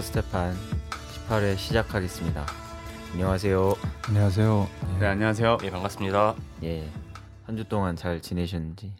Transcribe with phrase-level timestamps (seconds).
[0.00, 0.54] 닥터 스테판
[1.28, 2.46] 18회 시작하겠습니다.
[3.12, 3.74] 안녕하세요.
[4.08, 4.70] 안녕하세요.
[4.98, 5.58] 네, 안녕하세요.
[5.62, 6.36] 예, 반갑습니다.
[6.62, 6.90] 예.
[7.44, 8.96] 한 주 동안 잘 지내셨는지.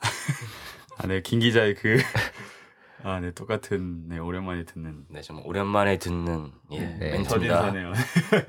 [0.98, 1.96] 아, 네, 김 기자의 그,
[3.02, 5.06] 아, 네, 똑같은, 네, 오랜만에 듣는.
[5.10, 7.72] 네, 좀 오랜만에 듣는 예, 네, 멘트입니다.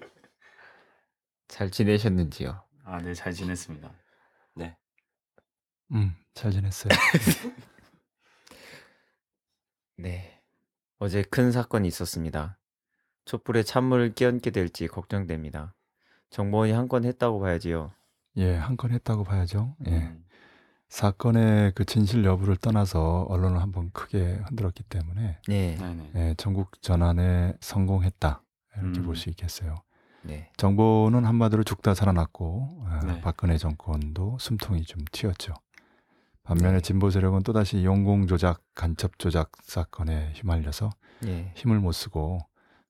[1.47, 2.63] 잘 지내셨는지요?
[2.83, 3.91] 아, 네, 잘 지냈습니다.
[4.55, 4.75] 네.
[5.93, 6.91] 음, 잘 지냈어요.
[9.97, 10.34] 네.
[11.05, 12.57] 어제 큰 사건이 있었습니다.
[13.25, 15.75] 촛불에 찬물을 끼얹게 될지 걱정됩니다.
[16.31, 17.91] 정보원이 한 건 했다고 봐야지요.
[18.37, 19.75] 예, 한 건 했다고 봐야죠.
[19.85, 19.91] 예.
[19.91, 20.25] 음,
[20.89, 25.75] 사건의 그 진실 여부를 떠나서 언론을 한번 크게 흔들었기 때문에 네.
[25.79, 26.11] 네네.
[26.15, 28.41] 예, 전국 전환에 성공했다.
[28.77, 29.05] 이렇게 음.
[29.05, 29.75] 볼수 있겠어요.
[30.23, 30.49] 네.
[30.57, 33.21] 정보는 한마디로 죽다 살아났고 아, 네.
[33.21, 35.53] 박근혜 정권도 숨통이 좀 튀었죠.
[36.45, 36.81] 반면에 네.
[36.81, 41.51] 진보 세력은 또다시 용공 조작, 간첩 조작 사건에 휘말려서 네.
[41.55, 42.39] 힘을 못 쓰고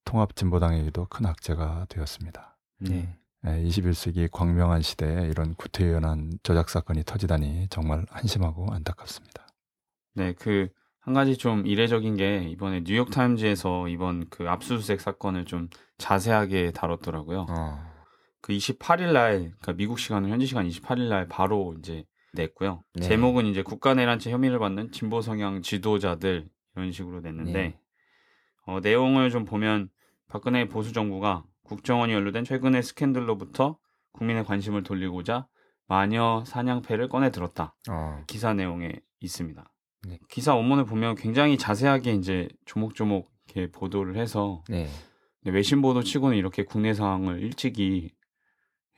[0.03, 2.57] 통합 진보당에게도 큰 악재가 되었습니다.
[2.79, 3.17] 네.
[3.47, 9.47] 예, 21세기 광명한 시대에 이런 구태연한 조작 사건이 터지다니 정말 한심하고 안타깝습니다.
[10.15, 10.67] 네, 그,
[10.99, 17.45] 한 가지 좀 이례적인 게, 이번에 뉴욕 타임즈에서 이번 그 압수수색 사건을 좀 자세하게 다뤘더라고요.
[17.49, 17.95] 어.
[18.41, 22.03] 그 28일 날, 그러니까 미국 시간으로 현지 시간 28일 날 바로 이제
[22.35, 22.83] 냈고요.
[22.93, 23.07] 네.
[23.07, 27.79] 제목은 이제 국가 내란죄 혐의를 받는 진보 성향 지도자들 이런 식으로 냈는데 네.
[28.65, 29.89] 어, 내용을 좀 보면
[30.27, 33.77] 박근혜 보수 정부가 국정원이 연루된 최근의 스캔들로부터
[34.11, 35.47] 국민의 관심을 돌리고자
[35.87, 37.75] 마녀 사냥패를 꺼내 들었다.
[37.89, 38.23] 어.
[38.27, 39.71] 기사 내용에 있습니다.
[40.07, 40.19] 네.
[40.29, 44.87] 기사 원문을 보면 굉장히 자세하게 이제 조목조목 이렇게 보도를 해서 네.
[45.45, 48.11] 외신 보도 치고는 이렇게 국내 상황을 일찍이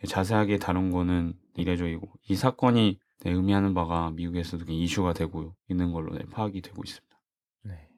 [0.07, 6.23] 자세하게 다룬 거는 이례적이고 이 사건이 네, 의미하는 바가 미국에서도 이슈가 되고 있는 걸로 네,
[6.25, 7.19] 파악이 되고 있습니다.
[7.63, 7.89] 네.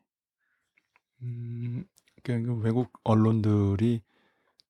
[1.21, 1.85] 음,
[2.23, 4.01] 그러니까 그 외국 언론들이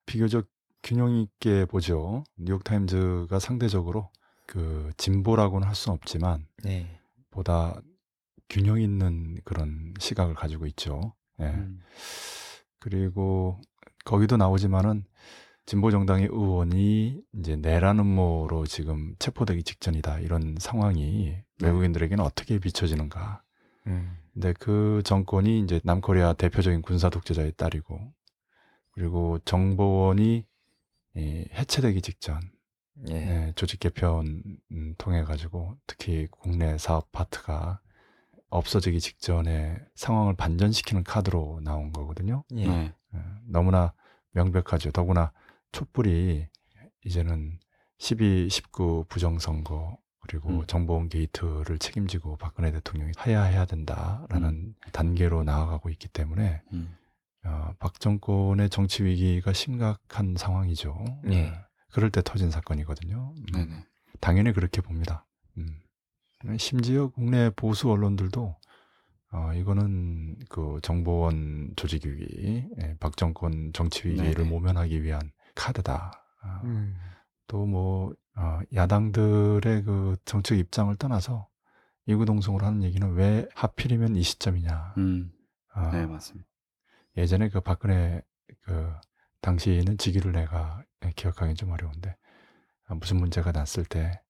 [0.06, 0.48] 비교적
[0.82, 2.24] 균형 있게 보죠.
[2.38, 4.09] 뉴욕 타임즈가 상대적으로
[4.46, 7.00] 그 진보라고는 할 수는 없지만 네.
[7.30, 7.80] 보다
[8.50, 11.14] 균형 있는 그런 시각을 가지고 있죠.
[11.40, 11.46] 예.
[11.46, 11.82] 음,
[12.80, 13.62] 그리고
[14.06, 15.06] 거기도 나오지만은
[15.69, 23.44] 진보 정당의 의원이 이제 내란 음모로 지금 체포되기 직전이다 이런 상황이 외국인들에게는 어떻게 비춰지는가.
[23.85, 24.18] 음.
[24.34, 28.00] 근데 그 정권이 이제 남코리아 대표적인 군사 독재자의 딸이고
[28.94, 30.44] 그리고 정보원이
[31.18, 32.41] 이 해체되기 직전
[33.08, 33.13] 예.
[33.13, 34.41] 네, 조직 개편
[34.72, 37.79] 음, 통해 가지고 특히 국내 사업 파트가
[38.50, 42.44] 없어지기 직전에 상황을 반전시키는 카드로 나온 거거든요.
[42.56, 42.66] 예.
[42.68, 42.94] 네.
[43.13, 43.94] 예, 너무나
[44.31, 44.91] 명백하죠.
[44.91, 45.31] 더구나
[45.72, 46.47] 촛불이
[47.06, 47.59] 이제는
[47.97, 50.63] 12, 19 부정선거 그리고 음.
[50.68, 56.96] 정보원 게이트를 책임지고 박근혜 대통령이 하야해야 된다라는 단계로 나아가고 있기 때문에 음,
[57.46, 61.03] 어, 박 정권의 정치 위기가 심각한 상황이죠.
[61.29, 61.34] 예.
[61.34, 61.53] 예,
[61.91, 63.34] 그럴 때 터진 사건이거든요.
[63.35, 63.85] 음, 네네.
[64.19, 65.25] 당연히 그렇게 봅니다.
[65.58, 65.79] 음.
[66.58, 68.56] 심지어 국내 보수 언론들도
[69.31, 74.50] 어, 이거는 그 정보원 조직 위기, 예, 박 정권 정치 위기를 네네.
[74.50, 76.12] 모면하기 위한 카드다.
[76.42, 76.97] 아, 음.
[77.47, 81.47] 또뭐 어, 야당들의 그 정책 입장을 떠나서
[82.06, 84.94] 이구동성으로 하는 얘기는 왜 하필이면 이 시점이냐.
[84.97, 85.31] 음,
[85.74, 86.47] 아, 네, 맞습니다.
[87.18, 88.22] 예전에 그 박근혜
[88.62, 88.92] 그
[89.42, 90.84] 당시에는 직위를 내가
[91.16, 92.16] 기억하기 좀 어려운데
[92.88, 94.22] 아, 무슨 문제가 났을 때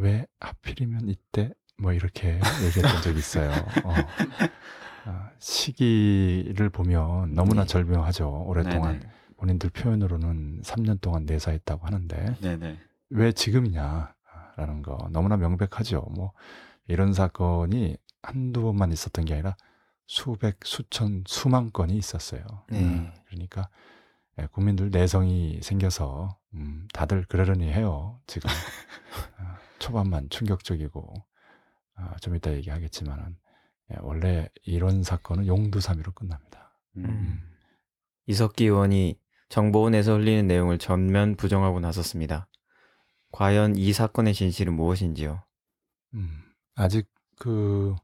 [0.00, 2.34] 왜 하필이면 이때 뭐 이렇게
[2.64, 3.50] 얘기했던 적이 있어요.
[3.84, 3.94] 어.
[5.06, 7.66] 아, 시기를 보면 너무나 네.
[7.68, 8.44] 절묘하죠.
[8.46, 9.12] 오랫동안 네네.
[9.40, 12.78] 본인들 표현으로는 3년 동안 내사했다고 하는데 네네.
[13.08, 16.00] 왜 지금이냐라는 거 너무나 명백하죠.
[16.14, 16.32] 뭐
[16.86, 19.56] 이런 사건이 한두 번만 있었던 게 아니라
[20.06, 22.42] 수백, 수천, 수만 건이 있었어요.
[22.68, 22.82] 네.
[22.82, 23.70] 음, 그러니까
[24.38, 28.20] 예, 국민들 내성이 생겨서 음, 다들 그러려니 해요.
[28.26, 28.50] 지금
[29.38, 31.14] 아, 초반만 충격적이고
[31.94, 33.38] 아, 좀 이따 얘기하겠지만은
[33.92, 36.76] 예, 원래 이런 사건은 용두사미로 끝납니다.
[36.98, 37.40] 음, 음.
[38.26, 39.18] 이석기 의원이
[39.50, 42.46] 정보원에서 흘리는 내용을 전면 부정하고 나섰습니다.
[43.32, 45.42] 과연 이 사건의 진실은 무엇인지요?
[46.14, 46.42] 음,
[46.74, 47.08] 아직
[47.38, 47.94] 그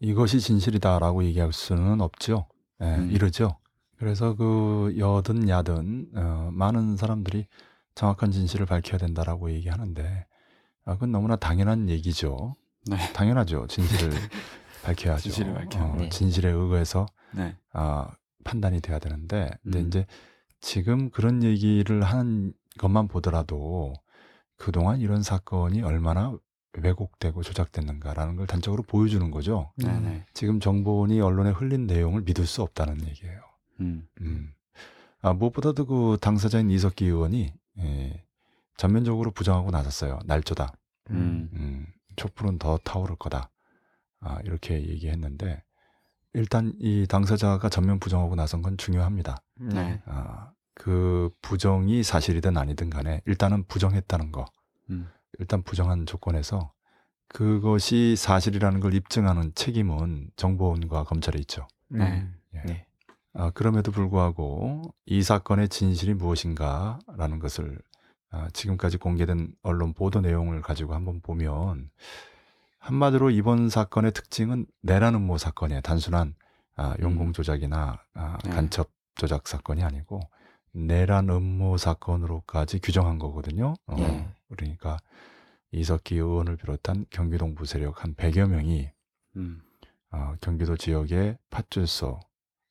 [0.00, 2.46] 이것이 진실이다라고 얘기할 수는 없죠.
[2.80, 3.10] 예, 음.
[3.10, 3.58] 이러죠.
[3.96, 7.46] 그래서 그 여든 야든 어, 많은 사람들이
[7.94, 10.26] 정확한 진실을 밝혀야 된다라고 얘기하는데
[10.84, 12.56] 아, 그건 너무나 당연한 얘기죠.
[12.86, 12.96] 네.
[13.14, 13.66] 당연하죠.
[13.66, 14.10] 진실을
[14.84, 15.22] 밝혀야죠.
[15.22, 16.08] 진실을 밝혀야 어, 네.
[16.08, 17.56] 진실에 의거해서 네.
[17.72, 18.10] 아,
[18.44, 19.86] 판단이 돼야 되는데 근데 음.
[19.86, 20.06] 이제
[20.64, 23.92] 지금 그런 얘기를 하는 것만 보더라도
[24.56, 26.34] 그동안 이런 사건이 얼마나
[26.78, 29.72] 왜곡되고 조작됐는가라는 걸 단적으로 보여주는 거죠.
[29.76, 30.24] 네네.
[30.32, 33.40] 지금 정보원이 언론에 흘린 내용을 믿을 수 없다는 얘기예요.
[33.80, 34.08] 음.
[34.22, 34.54] 음.
[35.20, 38.24] 아, 무엇보다도 그 당사자인 이석기 의원이 예,
[38.78, 40.18] 전면적으로 부정하고 나섰어요.
[40.24, 40.72] 날조다.
[41.10, 41.50] 음.
[41.52, 43.50] 음, 촛불은 더 타오를 거다.
[44.20, 45.62] 아, 이렇게 얘기했는데
[46.32, 49.43] 일단 이 당사자가 전면 부정하고 나선 건 중요합니다.
[49.60, 50.02] 네.
[50.06, 54.44] 아, 그 부정이 사실이든 아니든 간에 일단은 부정했다는 거.
[54.90, 55.08] 음.
[55.38, 56.72] 일단 부정한 조건에서
[57.28, 61.66] 그것이 사실이라는 걸 입증하는 책임은 정보원과 검찰에 있죠.
[61.88, 62.28] 네.
[62.54, 62.62] 예.
[62.64, 62.86] 네.
[63.32, 67.78] 아, 그럼에도 불구하고 이 사건의 진실이 무엇인가라는 것을
[68.30, 71.90] 아, 지금까지 공개된 언론 보도 내용을 가지고 한번 보면
[72.78, 75.80] 한마디로 이번 사건의 특징은 내란 음모 사건이에요.
[75.80, 76.34] 단순한
[76.76, 78.50] 아, 용공 조작이나 아, 네.
[78.50, 80.20] 간첩 조작 사건이 아니고
[80.72, 83.74] 내란 음모 사건으로까지 규정한 거거든요.
[83.86, 84.28] 어, 네.
[84.48, 84.98] 그러니까
[85.70, 88.90] 이석기 의원을 비롯한 경기도 동부 세력 한 100여 명이
[89.36, 89.62] 음.
[90.10, 92.20] 어, 경기도 지역의 팥주소,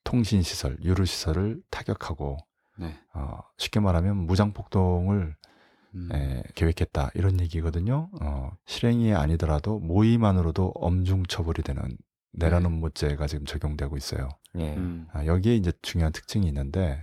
[0.04, 2.38] 통신시설, 유류시설을 타격하고
[2.78, 2.98] 네.
[3.13, 5.36] 어, 쉽게 말하면 무장폭동을
[5.95, 6.10] 음.
[6.12, 8.10] 에, 계획했다 이런 얘기거든요.
[8.22, 11.81] 어, 실행이 아니더라도 모의만으로도 엄중 처벌이 되는
[12.31, 12.69] 내란 네.
[12.69, 14.30] 음모죄가 지금 적용되고 있어요.
[14.59, 14.75] 예.
[14.75, 15.07] 음.
[15.11, 17.01] 아, 여기에 이제 중요한 특징이 있는데,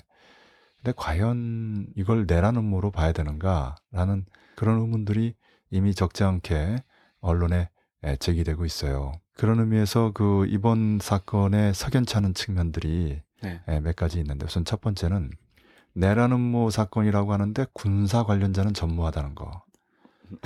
[0.77, 4.25] 근데 과연 이걸 내란 음모로 봐야 되는가라는
[4.57, 5.35] 그런 의문들이
[5.71, 6.83] 이미 적지 않게
[7.21, 7.69] 언론에
[8.03, 9.13] 에, 제기되고 있어요.
[9.37, 13.61] 그런 의미에서 그 이번 사건의 석연치 않은 측면들이 네.
[13.69, 15.31] 에, 몇 가지 있는데 우선 첫 번째는
[15.93, 19.63] 내란 음모 사건이라고 하는데 군사 관련자는 전무하다는 거.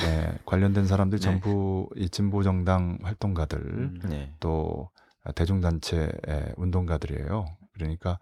[0.01, 1.25] 에, 관련된 사람들이 네.
[1.25, 4.01] 전부 이 진보 정당 활동가들 음.
[4.09, 4.33] 네.
[4.41, 4.91] 또
[5.33, 6.11] 대중단체
[6.57, 7.47] 운동가들이에요.
[7.73, 8.19] 그러니까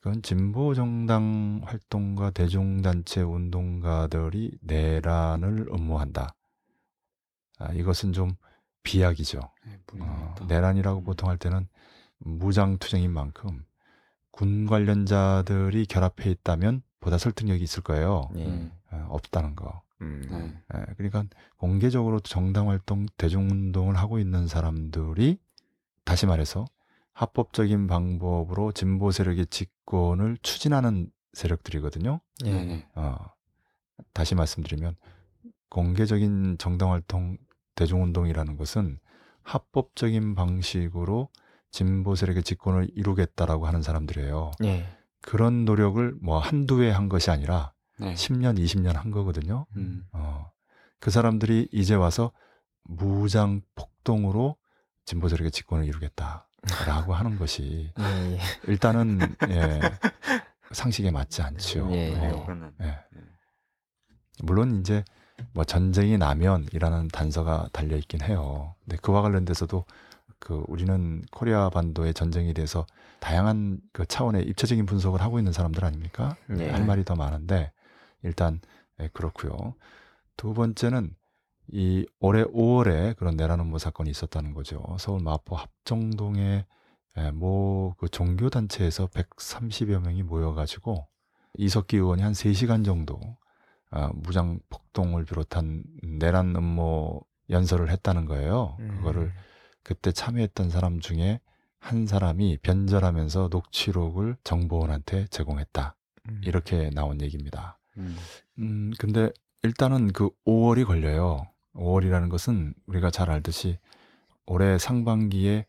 [0.00, 6.34] 그건 진보 정당 활동가 대중단체 운동가들이 내란을 음모한다.
[7.58, 8.30] 아, 이것은 좀
[8.84, 9.40] 비약이죠.
[9.66, 9.78] 네.
[10.00, 10.34] 어.
[10.46, 11.04] 내란이라고 음.
[11.04, 11.68] 보통 할 때는
[12.18, 13.64] 무장투쟁인 만큼
[14.30, 18.30] 군 관련자들이 결합해 있다면 보다 설득력이 있을 거예요.
[18.36, 18.46] 예.
[18.46, 18.72] 음.
[18.92, 19.82] 어, 없다는 거.
[20.00, 20.22] 음.
[20.30, 20.78] 네.
[20.78, 21.24] 예, 그러니까
[21.56, 25.38] 공개적으로 정당 활동, 대중운동을 하고 있는 사람들이
[26.08, 26.64] 다시 말해서
[27.12, 32.20] 합법적인 방법으로 진보 세력의 집권을 추진하는 세력들이거든요.
[32.46, 32.50] 예.
[32.50, 32.86] 네네.
[32.94, 33.16] 어,
[34.14, 34.96] 다시 말씀드리면
[35.68, 37.36] 공개적인 정당 활동,
[37.74, 38.98] 대중운동이라는 것은
[39.42, 41.28] 합법적인 방식으로
[41.70, 44.52] 진보 세력의 집권을 이루겠다라고 하는 사람들이에요.
[44.64, 44.86] 예.
[45.20, 48.14] 그런 노력을 뭐 한두 해 한 것이 아니라 네.
[48.14, 49.66] 10년, 20년 한 거거든요.
[49.76, 50.06] 음.
[50.12, 50.50] 어,
[51.00, 52.32] 그 사람들이 이제 와서
[52.84, 54.56] 무장 폭동으로
[55.08, 58.04] 진보 세력의 집권을 이루겠다라고 하는 것이 예.
[58.34, 58.38] 예.
[58.66, 59.18] 일단은
[59.48, 59.80] 예,
[60.72, 61.88] 상식에 맞지 않죠.
[61.92, 62.98] 예, 네, 어, 그러면 예.
[64.42, 65.02] 물론 이제
[65.54, 68.74] 뭐 전쟁이 나면이라는 단서가 달려 있긴 해요.
[68.84, 69.86] 근데 그와 관련돼서도
[70.38, 72.84] 그 우리는 코리아 반도의 전쟁에 대해서
[73.18, 76.36] 다양한 그 차원의 입체적인 분석을 하고 있는 사람들 아닙니까?
[76.48, 76.68] 네.
[76.68, 77.72] 할 말이 더 많은데
[78.22, 78.60] 일단
[79.00, 79.74] 예, 그렇고요.
[80.36, 81.14] 두 번째는
[81.70, 84.96] 이 올해 5월에 그런 내란 음모 사건이 있었다는 거죠.
[84.98, 86.64] 서울 마포 합정동에
[87.18, 91.06] 예, 뭐그 종교 단체에서 130여 명이 모여가지고
[91.54, 93.18] 이석기 의원이 한 3시간 정도
[93.90, 98.76] 아, 무장 폭동을 비롯한 내란 음모 연설을 했다는 거예요.
[98.78, 99.32] 그거를
[99.82, 101.40] 그때 참여했던 사람 중에
[101.80, 105.96] 한 사람이 변절하면서 녹취록을 정보원한테 제공했다.
[106.28, 106.40] 음.
[106.44, 107.78] 이렇게 나온 얘기입니다.
[107.96, 108.16] 음.
[108.58, 109.30] 음, 근데
[109.62, 111.46] 일단은 그 5월이 걸려요.
[111.78, 113.78] 5월이라는 것은 우리가 잘 알듯이
[114.46, 115.66] 올해 상반기에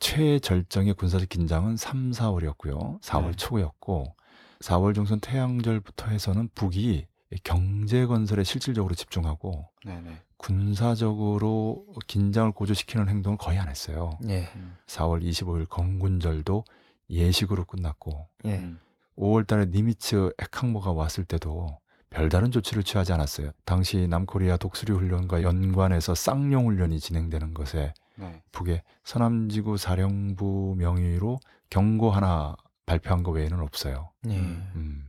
[0.00, 3.00] 최절정의 군사적 긴장은 3, 4월이었고요.
[3.00, 3.32] 4월 네.
[3.32, 4.16] 초였고
[4.60, 7.06] 4월 중순 태양절부터 해서는 북이
[7.44, 10.18] 경제 건설에 실질적으로 집중하고 네네.
[10.36, 14.18] 군사적으로 긴장을 고조시키는 행동을 거의 안 했어요.
[14.28, 14.48] 예.
[14.56, 14.76] 음.
[14.86, 16.64] 4월 25일 건군절도
[17.08, 18.58] 예식으로 끝났고 예.
[18.58, 18.80] 음.
[19.16, 21.78] 5월 달에 니미츠 핵항모가 왔을 때도
[22.12, 23.52] 별다른 조치를 취하지 않았어요.
[23.64, 28.42] 당시 남코리아 독수리 훈련과 연관해서 쌍용 훈련이 진행되는 것에 네.
[28.52, 31.40] 북의 서남지구 사령부 명의로
[31.70, 32.54] 경고 하나
[32.86, 34.10] 발표한 거 외에는 없어요.
[34.28, 34.36] 예.
[34.36, 35.08] 음.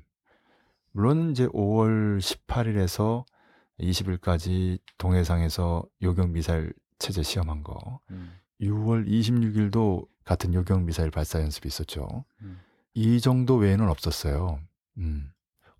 [0.91, 3.25] 물론 이제 5월 18일에서
[3.79, 7.99] 20일까지 동해상에서 요격 미사일 체제 시험한 거.
[8.11, 8.31] 음.
[8.61, 12.23] 6월 26일도 같은 요격 미사일 발사 연습이 있었죠.
[12.41, 12.61] 음.
[12.93, 14.59] 이 정도 외에는 없었어요.
[14.99, 15.32] 음.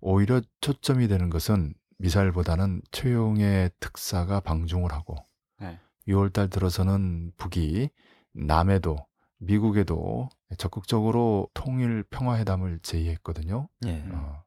[0.06, 5.16] 오히려 초점이 되는 것은 미사일보다는 최용의 특사가 방중을 하고
[5.58, 5.80] 네.
[6.06, 7.88] 6월 달 들어서는 북이
[8.32, 8.98] 남에도
[9.38, 13.66] 미국에도 적극적으로 통일 평화 회담을 제의했거든요.
[13.86, 14.04] 예.
[14.12, 14.44] 어,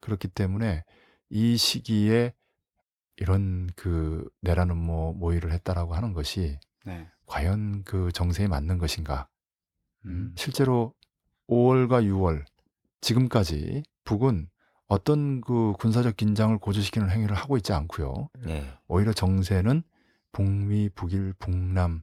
[0.00, 0.84] 그렇기 때문에
[1.30, 2.34] 이 시기에
[3.16, 7.08] 이런 그 내라는 뭐 모의를 했다라고 하는 것이 네.
[7.24, 9.26] 과연 그 정세에 맞는 것인가?
[10.04, 10.34] 음.
[10.36, 10.92] 실제로
[11.48, 12.44] 5월과 6월
[13.00, 14.50] 지금까지 북은
[14.92, 18.28] 어떤 그 군사적 긴장을 고조시키는 행위를 하고 있지 않고요.
[18.44, 18.62] 네.
[18.88, 19.84] 오히려 정세는
[20.32, 22.02] 북미, 북일, 북남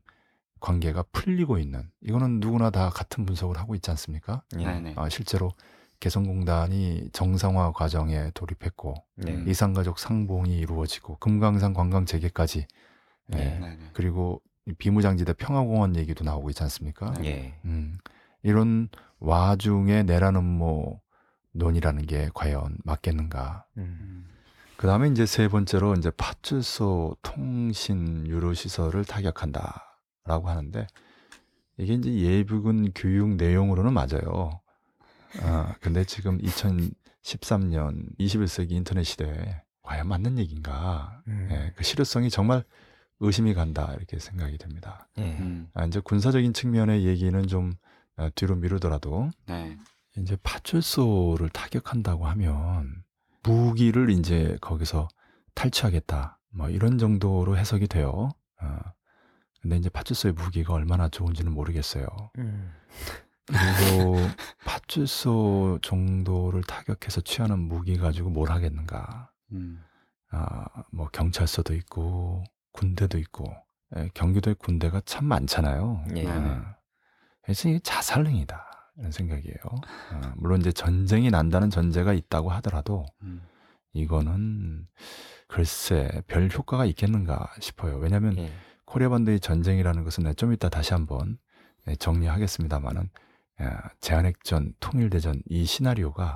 [0.59, 4.41] 관계가 풀리고 있는 이거는 누구나 다 같은 분석을 하고 있지 않습니까?
[4.57, 4.65] 예.
[4.65, 4.93] 네네.
[4.97, 5.51] 아, 실제로
[5.99, 9.35] 개성공단이 정상화 과정에 돌입했고 네.
[9.35, 9.47] 음.
[9.47, 12.65] 이산가족 상봉이 이루어지고 금강산 관광 재개까지
[13.33, 13.37] 예.
[13.37, 13.59] 네.
[13.59, 13.89] 네네.
[13.93, 17.13] 그리고 이 비무장지대 평화공원 얘기도 나오고 있지 않습니까?
[17.21, 17.27] 네.
[17.27, 17.53] 예.
[17.65, 17.99] 음,
[18.41, 21.01] 이런 와중에 내라는 뭐
[21.53, 23.65] 논이라는 게 과연 맞겠는가?
[23.77, 23.97] 음.
[24.01, 24.25] 음.
[24.77, 30.87] 그 다음에 이제 세 번째로 이제 파출소 통신 유료 시설을 타격한다라고 하는데
[31.77, 34.61] 이게 이제 예비군 교육 내용으로는 맞아요.
[35.41, 41.21] 아, 근데 지금 2013년 21세기 인터넷 시대에 과연 맞는 얘기인가?
[41.27, 41.49] 음.
[41.51, 42.63] 예, 그 실효성이 정말
[43.19, 45.09] 의심이 간다 이렇게 생각이 됩니다.
[45.17, 45.37] 예.
[45.39, 45.69] 음.
[45.73, 47.73] 아, 이제 군사적인 측면의 얘기는 좀
[48.15, 49.77] 어, 뒤로 미루더라도 네.
[50.21, 53.03] 이제 파출소를 타격한다고 하면
[53.43, 55.07] 무기를 이제 거기서
[55.55, 58.29] 탈취하겠다 뭐 이런 정도로 해석이 돼요.
[58.61, 58.79] 어.
[59.61, 62.07] 근데 이제 파출소의 무기가 얼마나 좋은지는 모르겠어요.
[62.37, 62.71] 음.
[63.45, 64.15] 그리고
[64.65, 69.31] 파출소 정도를 타격해서 취하는 무기 가지고 뭘 하겠는가?
[69.51, 69.83] 음.
[70.31, 73.51] 아, 뭐 경찰서도 있고 군대도 있고
[73.97, 76.05] 예, 경기도에 군대가 참 많잖아요.
[76.15, 76.23] 예.
[76.23, 76.61] 네네.
[77.41, 78.68] 그래서 이게 자살능이다
[78.99, 79.55] 이런 생각이에요.
[79.65, 83.41] 어, 물론 이제 전쟁이 난다는 전제가 있다고 하더라도 음.
[83.93, 84.87] 이거는
[85.47, 87.97] 글쎄 별 효과가 있겠는가 싶어요.
[87.97, 88.51] 왜냐하면 예.
[88.85, 91.37] 코리아 반도의 전쟁이라는 것은 내가 좀 이따 다시 한번
[91.87, 93.09] 예, 정리하겠습니다만은
[93.99, 96.35] 제한핵전, 통일대전 이 시나리오가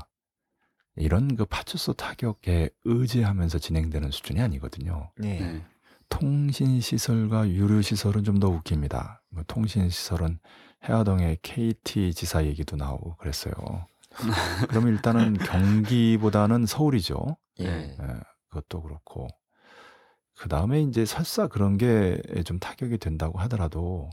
[0.96, 5.12] 이런 그 파출소 타격에 의지하면서 진행되는 수준이 아니거든요.
[5.24, 5.40] 예.
[5.40, 5.66] 네.
[6.10, 9.24] 통신 시설과 유료 시설은 좀 더 웃깁니다.
[9.30, 10.40] 뭐 통신 시설은
[10.84, 13.54] 해화동의 KT 지사 얘기도 나오고 그랬어요.
[14.70, 17.38] 그럼 일단은 경기보다는 서울이죠.
[17.62, 17.66] 예.
[17.66, 17.98] 예,
[18.50, 19.28] 그것도 그렇고
[20.36, 24.10] 그 다음에 이제 설사 그런 게 좀 타격이 된다고 하더라도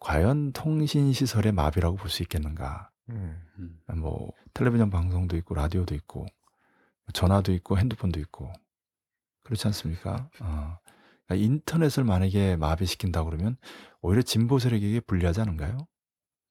[0.00, 2.90] 과연 통신 시설의 마비라고 볼 수 있겠는가?
[3.10, 3.40] 음.
[3.58, 3.80] 음.
[4.00, 6.26] 뭐 텔레비전 방송도 있고 라디오도 있고
[7.12, 8.52] 전화도 있고 핸드폰도 있고
[9.44, 10.30] 그렇지 않습니까?
[10.40, 10.78] 어.
[11.26, 13.56] 그러니까 인터넷을 만약에 마비시킨다 그러면
[14.00, 15.78] 오히려 진보 세력에게 불리하지 않은가요?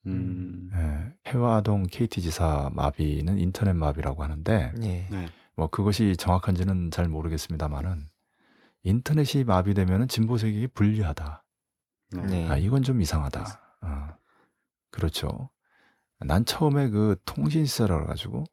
[0.07, 0.71] 음.
[0.73, 5.07] 예, 해화동 KT 지사 마비는 인터넷 마비라고 하는데 예.
[5.09, 5.27] 네.
[5.55, 8.07] 뭐 그것이 정확한지는 잘 모르겠습니다만은
[8.83, 11.43] 인터넷이 마비되면은 진보 세력에게 불리하다.
[12.15, 12.25] 네.
[12.25, 12.47] 네.
[12.47, 13.43] 아 이건 좀 이상하다.
[13.81, 14.07] 어.
[14.91, 15.49] 그렇죠.
[16.19, 18.45] 난 처음에 그 통신 시설을 가지고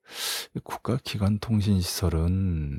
[0.65, 2.79] 국가 기관 통신 시설은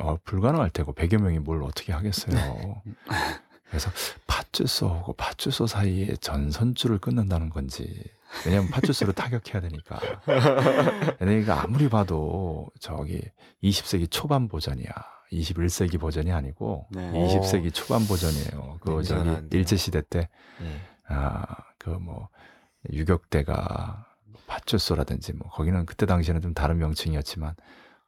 [0.00, 2.82] 어, 불가능할 테고 100여 명이 뭘 어떻게 하겠어요.
[3.68, 3.90] 그래서
[4.26, 8.02] 파출소하고 파출소 사이에 전선줄을 끊는다는 건지
[8.46, 10.00] 왜냐면 파출소를 타격해야 되니까.
[11.20, 13.20] 이거 아무리 봐도 저기
[13.62, 14.88] 20세기 초반 버전이야.
[15.32, 17.12] 21세기 버전이 아니고 네.
[17.12, 18.78] 20세기 초반 버전이에요.
[18.80, 19.58] 그 저기 냉정한데요.
[19.60, 20.28] 일제 시대 때
[20.62, 20.80] 예.
[21.08, 21.44] 아,
[21.78, 22.28] 그 뭐
[22.92, 24.06] 유격대가
[24.46, 27.54] 파출소라든지 뭐 거기는 그때 당시에는 좀 다른 명칭이었지만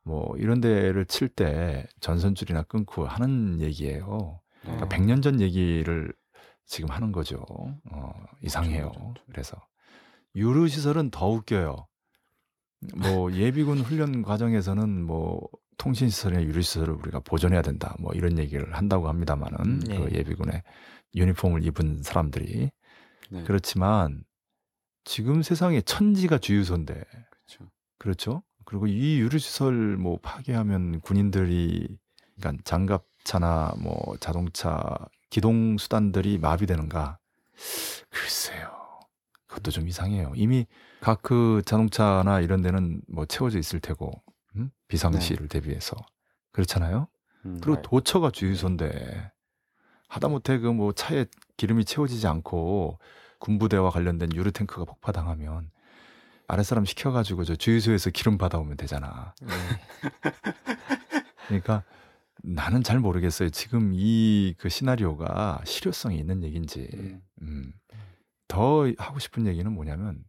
[0.02, 4.40] 뭐 이런 데를 칠 때 전선줄이나 끊고 하는 얘기예요.
[4.62, 4.88] 그러니까 어.
[4.88, 6.12] 100년 전 얘기를
[6.66, 7.44] 지금 하는 거죠.
[7.92, 8.12] 어,
[8.42, 8.92] 이상해요.
[9.30, 9.56] 그래서
[10.34, 11.86] 유료 시설은 더 웃겨요.
[12.96, 15.40] 뭐 예비군 훈련 과정에서는 뭐
[15.76, 17.94] 통신 시설이나 유료 시설을 우리가 보존해야 된다.
[17.98, 19.98] 뭐 이런 얘기를 한다고 합니다만은 네.
[19.98, 20.62] 그 예비군의
[21.14, 22.70] 유니폼을 입은 사람들이
[23.30, 23.44] 네.
[23.44, 24.24] 그렇지만
[25.04, 27.70] 지금 세상에 천지가 주유소인데 그렇죠.
[27.98, 28.42] 그렇죠.
[28.64, 31.88] 그리고 이 유류 시설 뭐 파괴하면 군인들이
[32.36, 34.80] 그러니까 장갑 차나 뭐 자동차
[35.30, 37.18] 기동 수단들이 마비되는가?
[38.10, 38.70] 글쎄요.
[39.46, 40.32] 그것도 좀 이상해요.
[40.36, 40.66] 이미
[41.00, 44.12] 각 그 자동차나 이런 데는 뭐 채워져 있을 테고
[44.56, 44.70] 음?
[44.88, 45.96] 비상시를 대비해서
[46.52, 47.08] 그렇잖아요.
[47.46, 47.58] 음.
[47.62, 47.82] 그리고 네.
[47.82, 49.30] 도처가 주유소인데
[50.08, 52.98] 하다못해 그 뭐 차에 기름이 채워지지 않고
[53.38, 55.70] 군부대와 관련된 유류 탱크가 폭파당하면
[56.48, 59.34] 아랫 사람 시켜가지고 저 주유소에서 기름 받아오면 되잖아.
[59.42, 59.46] 예.
[61.46, 61.84] 그러니까
[62.44, 63.50] 나는 잘 모르겠어요.
[63.50, 66.88] 지금 이 그 시나리오가 실효성이 있는 얘기인지.
[66.94, 67.22] 음.
[67.42, 67.72] 음.
[68.48, 70.24] 더 하고 싶은 얘기는 뭐냐면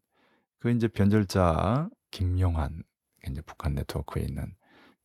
[0.60, 2.84] 그 이제 변절자 김용환
[3.28, 4.54] 이제 북한 네트워크에 있는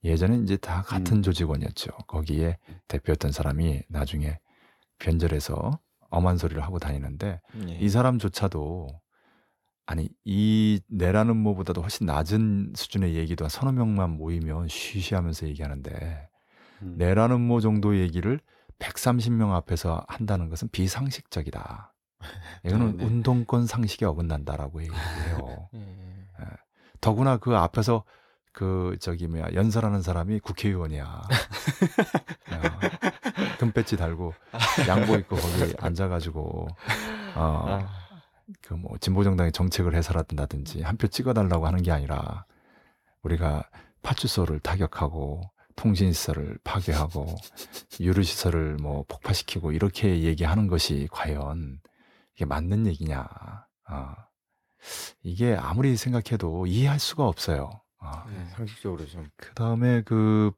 [0.05, 1.23] 예전에 이제 다 같은 음.
[1.23, 1.91] 조직원이었죠.
[2.07, 2.59] 거기에
[2.89, 4.39] 대표였던 사람이 나중에
[4.99, 7.79] 변절해서 엄한 소리를 하고 다니는데 예.
[7.79, 8.89] 이 사람조차도
[9.87, 16.36] 아니 이 내라는 뭐보다도 훨씬 낮은 수준의 얘기도 한 서너 명만 모이면 쉬쉬하면서 얘기하는데 음.
[16.97, 18.41] 내라는 뭐 정도 얘기를
[18.79, 21.93] 130명 앞에서 한다는 것은 비상식적이다.
[22.65, 23.05] 이거는 네, 네.
[23.05, 25.69] 운동권 상식에 어긋난다라고 얘기를 해요.
[25.75, 26.47] 예.
[27.01, 28.05] 더구나 그 앞에서
[28.53, 31.05] 그 저기 뭐야 연설하는 사람이 국회의원이야.
[32.53, 34.33] 어, 금배지 달고
[34.89, 36.69] 양보 입고 거기 앉아가지고
[37.35, 37.89] 어, 아,
[38.63, 42.47] 그뭐 진보정당의 정책을 해설한다든지 한 표 찍어달라고 하는 게 아니라
[43.23, 43.69] 우리가
[44.03, 45.43] 파출소를 타격하고
[45.77, 47.27] 통신시설을 파괴하고
[48.01, 51.81] 유류시설을 뭐 폭파시키고 이렇게 얘기하는 것이 과연
[52.35, 53.27] 이게 맞는 얘기냐?
[53.87, 54.17] 아,
[55.23, 57.71] 이게 아무리 생각해도 이해할 수가 없어요.
[57.99, 60.53] 아, 네, 상식적으로 좀 그 다음에 그,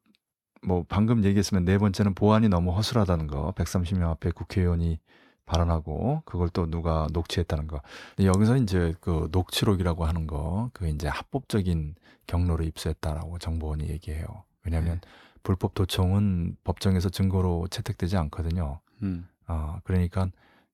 [0.62, 3.52] 뭐, 방금 얘기했으면 네 번째는 보안이 너무 허술하다는 거.
[3.56, 4.98] 130명 앞에 국회의원이
[5.46, 7.80] 발언하고, 그걸 또 누가 녹취했다는 거.
[8.22, 11.94] 여기서 이제 그 녹취록이라고 하는 거, 그 이제 합법적인
[12.26, 14.44] 경로로 입수했다라고 정보원이 얘기해요.
[14.68, 15.00] 왜냐하면
[15.42, 18.80] 불법 도청은 법정에서 증거로 채택되지 않거든요.
[19.02, 19.26] 음.
[19.46, 20.28] 어, 그러니까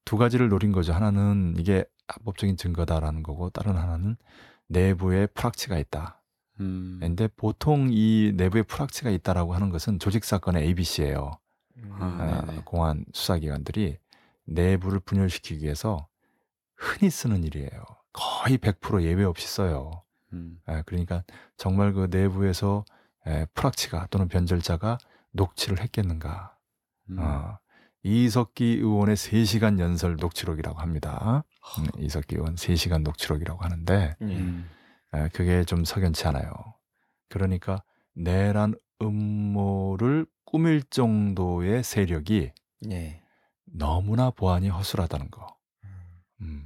[0.04, 0.92] 두 가지를 노린 거죠.
[0.92, 4.16] 하나는 이게 합법적인 증거다라는 거고, 다른 하나는
[4.66, 6.20] 내부에 프락치가 있다.
[6.60, 6.98] 음.
[7.00, 11.38] 근데 보통 이 내부에 프락치가 있다라고 하는 것은 조직 사건의 ABC예요.
[11.90, 12.62] 아, 아, 네네.
[12.64, 13.98] 공안 수사기관들이
[14.44, 16.06] 내부를 분열시키기 위해서
[16.76, 17.70] 흔히 쓰는 일이에요.
[18.12, 20.02] 거의 100% 예외 없이 써요.
[20.32, 20.60] 음.
[20.66, 21.24] 아, 그러니까
[21.56, 22.84] 정말 그 내부에서
[23.26, 24.98] 에, 프락치가 또는 변절자가
[25.32, 26.56] 녹취를 했겠는가.
[27.10, 27.18] 음.
[27.18, 27.58] 어,
[28.02, 31.44] 이석기 의원의 3시간 연설 녹취록이라고 합니다.
[31.78, 34.24] 음, 이석기 의원 3시간 녹취록이라고 하는데 예.
[34.24, 34.68] 음.
[35.14, 36.52] 에, 그게 좀 석연치 않아요.
[37.28, 37.82] 그러니까
[38.14, 42.52] 내란 음모를 꾸밀 정도의 세력이
[42.90, 43.22] 예.
[43.64, 45.56] 너무나 보안이 허술하다는 거.
[46.42, 46.64] 음,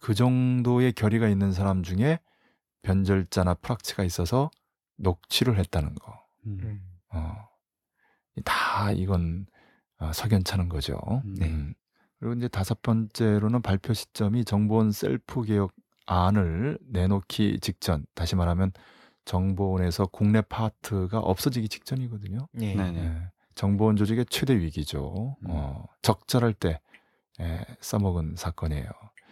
[0.00, 2.18] 그 정도의 결의가 있는 사람 중에
[2.82, 4.50] 변절자나 프락치가 있어서
[4.96, 6.12] 녹취를 했다는 거.
[6.46, 6.58] 음.
[6.62, 6.80] 음.
[7.14, 7.48] 어,
[8.44, 9.46] 다 이건
[9.98, 10.98] 아, 석연찮은 거죠.
[11.24, 11.46] 네.
[11.46, 11.74] 음.
[12.18, 15.72] 그리고 이제 다섯 번째로는 발표 시점이 정보원 셀프 개혁
[16.06, 18.72] 안을 내놓기 직전, 다시 말하면
[19.24, 22.48] 정보원에서 국내 파트가 없어지기 직전이거든요.
[22.60, 22.74] 예.
[22.74, 22.98] 네네.
[22.98, 25.36] 예, 정보원 조직의 최대 위기죠.
[25.42, 25.46] 음.
[25.50, 26.80] 어, 적절할 때
[27.40, 28.88] 예, 써먹은 사건이에요.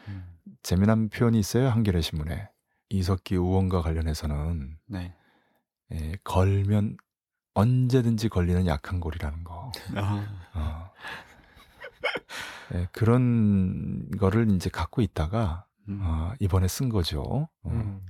[0.08, 0.38] 음.
[0.62, 1.68] 재미난 표현이 있어요.
[1.68, 2.48] 한겨레 신문에
[2.88, 5.14] 이석기 의원과 관련해서는 네.
[5.92, 6.96] 예, 걸면
[7.54, 9.72] 언제든지 걸리는 약한 골이라는 거.
[9.96, 10.26] 아.
[10.54, 10.90] 어.
[12.74, 16.00] 예, 그런 거를 이제 갖고 있다가 음.
[16.02, 17.48] 어, 이번에 쓴 거죠.
[17.62, 18.00] 어, 음.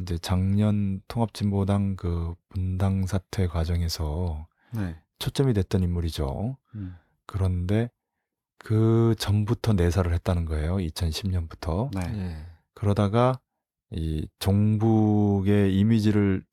[0.00, 4.96] 이제 작년 통합진보당 그 분당 사퇴 과정에서 네.
[5.18, 6.56] 초점이 됐던 인물이죠.
[6.74, 6.96] 음.
[7.26, 7.90] 그런데
[8.58, 10.76] 그 전부터 내사를 했다는 거예요.
[10.76, 11.90] 2010년부터.
[11.94, 12.18] 네.
[12.18, 12.46] 예.
[12.74, 13.40] 그러다가
[13.90, 16.44] 이 종북의 이미지를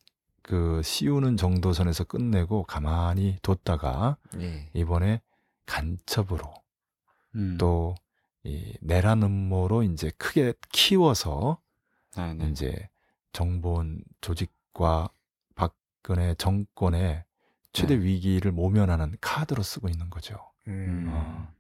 [0.48, 4.70] 그 씌우는 정도 선에서 끝내고 가만히 뒀다가 예.
[4.76, 5.20] 이번에
[5.66, 6.54] 간첩으로
[7.34, 7.58] 음.
[7.58, 11.60] 또이 내란 음모로 이제 크게 키워서
[12.16, 12.50] 네네.
[12.50, 12.90] 이제
[13.34, 15.10] 정보원 조직과
[15.56, 17.24] 박근혜 정권의
[17.74, 18.06] 최대 네.
[18.06, 20.38] 위기를 모면하는 카드로 쓰고 있는 거죠.
[20.68, 21.08] 음.
[21.10, 21.52] 어.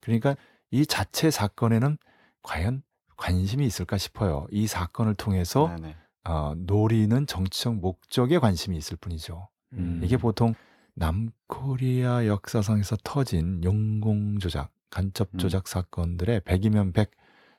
[0.00, 0.36] 그러니까
[0.70, 1.96] 이 자체 사건에는
[2.42, 2.82] 과연
[3.16, 4.46] 관심이 있을까 싶어요.
[4.50, 5.96] 이 사건을 통해서 네네.
[6.24, 9.48] 어, 노리는 정치적 목적에 관심이 있을 뿐이죠.
[9.72, 10.00] 음.
[10.04, 10.54] 이게 보통
[10.94, 15.38] 남코리아 역사상에서 터진 용공 조작, 간첩 음.
[15.38, 17.10] 조작 사건들의 100이면 100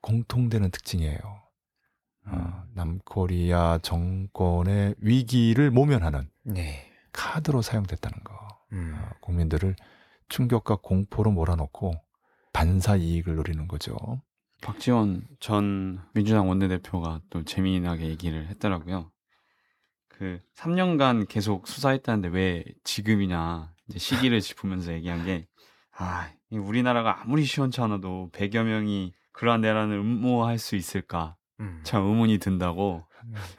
[0.02, 1.20] 공통되는 특징이에요.
[2.28, 2.54] 어, 음.
[2.74, 6.92] 남코리아 정권의 위기를 모면하는 네.
[7.14, 8.34] 카드로 사용됐다는 거.
[8.74, 8.96] 음.
[8.96, 9.76] 어, 국민들을
[10.30, 11.94] 충격과 공포로 몰아넣고
[12.54, 13.96] 반사 이익을 노리는 거죠.
[14.62, 19.12] 박지원 전 민주당 원내대표가 또 재미나게 얘기를 했더라고요.
[20.08, 25.48] 그 3년간 계속 수사했다는데 왜 지금이냐 이제 시기를 짚으면서 얘기한 게
[25.98, 31.82] 아, 이 우리나라가 아무리 시원찮아도 100여 명이 그러한 내란을 음모할 수 있을까 음.
[31.84, 33.06] 참 의문이 든다고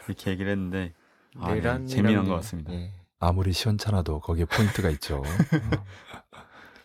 [0.06, 0.94] 이렇게 얘기를 했는데
[1.36, 2.72] 아, 네, 재미난 게- 것 같습니다.
[2.72, 2.92] 예.
[3.18, 5.22] 아무리 시원찮아도 거기에 포인트가 있죠.
[5.22, 5.84] 어,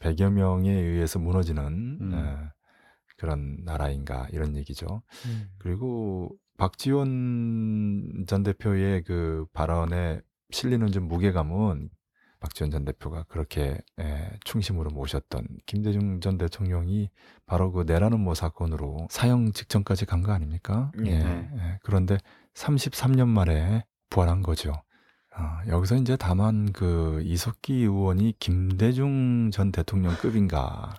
[0.02, 2.12] 100여 명에 의해서 무너지는 음.
[2.14, 2.50] 어,
[3.18, 5.02] 그런 나라인가 이런 얘기죠.
[5.26, 5.50] 음.
[5.60, 11.90] 그리고 박지원 전 대표의 그 발언에 실리는 좀 무게감은
[12.40, 17.10] 박지원 전 대표가 그렇게 에, 충심으로 모셨던 김대중 전 대통령이
[17.48, 20.92] 바로 그 내란 음모 사건으로 사형 직전까지 간 거 아닙니까?
[21.06, 21.18] 예.
[21.20, 21.50] 네.
[21.56, 21.80] 예.
[21.84, 22.18] 그런데
[22.54, 24.74] 33년 만에 부활한 거죠.
[25.36, 30.96] 아, 여기서 이제 다만 그 이석기 의원이 김대중 전 대통령급인가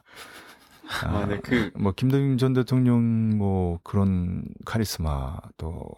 [1.05, 5.88] 아, 네, 그 뭐 김대중 전 대통령 뭐 그런 카리스마 또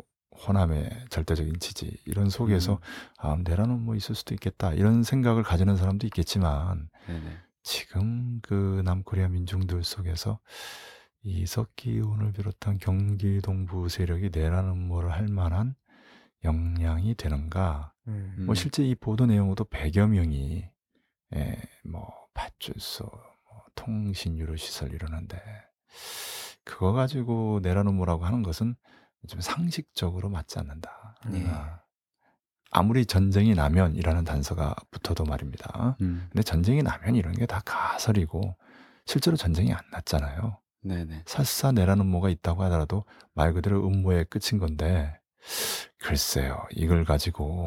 [0.46, 2.78] 호남의 절대적인 지지 이런 속에서 음.
[3.18, 7.36] 아 내라는 뭐 있을 수도 있겠다 이런 생각을 가지는 사람도 있겠지만 네네.
[7.62, 10.40] 지금 그 남코리아 민중들 속에서
[11.22, 15.74] 이석기 의원을 비롯한 경기 동부 세력이 내라는 뭐를 할 만한
[16.44, 17.92] 역량이 되는가?
[18.08, 18.44] 음.
[18.46, 20.64] 뭐 실제 이 보도 내용으로도 100여 명이
[21.36, 23.29] 예, 뭐 파출소, 뭐
[23.80, 25.40] 통신유로 시설 이러는데
[26.64, 28.76] 그거 가지고 내라는 뭐라고 하는 것은
[29.28, 31.16] 좀 상식적으로 맞지 않는다.
[31.26, 31.44] 네.
[31.48, 31.80] 아,
[32.70, 35.96] 아무리 전쟁이 나면 이라는 단서가 붙어도 말입니다.
[36.00, 36.28] 음.
[36.30, 38.56] 근데 전쟁이 나면 이런 게 다 가설이고
[39.06, 40.58] 실제로 전쟁이 안 났잖아요.
[40.82, 41.24] 네네.
[41.26, 45.18] 설사 내라는 뭐가 있다고 하더라도 말 그대로 음모의 끝인 건데
[45.98, 47.66] 글쎄요 이걸 가지고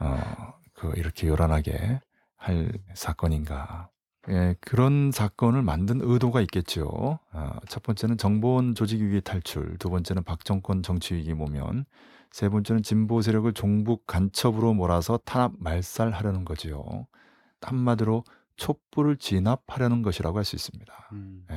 [0.00, 2.00] 어 그 이렇게 요란하게
[2.36, 3.90] 할 사건인가?
[4.28, 7.18] 예, 그런 사건을 만든 의도가 있겠죠.
[7.32, 11.86] 아, 첫 번째는 정보원 조직 위기 탈출, 두 번째는 박정권 정치 위기 모면,
[12.30, 17.06] 세 번째는 진보 세력을 종북 간첩으로 몰아서 탄압 말살하려는 거지요.
[17.62, 18.24] 한마디로
[18.56, 21.08] 촛불을 진압하려는 것이라고 할 수 있습니다.
[21.12, 21.46] 음.
[21.50, 21.56] 예.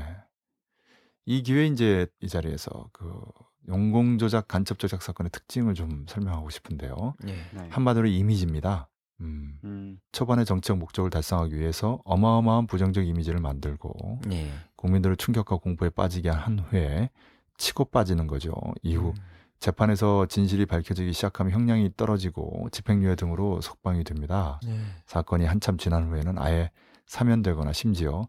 [1.26, 3.22] 이 기회에 이제 이 자리에서 그
[3.68, 7.16] 용공 조작 간첩 조작 사건의 특징을 좀 설명하고 싶은데요.
[7.28, 7.34] 예.
[7.54, 7.68] 네.
[7.70, 8.90] 한마디로 이미지입니다.
[9.22, 10.00] 음, 음.
[10.12, 14.50] 초반에 정책 목적을 달성하기 위해서 어마어마한 부정적 이미지를 만들고 예.
[14.76, 17.10] 국민들을 충격과 공포에 빠지게 한 후에
[17.58, 18.54] 치고 빠지는 거죠.
[18.82, 19.24] 이후 음.
[19.60, 24.60] 재판에서 진실이 밝혀지기 시작하면 형량이 떨어지고 집행유예 등으로 석방이 됩니다.
[24.66, 24.78] 예.
[25.06, 26.72] 사건이 한참 지난 후에는 아예
[27.06, 28.28] 사면되거나 심지어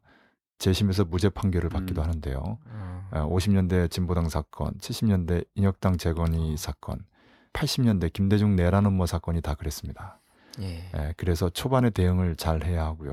[0.58, 2.04] 재심에서 무죄 판결을 받기도 음.
[2.06, 2.38] 하는데요.
[2.38, 3.08] 어.
[3.10, 7.04] 어, 50년대 진보당 사건, 70년대 인혁당 재건이 사건,
[7.52, 10.20] 80년대 김대중 내라는 뭐 사건이 다 그랬습니다.
[10.60, 10.90] 예.
[10.96, 13.12] 예, 그래서 초반에 대응을 잘 해야 하고요.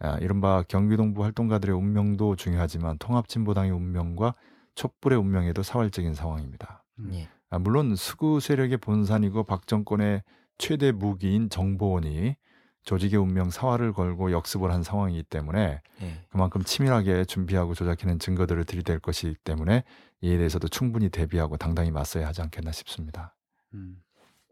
[0.00, 4.34] 아, 이른바 경기동부 활동가들의 운명도 중요하지만 통합진보당의 운명과
[4.74, 6.84] 촛불의 운명에도 사활적인 상황입니다.
[7.12, 7.28] 예.
[7.50, 10.22] 아, 물론 수구 세력의 본산이고 박정권의
[10.58, 12.36] 최대 무기인 정보원이
[12.82, 16.24] 조직의 운명 사활을 걸고 역습을 한 상황이기 때문에 예.
[16.30, 19.84] 그만큼 치밀하게 준비하고 조작해낸 증거들을 들이댈 것이기 때문에
[20.20, 23.34] 이에 대해서도 충분히 대비하고 당당히 맞서야 하지 않겠나 싶습니다.
[23.74, 24.02] 음.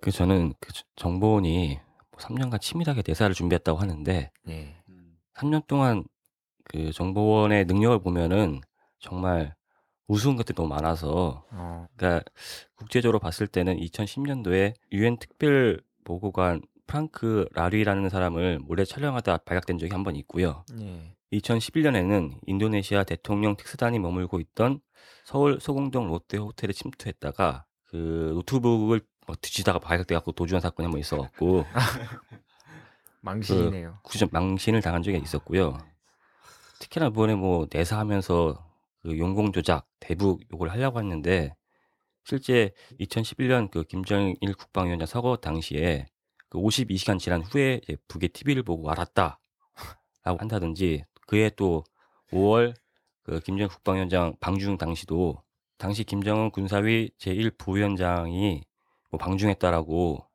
[0.01, 1.86] 그 저는 그 정보원이 뭐
[2.19, 4.77] 3년간 치밀하게 대사를 준비했다고 하는데 예.
[4.89, 5.17] 음.
[5.35, 6.05] 3년 동안
[6.65, 8.61] 그 정보원의 능력을 보면은
[8.99, 9.55] 정말
[10.09, 11.87] 우스운 것들이 너무 많아서 어.
[11.97, 12.25] 그러니까
[12.77, 20.05] 국제적으로 봤을 때는 2010년도에 유엔 특별 보고관 프랑크 라리라는 사람을 몰래 촬영하다 발각된 적이 한
[20.05, 20.65] 번 있고요.
[20.81, 21.15] 예.
[21.33, 24.81] 2011년에는 인도네시아 대통령 특수단이 머물고 있던
[25.25, 31.65] 서울 소공동 롯데 호텔에 침투했다가 그 노트북을 막 뒤지다가 발각돼갖고 도주한 사건이 한번 있어갖고
[33.21, 33.99] 망신이네요.
[34.03, 35.79] 구전 망신을 당한 적이 있었고요.
[36.79, 38.65] 특히나 이번에 뭐 내사하면서
[39.03, 41.55] 그 용공 조작 대북 요걸 하려고 했는데
[42.25, 46.07] 실제 2011년 그 김정일 국방위원장 서거 당시에
[46.49, 49.39] 그 52시간 지난 후에 북의 TV를 보고 알았다라고
[50.25, 51.85] 한다든지 그해 또
[52.33, 52.75] 5월
[53.23, 55.43] 그 김정일 국방위원장 방중 당시도
[55.79, 58.63] 당시 김정은 군사위 제1부위원장이
[59.11, 60.27] 뭐 방중했다라고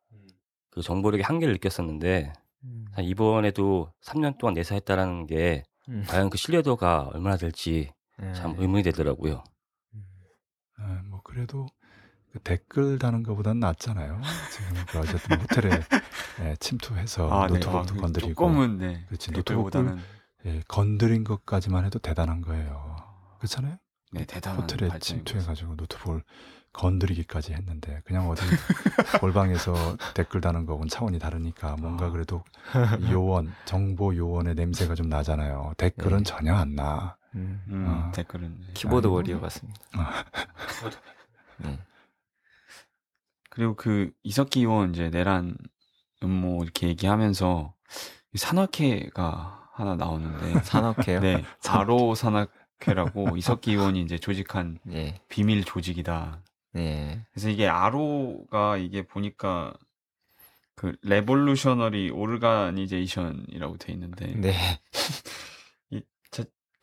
[0.72, 2.86] 그 정보력의 한계를 느꼈었는데 음.
[2.96, 6.06] 아, 이번에도 3년 동안 내사했다라는 게 음.
[6.08, 8.34] 과연 그 신뢰도가 얼마나 될지 예.
[8.34, 9.44] 참 의문이 되더라고요.
[9.96, 10.06] 음.
[10.78, 11.68] 아, 뭐 그래도
[12.32, 14.22] 그 댓글 다는 것보다는 낫잖아요.
[14.52, 15.82] 지금 그 어쨌든 호텔에
[16.42, 17.54] 예, 침투해서 아, 네.
[17.54, 19.06] 노트북도 아, 그 건드리고 조금은 네.
[19.08, 20.00] 그렇지, 댓글보다는
[20.46, 22.96] 예, 건드린 것까지만 해도 대단한 거예요.
[23.40, 23.78] 그렇잖아요.
[24.14, 26.24] 네 대단한 호텔에 발전인 것 침투해 가지고 노트북을
[26.74, 28.42] 건드리기까지 했는데 그냥 어디
[29.20, 32.10] 골방에서 댓글 다는 거하고는 차원이 다르니까 뭔가 아.
[32.10, 32.44] 그래도
[33.12, 35.74] 요원 정보 요원의 냄새가 좀 나잖아요.
[35.78, 36.24] 댓글은 네.
[36.24, 37.18] 전혀 안 나.
[37.36, 37.62] 음.
[37.70, 38.12] 음, 아.
[38.12, 38.74] 댓글은 네.
[38.74, 39.16] 키보드 아이고.
[39.16, 39.80] warrior 같습니다.
[39.94, 40.24] 아.
[41.58, 41.80] 네.
[43.50, 45.58] 그리고 그 이석기 의원 이제 내란
[46.24, 47.74] 음모 이렇게 얘기하면서
[48.34, 51.20] 이 산악회가 하나 나오는데 산악회요?
[51.20, 55.20] 네 RO 산악회라고 이석기 의원이 이제 조직한 예.
[55.28, 56.42] 비밀 조직이다.
[56.76, 57.26] 예.
[57.32, 59.74] 그래서 이게 RO가 이게 보니까
[60.76, 64.54] 그 Revolutionary Organization이라고 돼 있는데 네.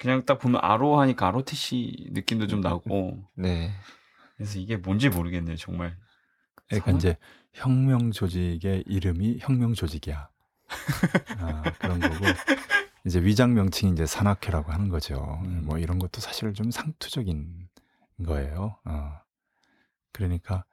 [0.01, 3.73] 그냥 딱 보면 아로 하니까 아로티시 느낌도 좀 나고 네.
[4.37, 5.97] 그래서 이게 뭔지 모르겠네요 정말
[6.69, 7.17] 그러니까 이제
[7.53, 10.29] 혁명 조직의 이름이 혁명 조직이야.
[11.39, 12.25] 아, 그런 거고
[13.05, 15.41] 이제 위장 명칭이 이제 산악회라고 하는 거죠.
[15.45, 15.63] 음.
[15.65, 17.69] 뭐 이런 것도 사실 좀 상투적인
[18.25, 18.77] 거예요.
[18.85, 19.21] 어.
[20.13, 20.65] 그러니까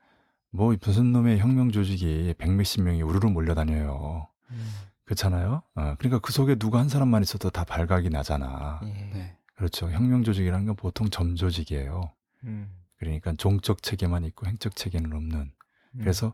[0.52, 4.28] 뭐 무슨 놈의 혁명 조직이 백몇십 명이 우르르 몰려다녀요.
[4.52, 4.68] 음.
[5.06, 5.62] 그렇잖아요.
[5.76, 8.80] 어, 그러니까 그 속에 누구 한 사람만 있어도 다 발각이 나잖아.
[8.84, 8.88] 예.
[9.14, 9.38] 네.
[9.56, 9.90] 그렇죠.
[9.92, 12.12] 혁명 조직이라는 건 보통 점 조직이에요.
[12.46, 12.72] 음.
[12.98, 15.40] 그러니까 종적 체계만 있고 행적 체계는 없는.
[15.40, 16.00] 음.
[16.00, 16.34] 그래서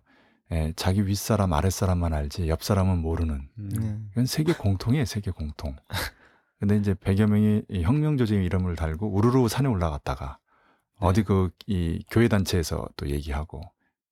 [0.52, 3.50] 예, 자기 윗사람 아랫사람만 알지 옆 사람은 모르는.
[3.58, 3.70] 음.
[3.78, 4.10] 음.
[4.12, 5.76] 이건 세계 공통이에요, 세계 공통.
[6.60, 10.40] 근데 이제 100여 명이 이 혁명 조직 이름을 달고 우르르 산에 올라갔다가 네.
[11.02, 13.62] 어디 그 이 교회 단체에서 또 얘기하고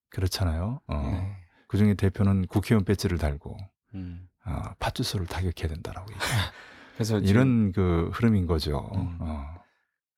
[0.09, 0.81] 그렇잖아요.
[0.87, 0.95] 어.
[1.11, 1.35] 네.
[1.67, 3.57] 그 중에 대표는 국회의원 배지를 달고
[3.95, 4.27] 음.
[4.45, 6.07] 어, 팥주소를 타격해야 된다라고.
[6.95, 8.89] 그래서 이런 그 흐름인 거죠.
[8.95, 9.17] 음.
[9.19, 9.45] 어.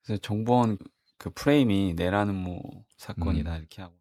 [0.02, 0.78] 그래서 정보원
[1.18, 2.60] 그 프레임이 내라는 뭐
[2.96, 3.58] 사건이다 음.
[3.58, 3.94] 이렇게 하고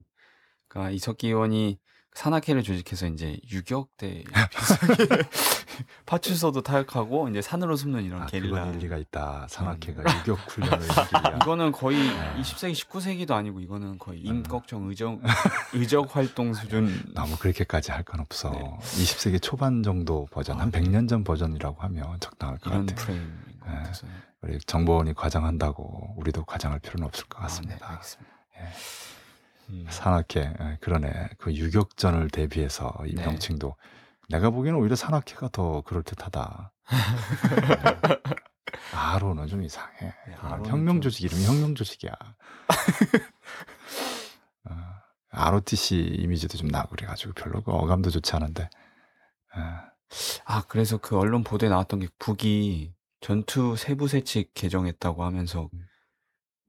[0.68, 1.80] 그러니까 이석기 의원이
[2.14, 4.24] 산악회를 조직해서 이제 유격대
[6.06, 9.48] 파출소도 타격하고 이제 산으로 숨는 이런 아, 게릴라 그건 일리가 있다.
[9.50, 11.10] 산악회가 유격 훈련을 하기
[11.42, 12.36] 이거는 거의 아.
[12.40, 14.38] 20세기 19세기도 아니고 이거는 거의 음.
[14.38, 15.20] 임꺽정 의적
[15.74, 18.50] 의적 활동 수준 너무 그렇게까지 할 건 없어.
[18.52, 18.60] 네.
[18.82, 20.82] 20세기 초반 정도 버전, 한 아, 네.
[20.82, 22.72] 100년 전 버전이라고 하면 적당할 것.
[22.96, 23.84] 프레임인 것 네.
[24.42, 28.02] 우리 정보원이 과장한다고 우리도 과장할 필요는 없을 것 아, 네, 같습니다.
[28.58, 28.64] 예.
[29.70, 29.86] 음.
[29.90, 31.30] 산악회, 예, 그러네.
[31.38, 33.26] 그 유격전을 대비해서 이 네.
[33.26, 33.76] 명칭도
[34.32, 36.74] 내가 보기에는 오히려 산악회가 더 그럴 듯하다.
[38.94, 40.14] 아로는 좀 이상해.
[40.28, 42.12] 네, 아로는 혁명 좀- 조직 이름이 혁명 조직이야.
[44.70, 44.74] 어,
[45.30, 48.70] ROTC 이미지도 좀 나고 그래가지고 별로 그 어감도 좋지 않은데.
[49.56, 49.60] 어,
[50.46, 55.86] 아 그래서 그 언론 보도에 나왔던 게 북이 전투 세부 세칙 개정했다고 하면서 음.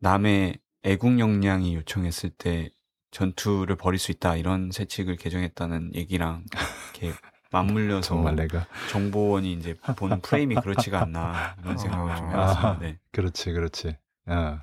[0.01, 2.71] 남의 애국 역량이 요청했을 때
[3.11, 6.45] 전투를 벌일 수 있다 이런 세칙을 개정했다는 얘기랑
[7.01, 7.13] 이렇게
[7.53, 12.79] 맞물려서 정말 내가 정보원이 이제 보는 프레임이 그렇지가 않나 이런 생각을 좀 해봤습니다.
[12.81, 12.99] 네.
[13.13, 13.97] 그렇지, 그렇지.
[14.27, 14.59] 어.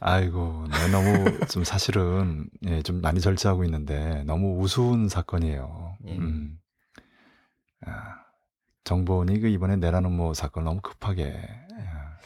[0.00, 5.96] 아이고, 내 너무 좀 사실은 예, 좀 많이 절제하고 있는데 너무 우스운 사건이에요.
[6.06, 6.16] 예.
[6.18, 6.58] 음.
[7.86, 8.16] 아,
[8.84, 11.34] 정보원이 그 이번에 내라는 뭐 사건 너무 급하게
[11.76, 12.16] 아,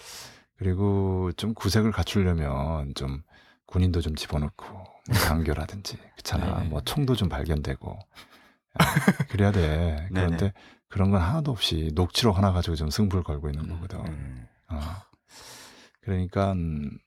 [0.57, 3.23] 그리고 좀 구색을 갖추려면 좀
[3.67, 6.59] 군인도 좀 집어넣고 뭐 장교라든지 그렇잖아.
[6.59, 6.69] 네네.
[6.71, 8.36] 뭐 총도 좀 발견되고 아,
[9.31, 10.09] 그래야 돼.
[10.11, 10.27] 네네.
[10.27, 10.53] 그런데
[10.89, 14.07] 그런 건 하나도 없이 녹취록 하나 가지고 좀 승부를 걸고 있는 음, 거거든.
[14.07, 14.47] 음.
[14.71, 14.81] 어.
[16.01, 16.99] 그러니까 음,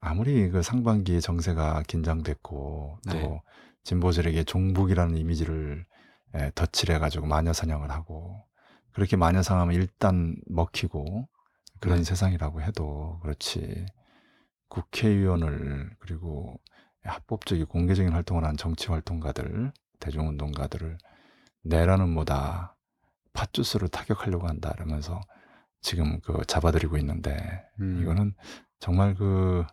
[0.00, 3.42] 아무리 그 상반기에 정세가 긴장됐고 또 네.
[3.84, 5.86] 진보들에게 종북이라는 이미지를
[6.34, 8.44] 에, 덧칠해 가지고 마녀 사냥을 하고
[8.92, 11.28] 그렇게 마녀 사냥하면 일단 먹히고
[11.80, 12.04] 그런 네.
[12.04, 13.86] 세상이라고 해도 그렇지
[14.68, 16.58] 국회의원을 그리고
[17.04, 20.98] 합법적인 공개적인 활동을 한 정치 활동가들 대중운동가들을
[21.62, 22.76] 내라는 뭐다
[23.32, 25.20] 팥주스를 타격하려고 한다 이러면서
[25.80, 27.36] 지금 그 잡아들이고 있는데
[27.80, 28.02] 음.
[28.02, 28.34] 이거는
[28.80, 29.64] 정말 그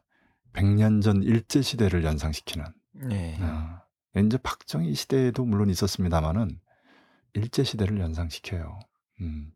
[0.53, 2.65] 100년 전 일제 시대를 연상시키는
[3.09, 3.37] 네.
[3.41, 3.79] 어,
[4.17, 6.59] 이제 박정희 시대에도 물론 있었습니다만은
[7.33, 8.79] 일제 시대를 연상시켜요.
[9.21, 9.51] 음.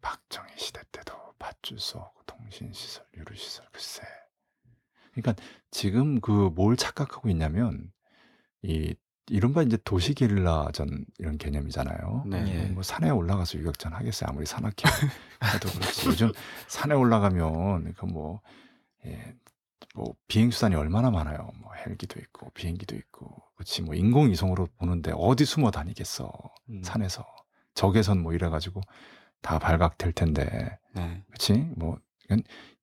[0.00, 4.02] 박정희 시대 때도 밧줄소, 통신 시설, 유류 시설 글쎄.
[5.12, 5.34] 그러니까
[5.70, 7.92] 지금 그 뭘 착각하고 있냐면
[8.62, 8.94] 이
[9.30, 12.24] 이른바 이제 도시 게릴라전 이런 개념이잖아요.
[12.26, 12.44] 네.
[12.48, 14.30] 예, 뭐 산에 올라가서 유격전 하겠어요.
[14.30, 14.88] 아무리 산악회
[15.54, 16.08] 해도 그렇지.
[16.08, 16.32] 요즘
[16.68, 18.40] 산에 올라가면 그뭐
[19.06, 19.34] 예,
[19.94, 21.50] 뭐 비행 수단이 얼마나 많아요.
[21.60, 26.32] 뭐 헬기도 있고 비행기도 있고 그렇지 뭐 인공 위성으로 보는데 어디 숨어 다니겠어.
[26.70, 26.82] 음.
[26.82, 27.24] 산에서
[27.74, 28.80] 적외선 뭐 이래 가지고
[29.42, 30.78] 다 발각될 텐데.
[30.94, 31.22] 네.
[31.28, 31.70] 그렇지?
[31.76, 31.98] 뭐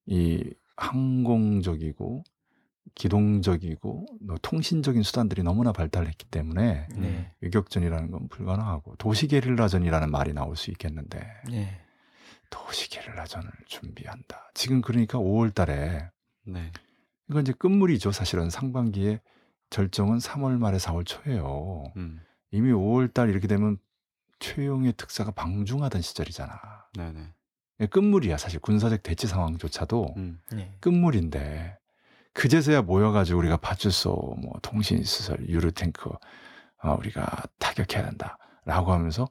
[0.06, 0.42] 이
[0.76, 2.22] 항공적이고
[2.94, 7.32] 기동적이고 뭐 통신적인 수단들이 너무나 발달했기 때문에 네.
[7.42, 11.80] 유격전이라는 건 불가능하고 도시 게릴라전이라는 말이 나올 수 있겠는데 네.
[12.50, 14.50] 도시 게릴라전을 준비한다.
[14.54, 16.10] 지금 그러니까 5월 달에
[16.44, 16.72] 네.
[17.28, 18.12] 이건 이제 끝물이죠.
[18.12, 19.20] 사실은 상반기에
[19.70, 21.92] 절정은 3월 말에 4월 초예요.
[21.96, 22.20] 음.
[22.52, 23.78] 이미 5월 달 이렇게 되면
[24.38, 26.86] 최용의 특사가 방중하던 시절이잖아.
[26.96, 27.32] 네네.
[27.78, 28.36] 이게 끝물이야.
[28.38, 30.40] 사실 군사적 대치 상황조차도 음.
[30.52, 30.76] 네.
[30.80, 31.76] 끝물인데
[32.36, 34.10] 그제서야 모여가지고 우리가 파출소,
[34.42, 36.10] 뭐 통신시설, 유류탱크
[36.82, 39.26] 어, 우리가 타격해야 된다라고 하면서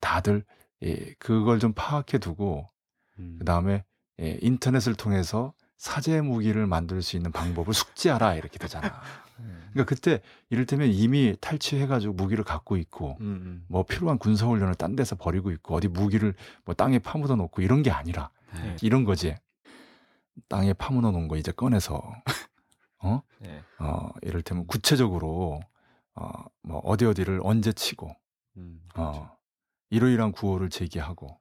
[0.00, 0.44] 다들
[0.82, 2.70] 예, 그걸 좀 파악해 두고
[3.18, 3.36] 음.
[3.38, 3.84] 그 다음에
[4.20, 9.00] 예, 인터넷을 통해서 사제 무기를 만들 수 있는 방법을 숙지하라 이렇게 되잖아.
[9.40, 9.68] 음.
[9.72, 13.64] 그러니까 그때 이를테면 이미 탈취해가지고 무기를 갖고 있고 음, 음.
[13.68, 16.34] 뭐 필요한 군사 훈련을 딴 데서 버리고 있고 어디 무기를
[16.64, 18.76] 뭐 땅에 파묻어 놓고 이런 게 아니라 네.
[18.80, 19.36] 이런 거지.
[20.48, 22.02] 땅에 파묻어 놓은 거 이제 꺼내서
[23.00, 23.22] 어?
[23.40, 23.62] 네.
[23.78, 25.60] 어, 이를테면 구체적으로
[26.14, 26.30] 어,
[26.62, 28.14] 뭐 어디 어디를 언제 치고
[28.56, 28.80] 음.
[28.92, 29.20] 그렇죠.
[29.20, 29.36] 어,
[29.90, 31.40] 이러이러한 구호를 제기하고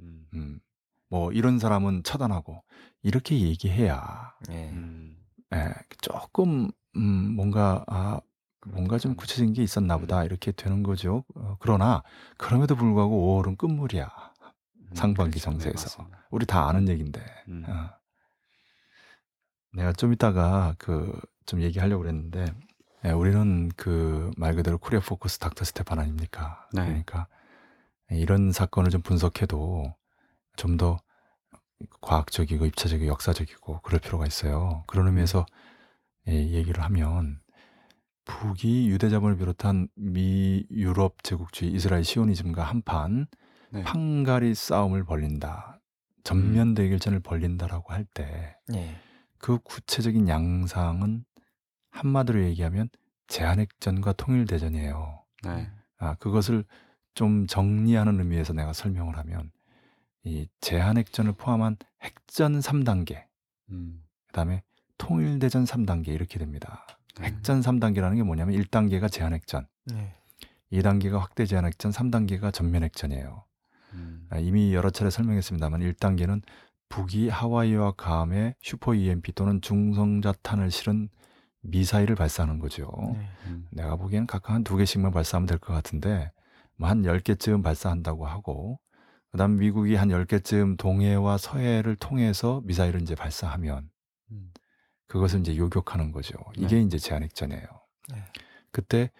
[0.00, 0.26] 음.
[0.34, 0.60] 음,
[1.08, 2.62] 뭐 이런 사람은 처단하고
[3.02, 4.70] 이렇게 얘기해야 네.
[4.70, 5.16] 음.
[5.54, 8.20] 예, 조금 음, 뭔가 아
[8.66, 11.24] 뭔가 좀 구체적인 게 있었나 보다 이렇게 되는 거죠.
[11.34, 12.02] 어, 그러나
[12.38, 14.10] 그럼에도 불구하고 5월은 끝물이야.
[14.94, 15.50] 상반기 그렇죠.
[15.50, 16.26] 네, 정세에서 맞습니다.
[16.30, 17.64] 우리 다 아는 얘기인데 음.
[17.68, 17.90] 어.
[19.74, 21.12] 내가 좀 이따가 그
[21.46, 22.46] 좀 얘기하려고 그랬는데
[23.04, 26.66] 예, 우리는 그 말 그대로 코리아 포커스 닥터 스테판 아닙니까?
[26.72, 26.84] 네.
[26.86, 27.26] 그러니까
[28.10, 29.94] 이런 사건을 좀 분석해도
[30.56, 30.98] 좀 더
[32.00, 34.84] 과학적이고 입체적이고 역사적이고 그럴 필요가 있어요.
[34.86, 35.44] 그런 의미에서
[36.28, 37.40] 예, 얘기를 하면
[38.24, 43.26] 북이 유대 자본을 비롯한 미 유럽 제국주의 이스라엘 시오니즘과 한판
[43.70, 43.82] 네.
[43.82, 45.78] 판가리 싸움을 벌린다.
[46.22, 48.56] 전면 대결전을 벌린다라고 할때
[49.44, 49.58] 그 네.
[49.62, 51.26] 구체적인 양상은
[51.90, 52.88] 한마디로 얘기하면
[53.26, 55.22] 제한핵전과 통일대전이에요.
[55.44, 55.70] 네.
[55.98, 56.64] 아, 그것을
[57.12, 59.52] 좀 정리하는 의미에서 내가 설명을 하면
[60.22, 63.24] 이 제한핵전을 포함한 핵전 3단계,
[63.68, 64.02] 음.
[64.28, 64.62] 그다음에
[64.96, 66.86] 통일대전 3단계 이렇게 됩니다.
[67.18, 67.26] 네.
[67.26, 70.14] 핵전 3단계라는 게 뭐냐면 1단계가 제한핵전, 네.
[70.72, 73.44] 2단계가 확대 제한핵전, 3단계가 전면핵전이에요.
[73.92, 74.26] 음.
[74.30, 76.40] 아, 이미 여러 차례 설명했습니다만 1단계는
[76.88, 81.08] 북이 하와이와 괌에 슈퍼 EMP 또는 중성자탄을 실은
[81.62, 82.90] 미사일을 발사하는 거죠.
[83.14, 83.28] 네.
[83.46, 83.66] 음.
[83.70, 86.30] 내가 보기엔 각각 한 두 개씩만 발사하면 될 것 같은데
[86.76, 88.78] 뭐 한 10개쯤 발사한다고 하고
[89.30, 93.90] 그다음 미국이 한 10개쯤 동해와 서해를 통해서 미사일을 이제 발사하면
[94.30, 94.52] 음.
[95.08, 96.34] 그것을 이제 요격하는 거죠.
[96.56, 96.82] 이게 네.
[96.82, 97.66] 이제 제한핵전이에요.
[98.10, 98.24] 네.
[98.70, 99.10] 그때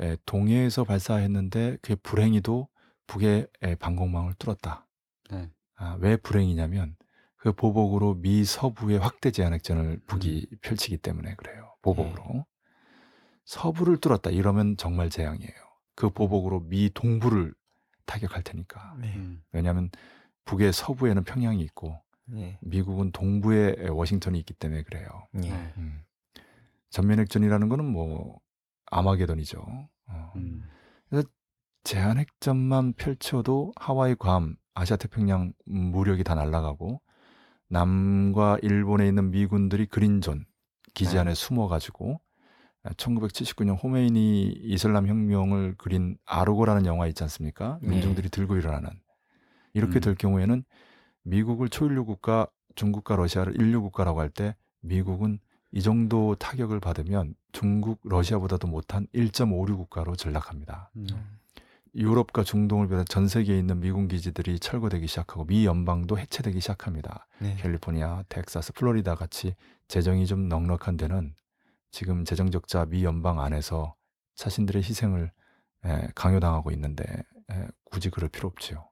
[0.00, 2.68] 에, 동해에서 발사했는데 그게 불행히도
[3.08, 4.86] 북의 에, 방공망을 뚫었다.
[5.30, 5.50] 네.
[5.76, 6.94] 아, 왜 불행이냐면
[7.38, 10.58] 그 보복으로 미 서부의 확대 제한핵전을 북이 음.
[10.60, 11.74] 펼치기 때문에 그래요.
[11.82, 12.44] 보복으로.
[13.44, 14.30] 서부를 뚫었다.
[14.30, 15.52] 이러면 정말 재앙이에요.
[15.94, 17.54] 그 보복으로 미 동부를
[18.06, 18.96] 타격할 테니까.
[19.00, 19.14] 네.
[19.14, 19.42] 음.
[19.52, 19.90] 왜냐하면
[20.44, 22.58] 북의 서부에는 평양이 있고 네.
[22.60, 25.06] 미국은 동부에 워싱턴이 있기 때문에 그래요.
[25.32, 25.50] 네.
[25.50, 25.72] 네.
[25.78, 26.02] 음.
[26.90, 28.40] 전면핵전이라는 거는 뭐
[28.86, 29.60] 아마게돈이죠.
[30.08, 30.32] 어.
[30.36, 30.68] 음.
[31.84, 37.00] 제한핵전만 펼쳐도 하와이, 괌, 아시아 태평양 무력이 다 날아가고
[37.68, 40.46] 남과 일본에 있는 미군들이 그린존
[40.94, 41.20] 기지 네.
[41.20, 42.20] 안에 숨어가지고
[42.96, 47.78] 1979년 호메이니 이슬람 혁명을 그린 아르고라는 영화 있지 않습니까?
[47.82, 47.88] 네.
[47.88, 48.88] 민중들이 들고 일어나는
[49.74, 50.00] 이렇게 음.
[50.00, 50.64] 될 국가는
[51.24, 55.38] 미국을 초일류 국가, 중국과 러시아를 인류 국가라고 할 때 미국은
[55.72, 60.90] 이 정도 타격을 받으면 중국, 러시아보다도 못한 1.56 국가로 전락합니다.
[60.96, 61.06] 음.
[61.94, 67.26] 유럽과 중동을 비롯한 전 세계에 있는 미군 기지들이 철거되기 시작하고 미 연방도 해체되기 시작합니다.
[67.40, 67.56] 네.
[67.56, 69.54] 캘리포니아, 텍사스, 플로리다 같이
[69.88, 71.34] 재정이 좀 넉넉한 데는
[71.90, 73.94] 지금 재정 적자 미 연방 안에서
[74.34, 75.32] 자신들의 희생을
[75.84, 77.04] 에, 강요당하고 있는데
[77.50, 78.88] 에, 굳이 그럴 필요 없지요.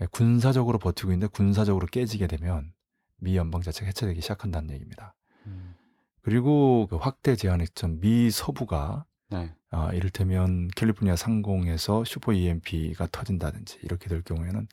[0.00, 2.72] 에, 군사적으로 버티고 있는데 군사적으로 깨지게 되면
[3.18, 5.14] 미 연방 자체가 해체되기 시작한다는 얘기입니다.
[5.46, 5.74] 음.
[6.22, 9.55] 그리고 그 확대 제한핵전 미 서부가 네.
[9.70, 14.66] 아, 이를테면 캘리포니아 상공에서 슈퍼 EMP가 터진다든지 이렇게 될 경우에는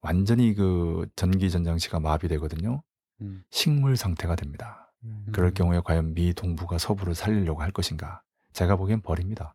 [0.00, 2.82] 완전히 그 전기 전장치가 마비되거든요.
[3.20, 3.42] 음.
[3.50, 4.92] 식물 상태가 됩니다.
[5.04, 5.26] 음.
[5.32, 8.22] 그럴 경우에 과연 미 동부가 서부를 살리려고 할 것인가?
[8.52, 9.54] 제가 보기엔 버립니다.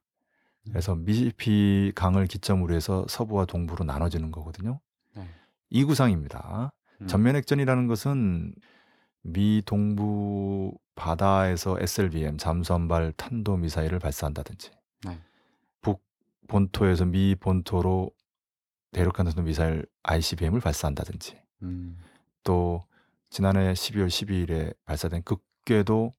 [0.70, 4.80] 그래서 미시피 강을 기점으로 해서 서부와 동부로 나눠지는 거거든요.
[5.16, 5.28] 네.
[5.70, 6.72] 이 구상입니다.
[7.02, 7.08] 음.
[7.08, 8.54] 전면 핵전이라는 것은
[9.24, 14.72] 미 동부 바다에서 SLBM 잠수함발 탄도 미사일을 발사한다든지
[15.06, 15.20] 네.
[15.82, 16.04] 북
[16.48, 18.12] 본토에서 미 본토로
[18.92, 21.98] 대륙간 탄도 미사일 ICBM을 발사한다든지 음.
[22.44, 22.84] 또
[23.30, 26.12] 지난해 12월 12일에 발사된 극궤도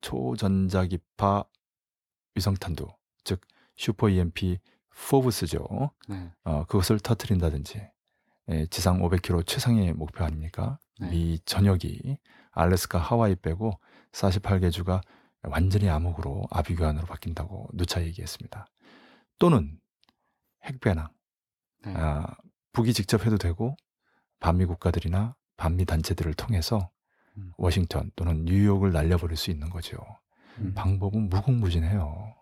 [0.00, 1.44] 초전자기파
[2.34, 2.88] 위성탄두
[3.22, 3.40] 즉
[3.76, 4.58] 슈퍼 EMP
[5.08, 5.90] 포브스죠.
[6.08, 6.30] 네.
[6.44, 7.88] 어, 그것을 터트린다든지
[8.50, 10.78] 예, 지상 500km 최상의 목표 아닙니까?
[10.98, 11.08] 네.
[11.10, 12.18] 미 전역이
[12.50, 13.78] 알래스카 하와이 빼고
[14.12, 15.00] 48개 주가
[15.42, 18.66] 완전히 암흑으로 아비규환으로 바뀐다고 누차 얘기했습니다.
[19.38, 19.78] 또는
[20.64, 21.08] 핵배낭
[21.84, 21.94] 네.
[21.96, 22.26] 아,
[22.72, 23.76] 북이 직접 해도 되고
[24.40, 26.90] 반미 국가들이나 반미 단체들을 통해서
[27.36, 27.52] 음.
[27.56, 29.98] 워싱턴 또는 뉴욕을 날려버릴 수 있는 거죠.
[30.58, 30.74] 음.
[30.74, 32.34] 방법은 무궁무진해요.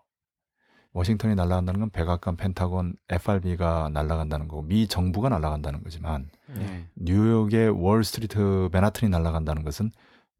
[0.91, 6.87] 워싱턴이 날아간다는 건 백악관, 펜타곤, FRB가 날아간다는 거고 미 정부가 날아간다는 거지만 네.
[6.95, 9.91] 뉴욕의 월스트리트 맨하튼이 날아간다는 것은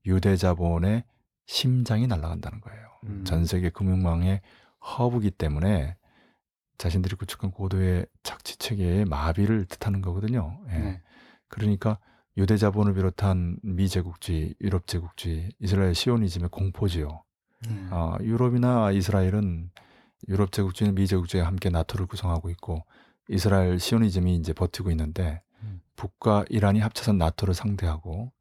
[0.05, 1.03] 유대자본의
[1.50, 2.88] 심장이 날아간다는 거예요.
[3.06, 3.24] 음.
[3.26, 4.39] 전 세계 금융망의
[4.82, 5.97] 허브기 때문에
[6.78, 10.60] 자신들이 구축한 고도의 착취 체계의 마비를 뜻하는 거거든요.
[10.70, 10.78] 예.
[10.78, 11.02] 네.
[11.47, 11.97] 그러니까
[12.38, 17.24] 유대 자본을 비롯한 미 제국주의, 유럽 제국주의, 이스라엘 시오니즘의 공포지요.
[17.68, 17.89] 음.
[17.91, 19.72] 어, 유럽이나 이스라엘은
[20.28, 22.86] 유럽 제국주의, 미 제국주의와 함께 나토를 구성하고 있고
[23.28, 25.82] 이스라엘 시오니즘이 이제 버티고 있는데 음.
[25.95, 28.32] 북과 이란이 합쳐서 나토를 상대하고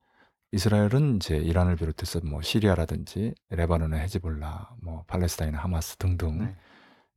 [0.52, 6.56] 이스라엘은 이제 이란을 비롯해서 뭐 시리아라든지 레바논의 헤즈볼라, 뭐 팔레스타인 하마스 등등 네.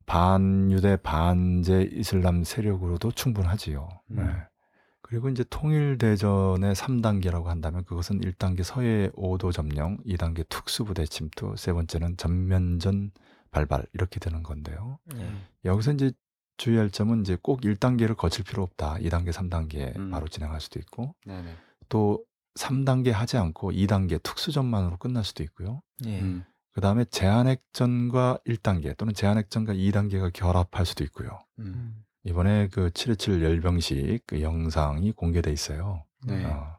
[0.06, 3.88] 반유대 반제 이슬람 세력으로도 충분하지요.
[4.10, 4.16] 음.
[4.16, 4.24] 네.
[5.00, 12.16] 그리고 이제 통일대전의 3단계라고 한다면 그것은 1단계 서해 5도 점령, 2단계 특수부대 침투, 세 번째는
[12.16, 13.10] 전면전
[13.50, 14.98] 발발 이렇게 되는 건데요.
[15.16, 15.30] 예.
[15.66, 16.12] 여기서 이제
[16.56, 18.94] 주의할 점은 이제 꼭 1단계를 거칠 필요 없다.
[19.00, 20.10] 2단계, 3단계 음.
[20.10, 21.56] 바로 진행할 수도 있고 네네.
[21.90, 22.24] 또
[22.54, 25.82] 3단계 하지 않고 2단계 특수전만으로 끝날 수도 있고요.
[26.06, 26.20] 예.
[26.20, 26.44] 음.
[26.72, 31.44] 그 다음에 제한핵전과 1단계 또는 제한핵전과 2단계가 결합할 수도 있고요.
[31.58, 32.02] 음.
[32.24, 36.04] 이번에 그 727 열병식 그 영상이 공개돼 있어요.
[36.26, 36.44] 네.
[36.44, 36.78] 어,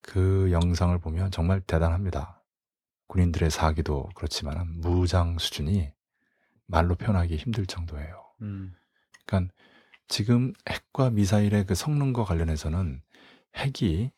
[0.00, 2.42] 그 영상을 보면 정말 대단합니다.
[3.08, 5.92] 군인들의 사기도 그렇지만 무장 수준이
[6.66, 8.24] 말로 표현하기 힘들 정도예요.
[8.42, 8.74] 음.
[9.26, 9.52] 그러니까
[10.08, 13.02] 지금 핵과 미사일의 그 성능과 관련해서는
[13.56, 14.12] 핵이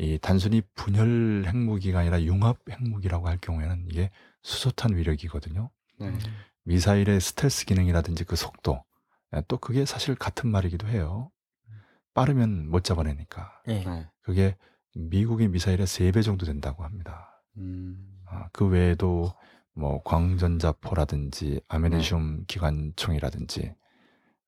[0.00, 4.10] 이 단순히 분열 핵무기가 아니라 융합 핵무기라고 할 경우에는 이게
[4.42, 5.70] 수소탄 위력이거든요.
[5.98, 6.16] 네.
[6.64, 8.82] 미사일의 스텔스 기능이라든지 그 속도
[9.36, 11.30] 예, 또 그게 사실 같은 말이기도 해요.
[12.14, 13.84] 빠르면 못 잡아내니까 예.
[13.84, 14.08] 네.
[14.22, 14.56] 그게
[14.94, 17.44] 미국의 미사일의 3배 정도 된다고 합니다.
[17.58, 18.22] 음.
[18.26, 19.34] 아, 그 외에도
[19.74, 23.74] 뭐 광전자포라든지 아메네슘 기관총이라든지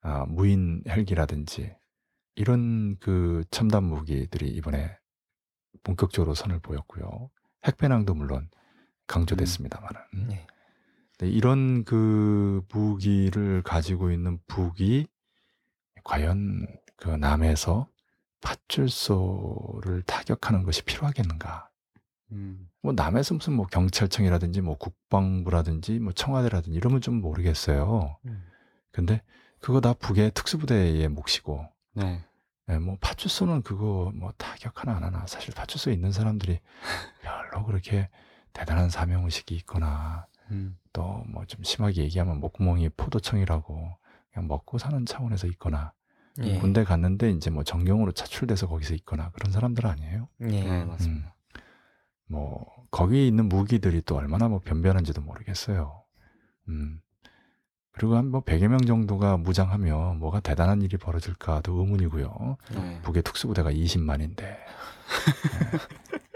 [0.00, 1.74] 아, 무인 헬기라든지
[2.36, 4.96] 이런 그 첨단 무기들이 이번에
[5.82, 7.30] 본격적으로 선을 보였고요.
[7.64, 8.48] 핵배낭도 물론
[9.06, 10.46] 강조됐습니다만은 네.
[11.18, 15.06] 네, 이런 그 무기를 가지고 있는 북이
[16.04, 16.66] 과연
[16.96, 17.88] 그 남에서
[18.40, 21.70] 팥줄소를 타격하는 것이 필요하겠는가?
[22.32, 22.68] 음.
[22.82, 28.18] 뭐 남에서 무슨 뭐 경찰청이라든지 뭐 국방부라든지 뭐 청와대라든지 이러면 좀 모르겠어요.
[28.26, 28.44] 음.
[28.90, 29.22] 근데
[29.60, 31.64] 그거 다 북의 특수부대의 몫이고,
[31.94, 32.24] 네.
[32.68, 36.60] 예, 뭐 파출소는 그거 뭐 타격 하나 안 하나 사실 파출소에 있는 사람들이
[37.22, 38.08] 별로 그렇게
[38.52, 40.78] 대단한 사명 의식이 있거나 음.
[40.92, 43.96] 또뭐 좀 심하게 얘기하면 목구멍이 포도청이라고
[44.32, 45.92] 그냥 먹고 사는 차원에서 있거나
[46.40, 46.58] 예.
[46.58, 50.28] 군대 갔는데 이제 뭐 정경으로 차출돼서 거기서 있거나 그런 사람들 아니에요.
[50.42, 50.46] 예.
[50.46, 51.34] 네, 맞습니다.
[52.26, 56.04] 뭐 거기 있는 무기들이 또 얼마나 뭐 변변한지도 모르겠어요.
[56.68, 57.00] 음.
[57.92, 62.56] 그리고 한 뭐 100여 명 정도가 무장하면 뭐가 대단한 일이 벌어질까도 의문이고요.
[62.74, 63.00] 네.
[63.02, 64.56] 북의 특수부대가 20만인데.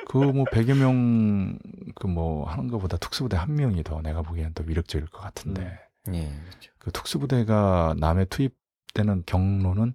[0.09, 1.59] 그뭐 100여 명
[1.95, 5.79] 그 뭐 하는 것보다 특수부대 한 명이 더 내가 보기엔 더 위력적일 것 같은데.
[6.13, 6.29] 예.
[6.49, 6.71] 그렇죠.
[6.79, 9.95] 그 특수부대가 남에 투입되는 경로는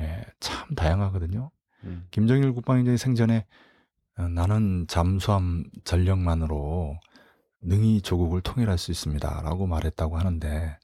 [0.00, 1.50] 예, 참 다양하거든요.
[1.84, 2.06] 음.
[2.10, 3.46] 김정일 국방위원장이 생전에
[4.18, 6.98] 어, 나는 잠수함 전력만으로
[7.62, 10.79] 능히 조국을 통일할 수 있습니다라고 말했다고 하는데 음.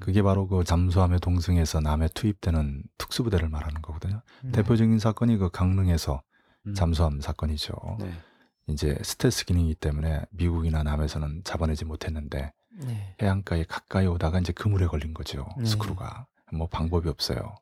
[0.00, 4.22] 그게 바로 그 잠수함의 동승에서 남에 투입되는 특수부대를 말하는 거거든요.
[4.44, 4.52] 음.
[4.52, 6.22] 대표적인 사건이 그 강릉에서
[6.66, 6.74] 음.
[6.74, 7.74] 잠수함 사건이죠.
[8.00, 8.12] 네.
[8.68, 12.52] 이제 스텔스 기능이기 때문에 미국이나 남에서는 잡아내지 못했는데
[12.84, 13.16] 네.
[13.22, 15.46] 해안가에 가까이 오다가 이제 그물에 걸린 거죠.
[15.58, 15.64] 네.
[15.64, 16.26] 스크루가.
[16.52, 17.56] 뭐 방법이 없어요.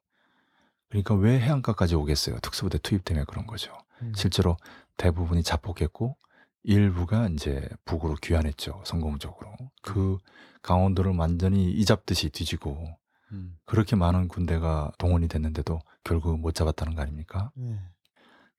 [0.89, 2.39] 그러니까 왜 해안가까지 오겠어요?
[2.41, 3.72] 특수부대 투입 때문에 그런 거죠.
[4.03, 4.12] 음.
[4.14, 4.57] 실제로
[4.97, 6.16] 대부분이 자폭했고
[6.62, 8.82] 일부가 이제 북으로 귀환했죠.
[8.85, 9.55] 성공적으로.
[9.82, 10.18] 그
[10.65, 12.99] 강원도를 완전히 이잡듯이 뒤지고
[13.33, 13.57] 음.
[13.67, 17.53] 그렇게 많은 군대가 동원이 됐는데도 결국 못 잡았다는 거 아닙니까?
[17.59, 17.79] 예.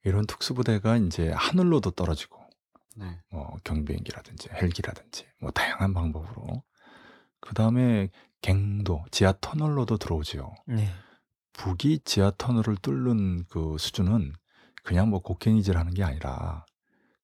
[0.03, 2.39] 이런 특수부대가 이제 하늘로도 떨어지고
[2.95, 3.19] 네.
[3.31, 6.63] 뭐 경비행기라든지 헬기라든지 뭐 다양한 방법으로
[7.39, 8.09] 그 다음에
[8.41, 10.53] 갱도 지하 터널로도 들어오지요.
[10.67, 10.87] 네.
[11.53, 14.33] 북이 지하 터널을 뚫는 그 수준은
[14.83, 16.65] 그냥 뭐 곡괭이질하는 게 아니라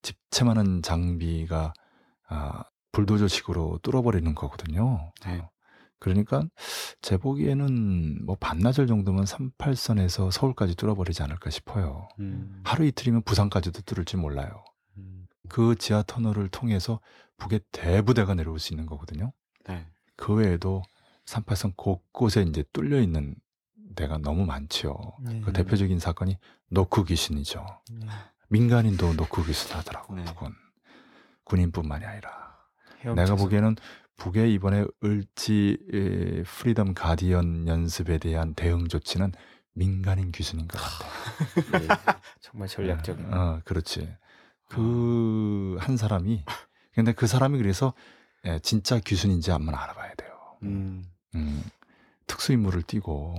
[0.01, 1.73] 집채만한 장비가
[2.27, 5.11] 아, 불도저식으로 뚫어버리는 거거든요.
[5.25, 5.41] 네.
[5.99, 6.43] 그러니까
[7.01, 12.09] 제 보기에는 뭐 반나절 정도면 38선에서 서울까지 뚫어버리지 않을까 싶어요.
[12.19, 12.61] 음.
[12.63, 14.63] 하루 이틀이면 부산까지도 뚫을지 몰라요.
[14.97, 15.27] 음.
[15.47, 16.99] 그 지하 터널을 통해서
[17.37, 19.31] 북의 대부대가 내려올 수 있는 거거든요.
[19.67, 19.85] 네.
[20.15, 20.81] 그 외에도
[21.25, 23.35] 38선 곳곳에 이제 뚫려 있는
[23.95, 24.95] 데가 너무 많지요.
[25.21, 25.41] 네.
[25.41, 26.37] 그 대표적인 사건이
[26.69, 27.65] 노크 귀신이죠.
[27.91, 28.07] 네.
[28.49, 30.15] 민간인도 노크 귀신 하더라고.
[30.15, 30.23] 네.
[30.25, 30.51] 북은
[31.43, 32.50] 군인뿐만이 아니라.
[33.15, 33.75] 내가 보기에는
[34.17, 39.31] 북의 이번에 을지 에, Freedom Guardian 연습에 대한 대응 조치는
[39.73, 41.07] 민간인 귀순인 것 같아.
[41.83, 41.87] 예.
[42.41, 43.33] 정말 전략적인.
[43.33, 44.15] 어, 그렇지.
[44.67, 46.45] 그한 사람이
[46.93, 47.93] 근데 그 사람이 그래서
[48.45, 50.31] 예, 진짜 귀순인지 한번 알아봐야 돼요.
[50.63, 51.03] 음.
[51.35, 51.63] 음,
[52.27, 53.35] 특수 임무를 띠고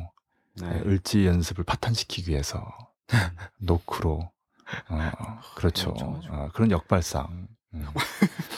[0.60, 0.66] 네.
[0.66, 2.66] 예, 을지 연습을 파탄시키기 위해서
[3.58, 4.30] 노크로
[4.88, 5.88] 어, 그렇죠.
[5.90, 6.34] 헤엄쳐가지고.
[6.34, 7.48] 어, 그런 역발상.
[7.74, 7.86] 음.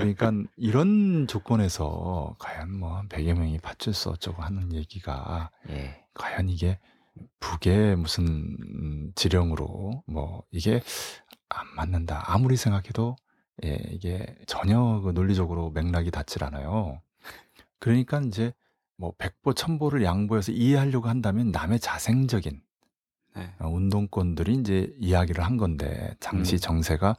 [0.00, 6.04] 그러니까 이런 조건에서 과연 뭐한 100여 명이 파출소 어쩌고 하는 얘기가 예.
[6.14, 6.78] 과연 이게
[7.40, 10.80] 북의 무슨 음, 지령으로 뭐 이게
[11.48, 12.22] 안 맞는다.
[12.26, 13.16] 아무리 생각해도
[13.64, 17.00] 예, 이게 전혀 그 논리적으로 맥락이 닿질 않아요.
[17.78, 18.52] 그러니까 이제
[18.96, 22.62] 뭐 백보 천보를 양보해서 이해하려고 한다면 남의 자생적인
[23.36, 23.54] 네.
[23.58, 26.58] 어, 운동권들이 이제 이야기를 한 건데 당시 음.
[26.58, 27.16] 정세가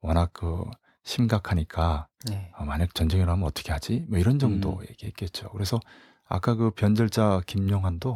[0.00, 0.64] 워낙 그
[1.04, 2.50] 심각하니까 네.
[2.56, 4.04] 어, 만약 전쟁이 나면 어떻게 하지?
[4.08, 4.84] 뭐 이런 정도 음.
[4.88, 5.50] 얘기했겠죠.
[5.50, 5.80] 그래서
[6.28, 8.14] 아까 그 변절자 김용환도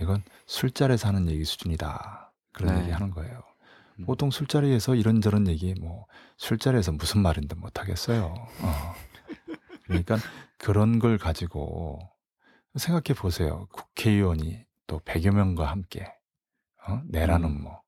[0.00, 2.32] 이건 술자리에서 하는 얘기 수준이다.
[2.52, 2.82] 그런 네.
[2.82, 3.42] 얘기 하는 거예요.
[3.98, 4.06] 음.
[4.06, 6.06] 보통 술자리에서 이런저런 얘기 뭐
[6.38, 8.34] 술자리에서 무슨 말인데 못 하겠어요.
[8.62, 8.94] 어.
[9.84, 10.18] 그러니까
[10.58, 11.98] 그런 걸 가지고
[12.74, 13.66] 생각해 보세요.
[13.72, 16.12] 국회의원이 또 100여 명과 함께
[16.86, 17.00] 어?
[17.08, 17.62] 내라는 음.
[17.62, 17.82] 뭐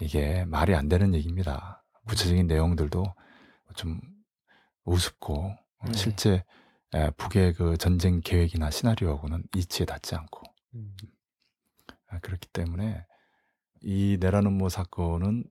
[0.00, 1.84] 이게 말이 안 되는 얘기입니다.
[2.08, 3.04] 구체적인 내용들도
[3.72, 4.00] 좀
[4.84, 5.34] 우습고
[5.78, 5.92] 어, 네.
[5.94, 6.44] 실제
[6.94, 10.42] 에, 북의 그 전쟁 계획이나 시나리오하고는 이치에 닿지 않고
[10.74, 10.94] 음.
[12.08, 13.04] 아, 그렇기 때문에
[13.82, 15.44] 이 내라는모 사건은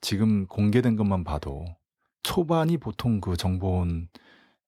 [0.00, 1.64] 지금 공개된 것만 봐도
[2.22, 4.08] 초반이 보통 그 정보원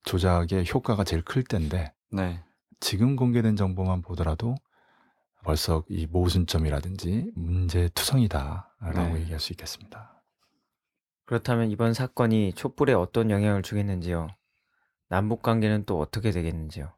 [0.04, 2.42] 조작의 효과가 제일 클 때인데 네.
[2.80, 4.54] 지금 공개된 정보만 보더라도
[5.42, 9.20] 벌써 이 모순점이라든지 문제 투성이다라고 네.
[9.20, 10.13] 얘기할 수 있겠습니다.
[11.26, 14.28] 그렇다면 이번 사건이 촛불에 어떤 영향을 주겠는지요?
[15.08, 16.92] 남북 관계는 또 어떻게 되겠는지요?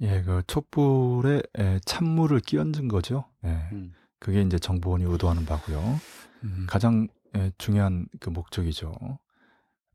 [0.00, 3.24] 예, 그 촛불에 에, 찬물을 끼얹은 거죠.
[3.44, 3.92] 예, 음.
[4.18, 6.00] 그게 이제 정보원이 의도하는 바고요.
[6.44, 6.66] 음.
[6.68, 8.92] 가장 예, 중요한 그 목적이죠.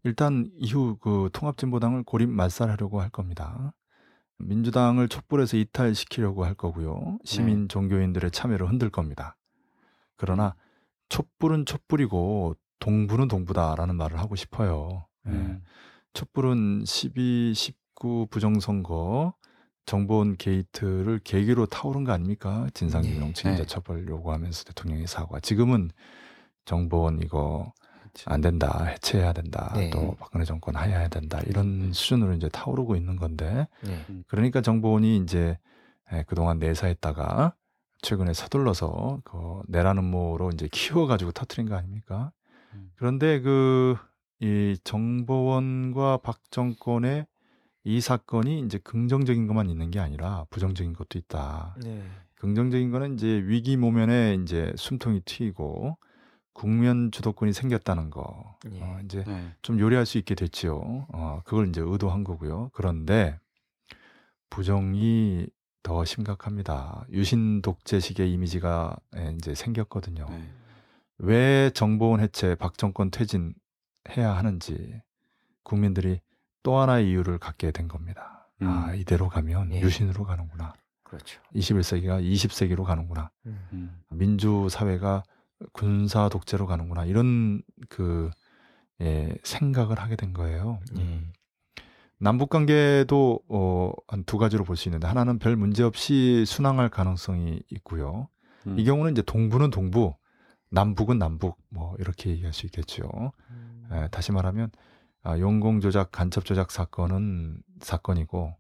[0.04, 3.74] 일단 이후 그 통합진보당을 고립 말살하려고 할 겁니다.
[4.38, 7.20] 민주당을 촛불에서 이탈시키려고 할 거고요.
[7.26, 9.36] 시민 종교인들의 참여를 흔들 겁니다.
[10.16, 10.56] 그러나
[11.10, 15.06] 촛불은 촛불이고 동부는 동부다라는 말을 하고 싶어요.
[15.28, 15.32] 예.
[15.32, 15.64] 음.
[16.14, 19.34] 촛불은 12, 19 부정선거
[19.86, 22.68] 정보원 게이트를 계기로 타오른 거 아닙니까?
[22.74, 23.34] 진상규명 네.
[23.34, 23.68] 책임자 네.
[23.68, 25.40] 처벌 요구하면서 대통령이 사과.
[25.40, 25.90] 지금은
[26.66, 28.30] 정보원 이거 그렇죠.
[28.30, 29.90] 안 된다, 해체해야 된다, 네.
[29.90, 34.06] 또 박근혜 정권 하야해야 된다 이런 수준으로 이제 타오르고 있는 건데 네.
[34.28, 35.58] 그러니까 정보원이 이제
[36.12, 37.56] 에, 그동안 내사했다가
[38.02, 42.32] 최근에 서둘러서 그 내라는 모로 이제 키워가지고 터트린 거 아닙니까?
[42.74, 42.92] 음.
[42.96, 43.96] 그런데 그
[44.42, 47.28] 이 정보원과 박 정권의
[47.84, 51.76] 이 사건이 이제 긍정적인 것만 있는 게 아니라 부정적인 것도 있다.
[51.84, 52.04] 네.
[52.36, 55.98] 긍정적인 거는 이제 위기 모면에 이제 숨통이 트이고
[56.54, 58.58] 국면 주도권이 생겼다는 거.
[58.72, 58.82] 예.
[58.82, 59.54] 어, 이제 네.
[59.62, 61.08] 좀 요리할 수 있게 됐지요.
[61.10, 62.70] 어, 그걸 이제 의도한 거고요.
[62.74, 63.38] 그런데
[64.50, 65.48] 부정이
[65.84, 67.06] 더 심각합니다.
[67.12, 70.28] 유신 독재식의 이미지가 예, 이제 생겼거든요.
[70.30, 70.59] 네.
[71.20, 73.54] 왜 정보원 해체, 박정권 퇴진
[74.16, 75.02] 해야 하는지
[75.64, 76.20] 국민들이
[76.64, 78.50] 또 하나의 이유를 갖게 된 겁니다.
[78.62, 78.96] 아, 음.
[78.96, 79.82] 이대로 가면 예.
[79.82, 80.74] 유신으로 가는구나.
[81.04, 81.42] 그렇죠.
[81.56, 83.32] 21세기가 20세기로 가는구나.
[83.46, 83.60] 음.
[83.74, 84.02] 음.
[84.12, 85.24] 민주 사회가
[85.74, 87.06] 군사 독재로 가는구나.
[87.06, 88.30] 이런 그
[89.02, 90.80] 예, 생각을 하게 된 거예요.
[90.98, 91.22] 예.
[92.18, 97.62] 남북 관계도 어, 한 두 가지로 볼 수 있는데 하나는 별 문제 없이 순항할 가능성이
[97.72, 98.28] 있고요.
[98.68, 98.78] 음.
[98.78, 100.16] 이 경우는 이제 동부는 동부,
[100.72, 103.32] 남북은 남북 뭐 이렇게 얘기할 수 있겠죠.
[103.50, 103.88] 음.
[103.92, 104.70] 에, 다시 말하면
[105.24, 108.56] 아, 용공 조작, 간첩 조작 사건은 사건이고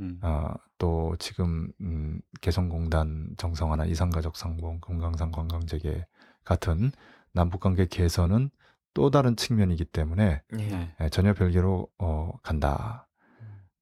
[0.00, 0.18] 음.
[0.22, 6.04] 아, 또 지금 음, 개성공단 정성화나 이산가족 상봉, 금강산 관광재개
[6.44, 6.92] 같은
[7.32, 8.50] 남북관계 개선은
[8.92, 10.56] 또 다른 측면이기 때문에 예.
[10.56, 10.94] 네.
[11.00, 13.08] 에, 전혀 별개로 어, 간다.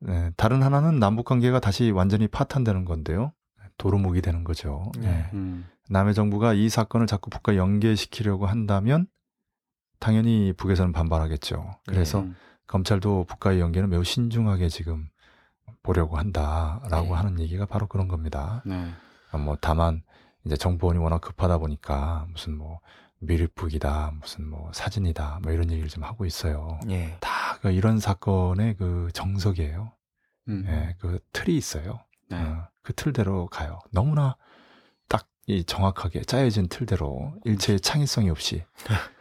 [0.06, 3.32] 에, 다른 하나는 남북관계가 다시 완전히 파탄되는 건데요.
[3.78, 4.92] 도루묵이 되는 거죠.
[4.98, 5.08] 네.
[5.08, 5.30] 예.
[5.36, 5.66] 음.
[5.92, 9.06] 남의 정부가 이 사건을 자꾸 북과 연계시키려고 한다면
[10.00, 11.76] 당연히 북에서는 반발하겠죠.
[11.86, 12.34] 그래서 음.
[12.66, 15.08] 검찰도 북과의 연계는 매우 신중하게 지금
[15.82, 17.12] 보려고 한다라고 네.
[17.12, 18.62] 하는 얘기가 바로 그런 겁니다.
[18.64, 18.90] 네.
[19.32, 20.02] 어, 뭐 다만
[20.44, 22.80] 이제 정보원이 워낙 급하다 보니까 무슨 뭐
[23.20, 26.80] 미립북이다, 무슨 뭐 사진이다, 뭐 이런 얘기를 좀 하고 있어요.
[26.90, 27.16] 예.
[27.20, 29.92] 다 그 이런 사건의 그 정석이에요.
[30.48, 30.64] 음.
[30.66, 32.00] 예, 그 틀이 있어요.
[32.28, 32.36] 네.
[32.42, 33.78] 어, 그 틀대로 가요.
[33.92, 34.38] 너무나 딱
[35.46, 38.64] 이 정확하게 짜여진 틀대로 일체의 창의성이 없이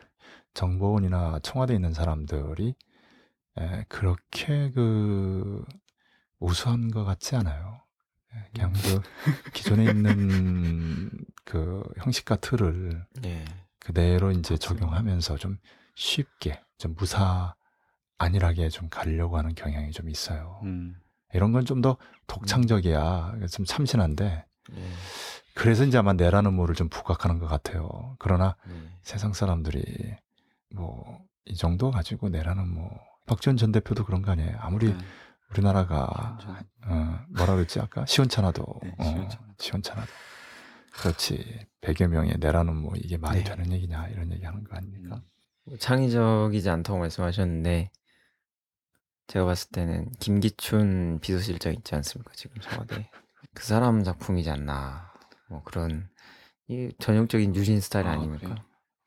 [0.53, 2.76] 정보원이나 청와대에 있는 사람들이
[3.57, 5.63] 에, 그렇게 그
[6.39, 7.82] 우수한 것 같지 않아요.
[8.36, 9.01] 예, 그냥 그
[9.53, 11.09] 기존에 있는
[11.45, 13.45] 그 형식과 틀을 예.
[13.80, 15.57] 그대로 이제 적용하면서 좀
[15.95, 17.55] 쉽게 좀 무사
[18.17, 20.59] 안일하게 좀 가려고 하는 경향이 좀 있어요.
[20.63, 20.95] 음.
[21.34, 21.97] 이런 건 좀 더
[22.28, 23.38] 독창적이야.
[23.51, 24.45] 좀 참신한데
[24.76, 24.89] 예.
[25.53, 28.15] 그래서 이제 아마 내라는 모를 좀 부각하는 것 같아요.
[28.19, 28.89] 그러나 예.
[29.03, 29.83] 세상 사람들이
[30.75, 32.87] 뭐 이 정도 가지고 내라는 뭐
[33.25, 34.57] 박지원 전 대표도 그런 거 아니에요.
[34.59, 34.97] 아무리 네.
[35.49, 39.53] 우리나라가 시원찮- 어, 뭐라 그랬지 아까 시원찮아도 네, 어, 시원찮아도.
[39.57, 40.11] 시원찮아도
[40.93, 43.43] 그렇지 100여 명의 내라는 뭐 이게 말이 네.
[43.43, 45.15] 되는 얘기냐 이런 얘기 하는 거 아닙니까?
[45.15, 45.21] 음.
[45.65, 47.89] 뭐 창의적이지 않다고 말씀하셨는데
[49.27, 53.09] 제가 봤을 때는 김기춘 비서실장 있지 않습니까 지금 청와대
[53.55, 55.11] 그 사람 작품이지 않나
[55.51, 56.09] 뭐 그런
[56.67, 58.39] 이 전형적인 유신 스타일 아, 아닙니까?
[58.47, 58.55] 그래요?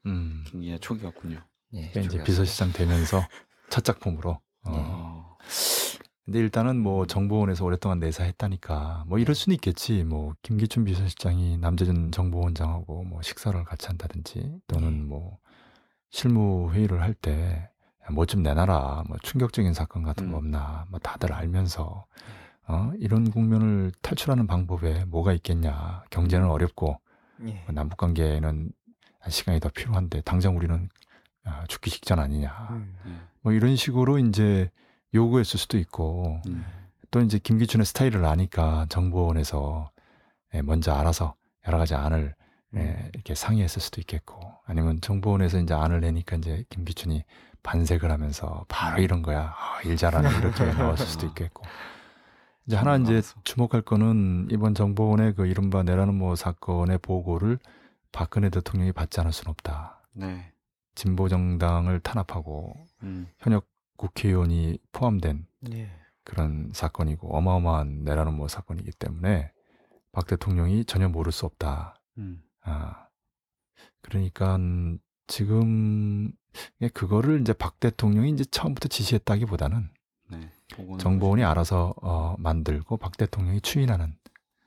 [0.06, 0.44] 음.
[0.46, 1.40] 김기아 초기였군요.
[1.74, 2.22] 예, 그러니까 이제.
[2.24, 3.22] 비서실장 되면서
[3.70, 4.30] 첫 작품으로.
[4.32, 4.70] 어.
[4.70, 5.36] 어.
[6.24, 10.04] 근데 일단은 뭐 정보원에서 오랫동안 내사했다니까 뭐 이럴 수는 있겠지.
[10.04, 15.38] 뭐 김기춘 비서실장이 남재준 정보원장하고 뭐 식사를 같이 한다든지 또는 뭐
[16.10, 17.70] 실무 회의를 할 때
[18.10, 19.04] 뭐 좀 내놔라.
[19.08, 20.38] 뭐 충격적인 사건 같은 거 음.
[20.44, 20.84] 없나.
[20.90, 22.04] 뭐 다들 알면서
[22.66, 26.04] 어 이런 국면을 탈출하는 방법에 뭐가 있겠냐.
[26.10, 26.98] 경제는 어렵고
[27.46, 27.62] 예.
[27.66, 28.70] 뭐 남북 관계에는
[29.28, 30.88] 시간이 더 필요한데 당장 우리는
[31.44, 32.68] 아, 죽기 직전 아니냐.
[32.70, 32.94] 음.
[33.04, 33.12] 네.
[33.42, 34.70] 뭐 이런 식으로 이제
[35.12, 36.64] 요구했을 수도 있고 음.
[37.10, 39.90] 또 이제 김기춘의 스타일을 아니까 정보원에서
[40.54, 41.34] 예, 먼저 알아서
[41.66, 42.34] 여러 가지 안을
[42.76, 43.10] 예, 음.
[43.12, 47.24] 이렇게 상의했을 수도 있겠고 아니면 정보원에서 이제 안을 내니까 이제 김기춘이
[47.62, 51.64] 반색을 하면서 바로 이런 거야 아, 일 잘하네 이렇게 나왔을 수도 있겠고
[52.66, 53.40] 이제 하나 이제 알았어.
[53.44, 57.58] 주목할 거는 이번 정보원의 그 이른바 내라는 뭐 사건의 보고를
[58.12, 60.52] 박근혜 대통령이 받지 않을 수는 없다 네.
[60.94, 63.28] 진보 정당을 탄압하고 음.
[63.38, 65.90] 현역 국회의원이 포함된 예.
[66.24, 69.52] 그런 사건이고 어마어마한 내라는 뭐 사건이기 때문에
[70.12, 72.00] 박 대통령이 전혀 모를 수 없다.
[72.18, 72.42] 음.
[72.62, 73.08] 아
[74.00, 74.58] 그러니까
[75.26, 76.32] 지금
[76.92, 79.90] 그거를 이제 박 대통령이 이제 처음부터 지시했다기보다는
[80.98, 81.44] 정보원이.
[81.44, 84.16] 알아서 어, 만들고 박 대통령이 추인하는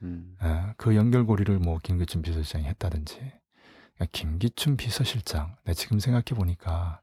[0.04, 0.36] 음.
[0.40, 7.02] 아, 그 연결고리를 뭐 김기춘 비서실장이 했다든지 그러니까 김기춘 비서실장 내 지금 생각해 보니까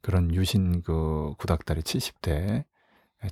[0.00, 2.64] 그런 유신 그 구닥다리 70대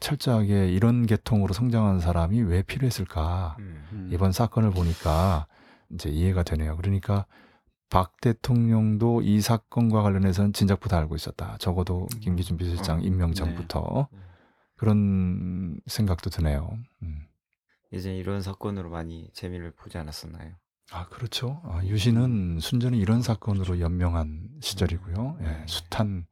[0.00, 3.84] 철저하게 이런 계통으로 성장한 사람이 왜 필요했을까 음.
[3.92, 4.08] 음.
[4.10, 5.46] 이번 사건을 보니까
[5.90, 6.76] 이제 이해가 되네요.
[6.76, 7.26] 그러니까
[7.90, 11.56] 박 대통령도 이 사건과 관련해서는 진작부터 알고 있었다.
[11.58, 13.34] 적어도 김기춘 비서실장 어, 임명 네.
[13.34, 14.18] 전부터 음.
[14.82, 16.76] 그런 생각도 드네요.
[17.02, 17.26] 음.
[17.92, 20.54] 예전에 이런 사건으로 많이 재미를 보지 않았었나요?
[20.90, 21.60] 아 그렇죠.
[21.64, 25.36] 아, 유신은 순전히 이런 사건으로 연명한 시절이고요.
[25.40, 25.64] 예, 네.
[25.68, 26.26] 숱한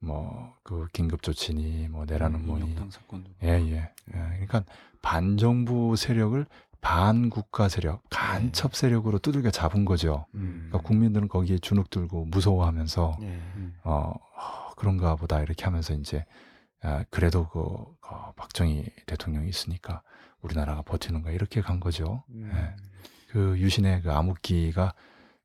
[0.00, 3.30] 뭐 그 긴급 조치니 뭐 내라는 음, 뭐니 사건도.
[3.42, 3.76] 예예.
[3.76, 3.90] 예.
[4.12, 4.64] 그러니까
[5.02, 6.46] 반정부 세력을
[6.80, 10.26] 반국가 세력, 간첩 세력으로 두들겨 잡은 거죠.
[10.34, 10.68] 음.
[10.68, 13.26] 그러니까 국민들은 거기에 주눅 들고 무서워하면서 예.
[13.26, 13.74] 음.
[13.84, 16.24] 어, 어, 그런가 보다 이렇게 하면서 이제
[16.84, 20.02] 아, 그래도 그 어, 박정희 대통령이 있으니까
[20.42, 22.22] 우리나라가 버티는 거야 이렇게 간 거죠.
[22.30, 22.50] 음.
[22.54, 22.76] 예.
[23.30, 24.94] 그 유신의 그 암흑기가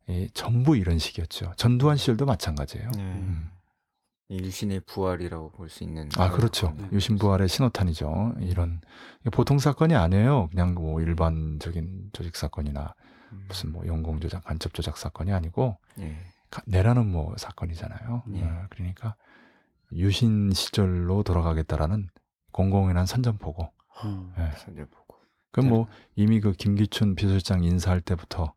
[0.09, 1.53] 이 전부 이런 식이었죠.
[1.55, 2.91] 전두환 시절도 마찬가지예요.
[2.91, 3.01] 네.
[3.01, 3.49] 음.
[4.31, 6.67] 이 유신의 부활이라고 볼 수 있는 아 그렇죠.
[6.67, 6.91] 사건이네요.
[6.91, 8.35] 유신 부활의 신호탄이죠.
[8.41, 8.79] 이런
[9.31, 10.49] 보통 사건이 아니에요.
[10.49, 12.93] 그냥 뭐 일반적인 조직 사건이나
[13.31, 13.45] 음.
[13.47, 16.15] 무슨 뭐 영공 조작, 간첩 조작 사건이 아니고 예.
[16.51, 18.23] 가- 내라는 뭐 사건이잖아요.
[18.27, 18.43] 네.
[18.43, 19.15] 어, 그러니까
[19.93, 22.09] 유신 시절로 돌아가겠다라는
[22.51, 23.71] 공공연한 선전포고.
[24.05, 24.33] 음.
[24.37, 24.51] 예.
[24.57, 25.17] 선제 보고.
[25.51, 28.53] 그럼 뭐 이미 그 김기춘 비서실장 인사할 때부터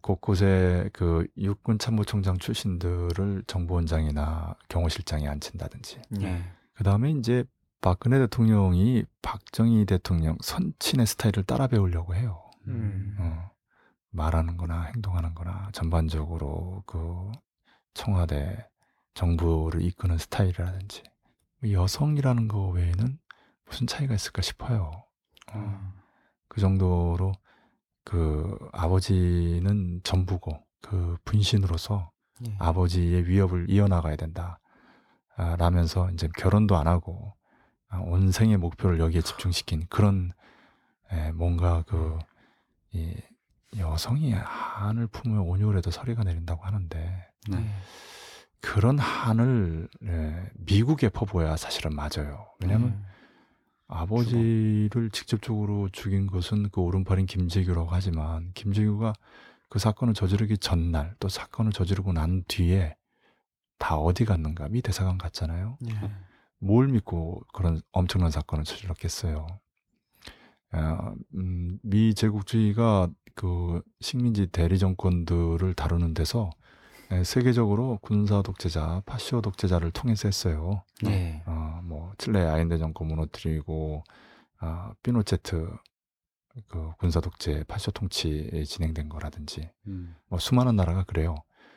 [0.00, 6.02] 곳곳에 그 육군 참모총장 출신들을 정보원장이나 경호실장에 앉힌다든지.
[6.20, 6.42] 예.
[6.74, 7.44] 그 다음에 이제
[7.80, 12.44] 박근혜 대통령이 박정희 대통령 선친의 스타일을 따라 배우려고 해요.
[12.68, 13.16] 음.
[13.18, 13.50] 어,
[14.10, 17.30] 말하는 거나 행동하는 거나 전반적으로 그
[17.94, 18.66] 청와대
[19.14, 21.02] 정부를 이끄는 스타일이라든지
[21.70, 23.18] 여성이라는 거 외에는
[23.64, 25.04] 무슨 차이가 있을까 싶어요.
[25.52, 25.92] 어, 음.
[26.48, 27.32] 그 정도로
[28.04, 32.10] 그 아버지는 전부고 그 분신으로서
[32.46, 32.56] 예.
[32.58, 34.60] 아버지의 위협을 이어나가야 된다.
[35.36, 37.34] 아, 라면서 이제 결혼도 안 하고
[37.88, 40.32] 아, 온 생의 목표를 여기에 집중시킨 그런
[41.10, 42.18] 에, 뭔가 그
[42.94, 43.20] 이
[43.78, 47.74] 여성이 한을 품으면 온유해도 서리가 내린다고 하는데 네.
[48.64, 48.70] 예.
[48.70, 52.46] 그런 한을 에, 미국에 퍼부어야 사실은 맞아요.
[52.60, 53.04] 왜냐하면 음.
[53.86, 59.12] 아버지를 직접적으로 죽인 것은 그 오른팔인 김재규라고 하지만 김재규가
[59.68, 62.96] 그 사건을 저지르기 전날 또 사건을 저지르고 난 뒤에
[63.78, 65.78] 다 어디 갔는가 미 대사관 갔잖아요.
[65.90, 66.10] 예.
[66.58, 69.46] 뭘 믿고 그런 엄청난 사건을 저질렀겠어요.
[70.72, 76.63] 아, 음, 미 제국주의가 그 식민지 대리 정권들을 다루는 데서 에,
[77.22, 80.82] 세계적으로 군사 독재자, 파시오 독재자를 통해서 했어요.
[81.06, 81.42] 예.
[81.46, 84.02] 어, 뭐 칠레 아인데 정권 무너뜨리고
[84.58, 85.70] 아, 피노체트
[86.68, 90.14] 그 군사 독재 파쇼 통치 진행된 거라든지 음.
[90.28, 91.34] 뭐 수많은 나라가 그래요.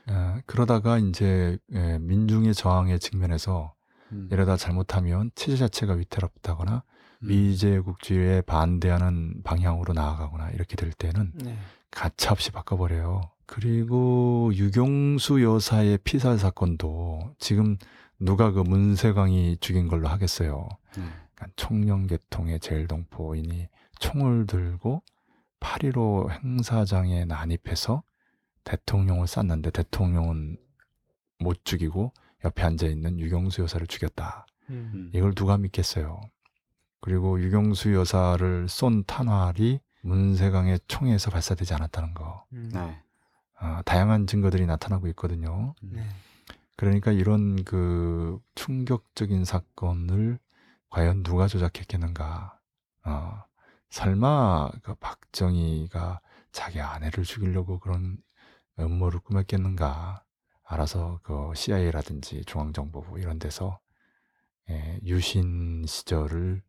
[0.10, 3.74] 에, 그러다가 이제 에, 민중의 저항에 직면해서
[4.12, 4.30] 음.
[4.32, 6.84] 이러다 잘못하면 체제 자체가 위태롭다거나
[7.24, 7.28] 음.
[7.28, 11.58] 미제국주의에 반대하는 방향으로 나아가거나 이렇게 될 때는 네.
[11.92, 13.22] 가차없이 바꿔버려요.
[13.48, 17.78] 그리고 유경수 여사의 피살 사건도 지금
[18.20, 20.68] 누가 그 문세광이 죽인 걸로 하겠어요.
[20.98, 21.04] 네.
[21.34, 23.68] 그러니까 청년계통의 제일동포인이
[24.00, 25.02] 총을 들고
[25.60, 28.04] 8.15 행사장에 난입해서
[28.64, 30.58] 대통령을 쐈는데 대통령은
[31.40, 34.46] 못 죽이고 옆에 앉아 있는 유경수 여사를 죽였다.
[34.70, 35.10] 음.
[35.14, 36.20] 이걸 누가 믿겠어요?
[37.00, 42.46] 그리고 유경수 여사를 쏜 탄활이 문세강의 총에서 발사되지 않았다는 거.
[42.52, 42.70] 음.
[42.74, 43.02] 네.
[43.60, 45.74] 어, 다양한 증거들이 나타나고 있거든요.
[45.82, 46.08] 네.
[46.76, 50.40] 그러니까 이런 그 충격적인 사건을
[50.90, 52.60] 과연 누가 조작했겠는가?
[53.06, 53.44] 어,
[53.90, 58.18] 설마 그 박정희가 자기 아내를 죽이려고 그런
[58.80, 60.24] 음모를 꾸몄겠는가?
[60.64, 63.80] 알아서 그 CIA라든지 중앙정보부 이런 데서
[64.70, 66.62] 예, 유신 시절을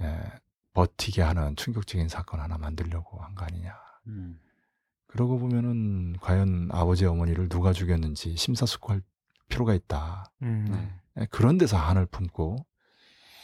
[0.00, 0.20] 예,
[0.72, 3.76] 버티게 하는 충격적인 사건 하나 만들려고 한 거 아니냐.
[4.06, 4.38] 음.
[5.14, 9.00] 그러고 보면은 과연 아버지 어머니를 누가 죽였는지 심사숙고할
[9.48, 10.24] 필요가 있다.
[10.42, 10.66] 음.
[10.68, 11.22] 네.
[11.22, 12.56] 예, 그런 데서 한을 품고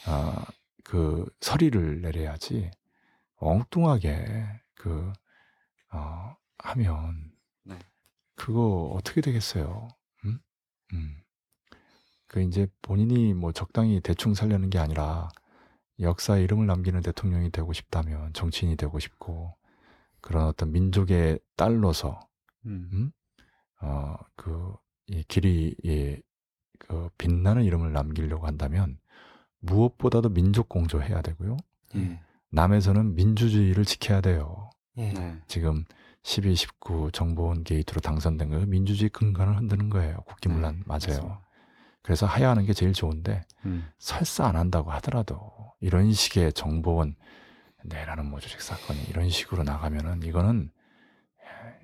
[0.09, 0.43] 어,
[0.83, 2.71] 그 서리를 내려야지
[3.37, 5.13] 엉뚱하게 그
[5.93, 7.31] 어, 하면
[7.63, 7.79] 네.
[8.35, 9.87] 그거 어떻게 되겠어요?
[10.25, 10.39] 음?
[10.91, 11.21] 음.
[12.27, 15.29] 그 이제 본인이 뭐 적당히 대충 살려는 게 아니라
[16.01, 19.55] 역사에 이름을 남기는 대통령이 되고 싶다면 정치인이 되고 싶고
[20.21, 22.19] 그런 어떤 민족의 딸로서
[22.65, 22.89] 음.
[22.93, 23.11] 음?
[23.81, 24.75] 어, 그,
[25.07, 26.17] 이 길이, 이,
[26.79, 28.99] 그, 빛나는 이름을 남기려고 한다면
[29.59, 31.57] 무엇보다도 민족 공조해야 되고요.
[31.95, 32.19] 예.
[32.51, 34.69] 남에서는 민주주의를 지켜야 돼요.
[34.97, 35.13] 예.
[35.13, 35.39] 네.
[35.47, 35.85] 지금
[36.23, 40.17] 12, 19 정보원 게이트로 당선된 거 민주주의 근간을 흔드는 거예요.
[40.27, 40.99] 국기문란 네, 맞아요.
[40.99, 41.41] 맞습니다.
[42.03, 43.87] 그래서 하야하는 게 제일 좋은데 음.
[43.99, 47.15] 설사 안 한다고 하더라도 이런 식의 정보원
[47.83, 50.71] 내란음모 조직 사건이 이런 식으로 나가면은 이거는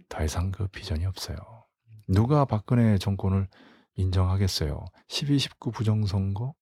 [0.09, 1.37] 더 이상 그 비전이 없어요.
[2.07, 3.47] 누가 박근혜 정권을
[3.95, 4.85] 인정하겠어요?
[5.07, 6.53] 12, 19 부정선거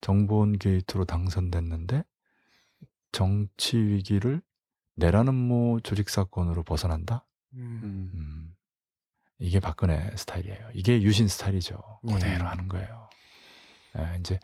[0.00, 2.04] 정보원 게이트로 당선됐는데
[3.12, 4.42] 정치 위기를
[4.96, 7.26] 내라는 모 조직 사건으로 벗어난다?
[7.54, 7.80] 음.
[7.82, 8.10] 음.
[8.14, 8.56] 음,
[9.38, 10.70] 이게 박근혜 스타일이에요.
[10.74, 12.00] 이게 유신 스타일이죠.
[12.08, 12.12] 예.
[12.12, 13.08] 그대로 하는 거예요.
[13.98, 14.38] 예, 이제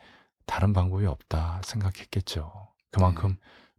[0.45, 2.73] 다른 방법이 없다 생각했겠죠.
[2.91, 3.37] 그만큼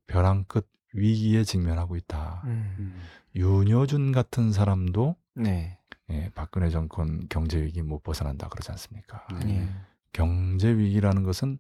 [0.09, 2.43] 벼랑 끝 위기에 직면하고 있다.
[2.47, 2.75] 음.
[2.79, 3.01] 음.
[3.37, 5.79] 윤여준 같은 사람도 네.
[6.11, 9.27] 예, 박근혜 정권 경제 위기 못 벗어난다 그러지 않습니까?
[9.45, 9.61] 네.
[9.61, 9.69] 예.
[10.13, 11.59] 경제 위기라는 것은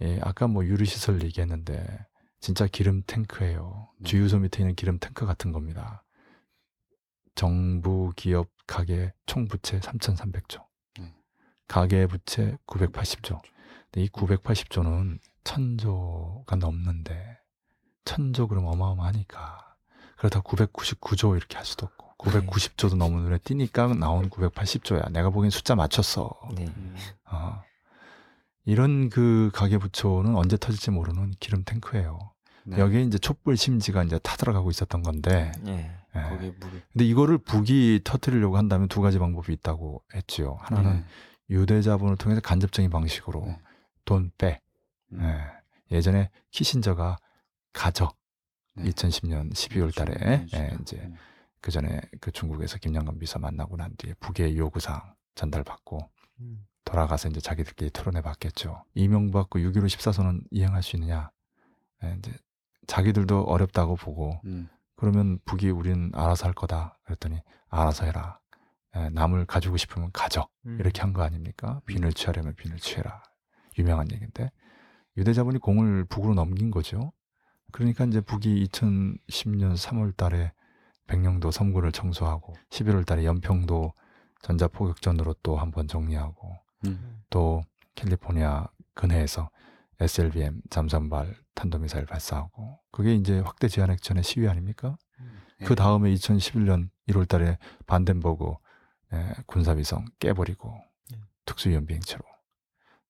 [0.00, 2.06] 예, 아까 뭐 유리 시설 얘기했는데
[2.40, 3.90] 진짜 기름 탱크예요.
[3.98, 4.08] 네.
[4.08, 6.02] 주유소 밑에 있는 기름 탱크 같은 겁니다.
[7.34, 10.64] 정부 기업 가계 총 부채 3,300조.
[10.98, 11.14] 네.
[11.68, 13.40] 가계 부채 980조.
[13.90, 17.39] 근데 이 980조는 천조가 넘는데
[18.04, 19.76] 그럼 어마어마하니까
[20.16, 25.10] 그렇다고 999조 이렇게 할 수도 없고 990조도 너무 눈에 띄니까 나온 980조야.
[25.12, 26.30] 내가 보기엔 숫자 맞췄어.
[26.54, 26.66] 네.
[26.66, 26.94] 음.
[27.30, 27.62] 어.
[28.66, 32.18] 이런 그 가계부처는 언제 터질지 모르는 기름 탱크예요.
[32.64, 32.78] 네.
[32.78, 35.90] 여기에 이제 촛불 심지가 이제 타들어가고 있었던 건데, 예.
[36.14, 36.22] 예.
[36.22, 40.58] 거기에 물이 근데 이거를 북이 터뜨리려고 한다면 두 가지 방법이 있다고 했지요.
[40.60, 41.04] 하나는 네.
[41.48, 43.58] 유대자본을 통해서 간접적인 방식으로 네.
[44.04, 44.60] 돈 빼.
[45.12, 45.22] 음.
[45.22, 45.96] 예.
[45.96, 47.16] 예전에 키신저가
[47.72, 48.12] 가져.
[48.74, 48.84] 네.
[48.90, 51.16] 2010년 12월 달에 네, 예, 이제 음.
[51.60, 56.10] 그 전에 그 중국에서 김영건 비서 만나고 난 뒤에 북의 요구사항 전달받고
[56.40, 56.66] 음.
[56.84, 58.84] 돌아가서 이제 자기들끼리 토론해 봤겠죠.
[58.94, 61.30] 이명박 그 6.15 14선언 이행할 수 있느냐.
[62.04, 62.32] 예, 이제
[62.86, 64.68] 자기들도 어렵다고 보고 음.
[64.96, 66.98] 그러면 북이 우린 알아서 할 거다.
[67.04, 68.38] 그랬더니 알아서 해라.
[68.96, 70.48] 예, 남을 가지고 싶으면 가져.
[70.66, 70.78] 음.
[70.80, 71.80] 이렇게 한 거 아닙니까?
[71.86, 73.22] 빈을 취하려면 빈을 취해라.
[73.78, 74.50] 유명한 얘기인데
[75.16, 77.12] 유대자본이 공을 북으로 넘긴 거죠.
[77.72, 80.52] 그러니까 이제 북이 2010년 3월 달에
[81.06, 83.92] 백령도 섬구를 청소하고 11월 달에 연평도
[84.42, 86.56] 전자포격전으로 또 한 번 정리하고
[86.86, 87.22] 음.
[87.30, 87.62] 또
[87.94, 89.50] 캘리포니아 근해에서
[90.00, 94.96] SLBM 잠수함발 탄도미사일 발사하고 그게 이제 확대 제한 액션의 시위 아닙니까?
[95.58, 95.66] 네.
[95.66, 98.54] 그 다음에 2011년 1월 달에 반덴버그
[99.12, 100.72] 에, 군사위성 깨버리고
[101.10, 101.18] 네.
[101.44, 102.22] 특수위험 비행체로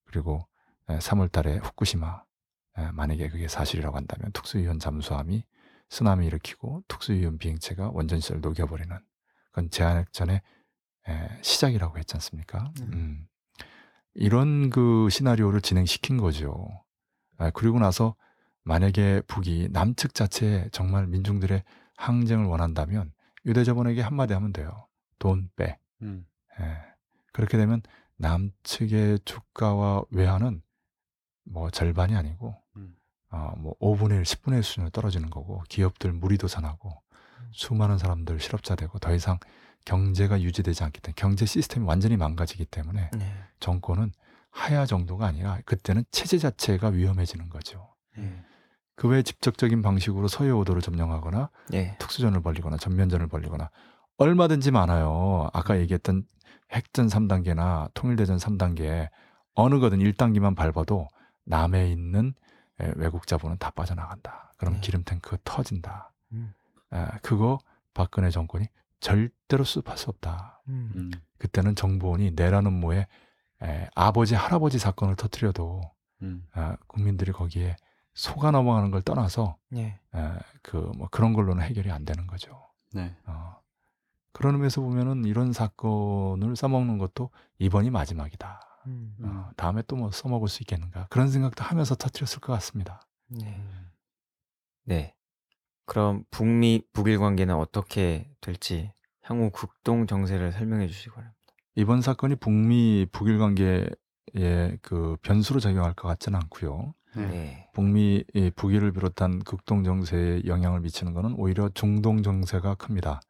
[0.04, 0.48] 그리고
[0.88, 2.29] 에, 3월 달에 후쿠시마 에,
[2.94, 5.44] 만약에 그게 사실이라고 한다면 특수위험 잠수함이
[5.88, 8.96] 쓰나미 일으키고 특수위험 비행체가 원전시설 녹여버리는
[9.46, 10.40] 그건 제한액전의
[11.08, 12.72] 에, 시작이라고 했지 않습니까?
[12.80, 12.90] 음.
[12.92, 13.28] 음.
[14.14, 16.68] 이런 그 시나리오를 진행시킨 거죠.
[17.38, 18.14] 아, 그리고 나서
[18.62, 21.62] 만약에 북이 남측 자체에 정말 민중들의
[21.96, 23.12] 항쟁을 원한다면
[23.46, 24.86] 유대자본에게 한마디 하면 돼요.
[25.18, 25.78] 돈 빼.
[26.02, 26.26] 음.
[26.60, 26.76] 예.
[27.32, 27.82] 그렇게 되면
[28.16, 30.62] 남측의 주가와 외환은
[31.44, 32.94] 뭐 절반이 아니고 음.
[33.30, 37.02] 어, 뭐 5분의 1, 10분의 1 수준으로 떨어지는 거고 기업들 무리도산하고
[37.52, 39.38] 수많은 사람들 실업자 되고 더 이상
[39.84, 43.34] 경제가 유지되지 않기 때문에 경제 시스템이 완전히 망가지기 때문에 네.
[43.60, 44.12] 정권은
[44.50, 47.94] 하야 정도가 아니라 그때는 체제 자체가 위험해지는 거죠.
[48.18, 48.44] 예.
[48.96, 51.96] 그 외에 직접적인 방식으로 서해 오도를 점령하거나 예.
[51.98, 53.70] 특수전을 벌리거나 전면전을 벌리거나
[54.18, 55.48] 얼마든지 많아요.
[55.52, 56.24] 아까 얘기했던
[56.72, 59.08] 핵전 3단계나 통일대전 3단계
[59.54, 61.08] 어느 거든 1단계만 밟아도
[61.50, 62.34] 남해 있는
[62.80, 64.54] 에, 외국 자본은 다 빠져나간다.
[64.56, 64.80] 그럼 네.
[64.80, 66.12] 기름 탱크 터진다.
[66.32, 66.54] 음.
[66.92, 67.58] 에, 그거
[67.92, 68.66] 박근혜 정권이
[69.00, 70.62] 절대로 수습할 수 없다.
[70.68, 70.92] 음.
[70.94, 71.10] 음.
[71.38, 73.06] 그때는 정보원이 내라는 모에
[73.62, 75.82] 에, 아버지 할아버지 사건을 터뜨려도
[76.22, 76.46] 음.
[76.52, 77.76] 아, 국민들이 거기에
[78.14, 79.98] 속아 넘어가는 걸 떠나서 예.
[80.62, 82.68] 그뭐 그런 걸로는 해결이 안 되는 거죠.
[82.92, 83.14] 네.
[83.24, 83.56] 어.
[84.32, 88.60] 그런 의미에서 보면은 이런 사건을 써먹는 것도 이번이 마지막이다.
[88.86, 89.14] 음.
[89.22, 93.02] 어, 다음에 또 뭐 써먹을 수 있겠는가 그런 생각도 하면서 터뜨렸을 것 같습니다.
[93.28, 93.62] 네.
[94.84, 95.14] 네.
[95.86, 101.36] 그럼 북미 북일 관계는 어떻게 될지 향후 국동 정세를 설명해 주시기 바랍니다.
[101.74, 103.88] 이번 사건이 북미 북일 관계에
[104.82, 106.94] 그 변수로 작용할 것 같지는 않고요.
[107.16, 107.26] 네.
[107.26, 107.68] 네.
[107.74, 113.20] 북미 이 북일을 비롯한 극동 정세에 영향을 미치는 것은 오히려 중동 정세가 큽니다.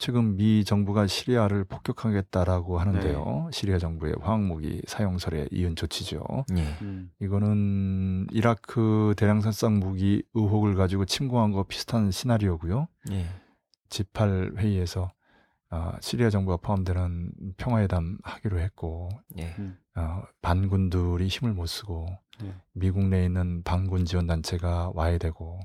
[0.00, 3.50] 지금 미 정부가 시리아를 폭격하겠다라고 하는데요.
[3.52, 6.24] 시리아 정부의 화학무기 사용설에 이은 조치죠.
[6.56, 6.62] 예.
[6.80, 7.10] 음.
[7.20, 12.88] 이거는 이라크 대량살상 무기 의혹을 가지고 침공한 거 비슷한 시나리오고요.
[13.10, 13.26] 예.
[13.90, 15.12] G8 회의에서
[15.70, 19.54] 어, 시리아 정부가 포함되는 평화회담 하기로 했고 예.
[19.58, 19.76] 음.
[19.96, 22.06] 어, 반군들이 힘을 못 쓰고
[22.42, 22.54] 네.
[22.72, 25.60] 미국 내에 있는 반군 지원 단체가 와야 되고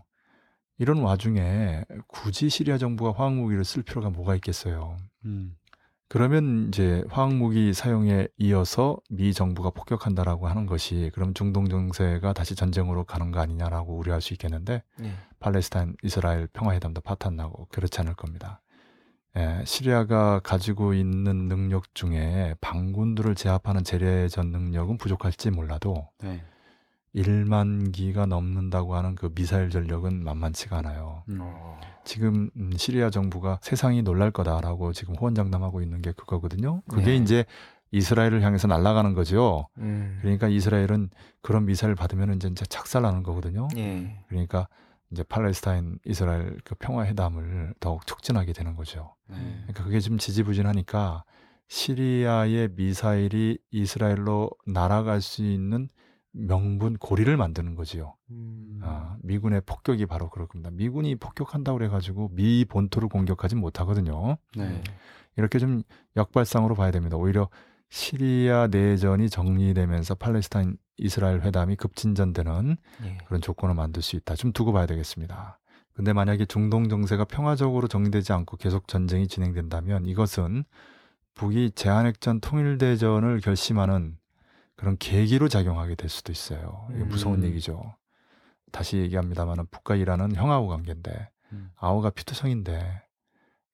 [0.78, 4.98] 이런 와중에 굳이 시리아 정부가 화학무기를 쓸 필요가 뭐가 있겠어요.
[5.26, 5.56] 음.
[6.08, 13.06] 그러면 이제 화학무기 사용에 이어서 미 정부가 폭격한다라고 하는 것이 그럼 중동 정세가 다시 전쟁으로
[13.06, 15.12] 가는 거 아니냐라고 우려할 수 있겠는데 예.
[15.40, 18.62] 팔레스타인 이스라엘 평화회담도 파탄나고 그렇지 않을 겁니다.
[19.38, 26.42] 예, 시리아가 가지고 있는 능력 중에 반군들을 제압하는 재래전 능력은 부족할지 몰라도 네.
[27.16, 31.24] 1만 기가 넘는다고 하는 그 미사일 전력은 만만치가 않아요.
[31.30, 31.40] 음.
[31.42, 31.80] 어.
[32.04, 36.82] 지금 음, 시리아 정부가 세상이 놀랄 거다라고 지금 호언장담하고 있는 게 그거거든요.
[36.88, 37.16] 그게 네.
[37.16, 37.46] 이제
[37.92, 39.68] 이스라엘을 향해서 날아가는 거죠.
[39.78, 40.20] 음.
[40.22, 41.10] 그러니까 이스라엘은
[41.42, 43.70] 그런 미사일 받으면 이제 진짜 착살나는 거거든요.
[43.78, 44.22] 예.
[44.28, 44.68] 그러니까
[45.12, 49.16] 이제 팔레스타인 이스라엘 그 평화 회담을 더욱 촉진하게 되는 거죠.
[49.30, 49.38] 네.
[49.62, 51.24] 그러니까 그게 지금 지지부진하니까
[51.68, 55.88] 시리아의 미사일이 이스라엘로 날아갈 수 있는
[56.38, 58.16] 명분 고리를 만드는 거지요.
[58.32, 58.80] 음.
[58.84, 60.70] 아, 미군의 폭격이 바로 그럴 겁니다.
[60.72, 64.38] 미군이 폭격한다고 그래가지고 미 본토를 공격하지 못하거든요.
[64.56, 64.84] 네.
[65.38, 65.82] 이렇게 좀
[66.16, 67.18] 역발상으로 봐야 됩니다.
[67.18, 67.50] 오히려
[67.90, 73.18] 시리아 내전이 정리되면서 팔레스타인 이스라엘 회담이 급진전되는 예.
[73.26, 74.36] 그런 조건을 만들 수 있다.
[74.36, 75.60] 좀 두고 봐야 되겠습니다.
[75.94, 80.66] 근데 만약에 중동 정세가 평화적으로 정리되지 않고 계속 전쟁이 진행된다면 이것은
[81.36, 84.18] 북이 제한핵전 통일대전을 결심하는
[84.76, 86.88] 그런 계기로 작용하게 될 수도 있어요.
[86.94, 87.46] 이게 무서운 음.
[87.46, 87.96] 얘기죠.
[88.72, 91.72] 다시 얘기합니다만 북과 이란은 형하고 관계인데 음.
[91.76, 93.04] 아우가 피투성인데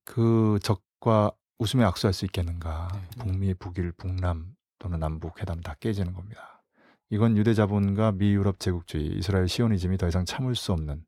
[0.06, 2.90] 그 적과 웃으며 악수할 수 있겠는가?
[2.94, 3.02] 네.
[3.20, 6.64] 북미, 북일, 북남 또는 남북 회담 다 깨지는 겁니다.
[7.10, 11.04] 이건 유대 자본과 미 유럽 제국주의, 이스라엘 시오니즘이 더 이상 참을 수 없는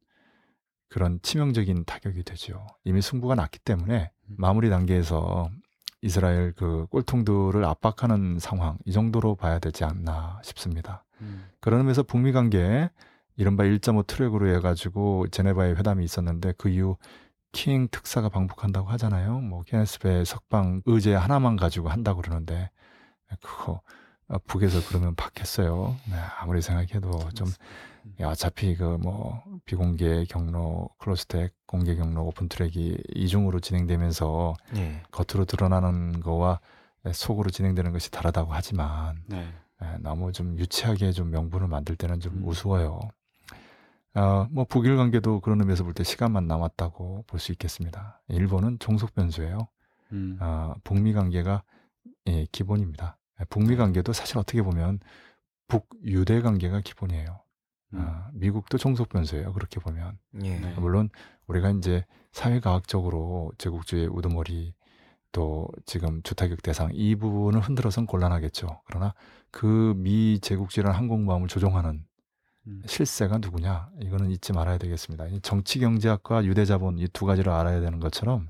[0.90, 2.68] 그런 치명적인 타격이 되죠.
[2.84, 4.36] 이미 승부가 났기 때문에 음.
[4.38, 5.50] 마무리 단계에서
[6.04, 11.06] 이스라엘 그 꼴통들을 압박하는 상황 이 정도로 봐야 되지 않나 싶습니다.
[11.22, 11.46] 음.
[11.62, 12.90] 그런 의미에서 북미 관계
[13.38, 16.98] 이른바 1.5 트랙으로 해가지고 제네바에 회담이 있었는데 그 이후
[17.54, 19.40] 킹 특사가 방북한다고 하잖아요.
[19.40, 22.70] 뭐 케네스 배 석방 의제 하나만 가지고 한다고 그러는데
[23.42, 23.82] 그거
[24.28, 25.96] 어, 북에서 그러면 받겠어요.
[26.10, 27.52] 네, 아무리 생각해도 좀 야,
[28.22, 35.02] 어차피 그 뭐 비공개 경로, closed track, 공개 경로, open track이 이중으로 진행되면서 예.
[35.12, 36.60] 겉으로 드러나는 거와
[37.12, 39.48] 속으로 진행되는 것이 다르다고 하지만 네.
[39.82, 42.48] 예, 너무 좀 유치하게 좀 명분을 만들 때는 좀 음.
[42.48, 43.00] 우스워요.
[44.16, 48.22] 어, 뭐 북일 관계도 그런 의미에서 볼 때 시간만 남았다고 볼 수 있겠습니다.
[48.30, 49.68] 일본은 종속 변수예요.
[50.12, 50.38] 음.
[50.40, 51.64] 어, 북미 관계가
[52.28, 53.18] 예, 기본입니다.
[53.42, 55.00] 예, 북미 관계도 사실 어떻게 보면
[55.68, 57.40] 북유대 관계가 기본이에요.
[57.94, 58.00] 음.
[58.00, 59.54] 어, 미국도 종속 변수예요.
[59.54, 60.60] 그렇게 보면 예.
[60.60, 60.74] 네.
[60.80, 61.10] 물론
[61.48, 64.74] 우리가 이제 사회과학적으로 제국주의 우두머리
[65.32, 68.82] 또 지금 주타격 대상 이 부분을 흔들어선 곤란하겠죠.
[68.86, 69.14] 그러나
[69.52, 72.06] 그 미 제국주의라는 항공모함을 조종하는
[72.68, 72.82] 음.
[72.86, 75.28] 실세가 누구냐 이거는 잊지 말아야 되겠습니다.
[75.28, 78.48] 이 정치 경제학과 유대자본 이 두 가지를 알아야 되는 것처럼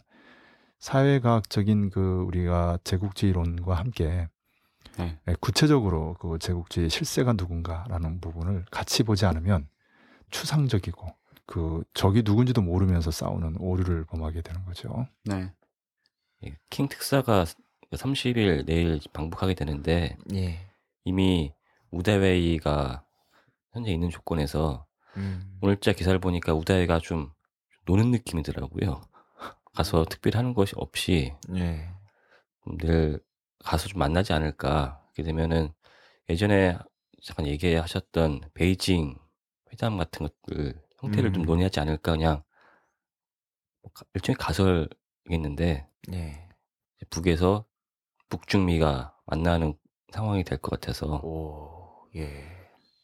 [0.79, 4.27] 사회과학적인 그 우리가 제국주의론과 함께
[4.97, 5.17] 네.
[5.27, 9.67] 예, 구체적으로 그 제국주의 실세가 누군가라는 부분을 같이 보지 않으면
[10.29, 11.07] 추상적이고
[11.45, 15.07] 그 적이 누군지도 모르면서 싸우는 오류를 범하게 되는 거죠.
[15.25, 15.51] 네.
[16.45, 17.45] 예, 킹 특사가
[17.91, 20.59] 30일 내일 방북하게 되는데 예.
[21.03, 21.53] 이미
[21.91, 23.03] 우대웨이가
[23.71, 24.85] 현재 있는 조건에서
[25.17, 25.57] 음.
[25.61, 27.31] 오늘자 기사를 보니까 우다이가 좀
[27.85, 29.01] 노는 느낌이더라고요.
[29.75, 31.89] 가서 특별히 하는 것이 없이 예.
[32.77, 33.19] 늘
[33.63, 35.01] 가서 좀 만나지 않을까.
[35.13, 35.73] 그렇게 되면은
[36.29, 36.77] 예전에
[37.21, 39.17] 잠깐 얘기하셨던 베이징
[39.71, 41.33] 회담 같은 것들 형태를 음.
[41.33, 42.43] 좀 논의하지 않을까 그냥
[43.81, 46.49] 뭐 가- 일종의 가설이겠는데 예.
[47.09, 47.65] 북에서
[48.29, 49.75] 북중미가 만나는
[50.11, 52.07] 상황이 될 것 같아서 오.
[52.15, 52.43] 예.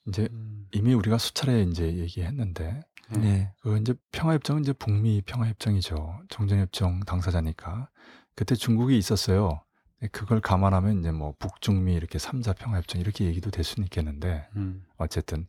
[0.07, 0.67] 이제 음.
[0.71, 2.81] 이미 우리가 수차례 이제 얘기했는데
[3.17, 3.51] 네.
[3.61, 6.21] 그 이제 평화협정은 이제 북미 평화협정이죠.
[6.29, 7.89] 정전협정 당사자니까
[8.35, 9.63] 그때 중국이 있었어요.
[10.07, 14.85] 그걸 감안하면 이제 뭐 북중미 이렇게 삼자 평화협정 이렇게 얘기도 될 수는 있겠는데 음.
[14.97, 15.47] 어쨌든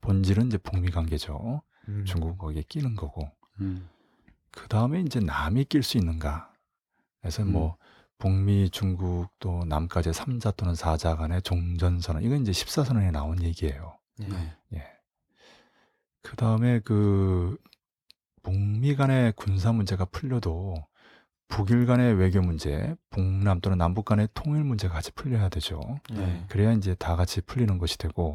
[0.00, 1.62] 본질은 이제 북미 관계죠.
[1.88, 2.04] 음.
[2.04, 3.30] 중국 거기에 끼는 거고
[3.60, 3.88] 음.
[4.50, 6.52] 그 다음에 이제 남이 낄 수 있는가?
[7.20, 7.76] 그래서 뭐
[8.18, 13.98] 북미, 중국 또 남까지 3자 또는 4자 간의 종전선언 이건 이제 14선언에 나온 얘기예요.
[14.20, 14.26] 예.
[14.26, 14.56] 네.
[14.74, 14.86] 예.
[16.22, 17.56] 그 다음에 그
[18.42, 20.86] 북미 간의 군사 문제가 풀려도
[21.48, 25.80] 북일 간의 외교 문제, 북남 또는 남북 간의 통일 문제가 같이 풀려야 되죠.
[26.10, 26.44] 네.
[26.48, 28.32] 그래야 이제 다 같이 풀리는 것이 되고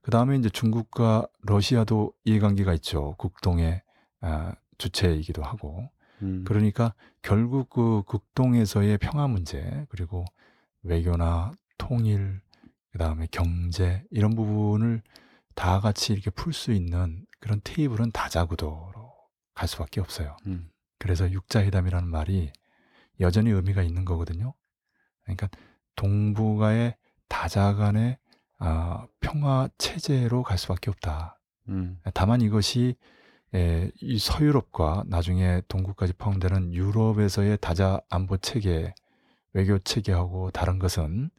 [0.00, 3.14] 그 다음에 이제 중국과 러시아도 이해관계가 있죠.
[3.18, 3.82] 국동의
[4.22, 5.90] 아, 주체이기도 하고
[6.22, 6.44] 음.
[6.46, 10.24] 그러니까 결국 그 극동에서의 평화 문제 그리고
[10.82, 12.40] 외교나 통일
[12.92, 15.02] 그 다음에 경제 이런 부분을
[15.54, 19.12] 다 같이 이렇게 풀 수 있는 그런 테이블은 다자구도로
[19.54, 20.36] 갈 수밖에 없어요.
[20.46, 20.69] 음.
[21.00, 22.52] 그래서 육자회담이라는 말이
[23.18, 24.54] 여전히 의미가 있는 거거든요.
[25.24, 25.48] 그러니까
[25.96, 26.96] 동북아의
[27.28, 28.18] 다자 간의
[28.58, 31.40] 아, 평화 체제로 갈 수밖에 없다.
[31.68, 31.98] 음.
[32.14, 32.96] 다만 이것이
[33.54, 38.94] 에, 이 서유럽과 나중에 동구까지 포함되는 유럽에서의 다자 안보 체계,
[39.54, 41.30] 외교 체계하고 다른 것은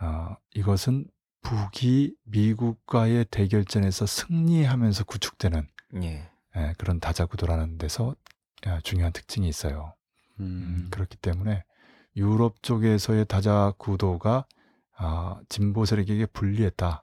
[0.00, 1.06] 어, 이것은
[1.42, 5.68] 북이 미국과의 대결전에서 승리하면서 구축되는
[6.02, 6.30] 예.
[6.54, 8.35] 에, 그런 다자 구도라는 데서 야,
[8.82, 9.94] 중요한 특징이 있어요.
[10.40, 10.88] 음, 음.
[10.90, 11.64] 그렇기 때문에
[12.16, 14.46] 유럽 쪽에서의 다자 구도가
[14.98, 17.02] 아, 진보 세력에게 불리했다.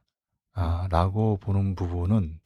[0.55, 2.39] 아, 라고 보는 부분은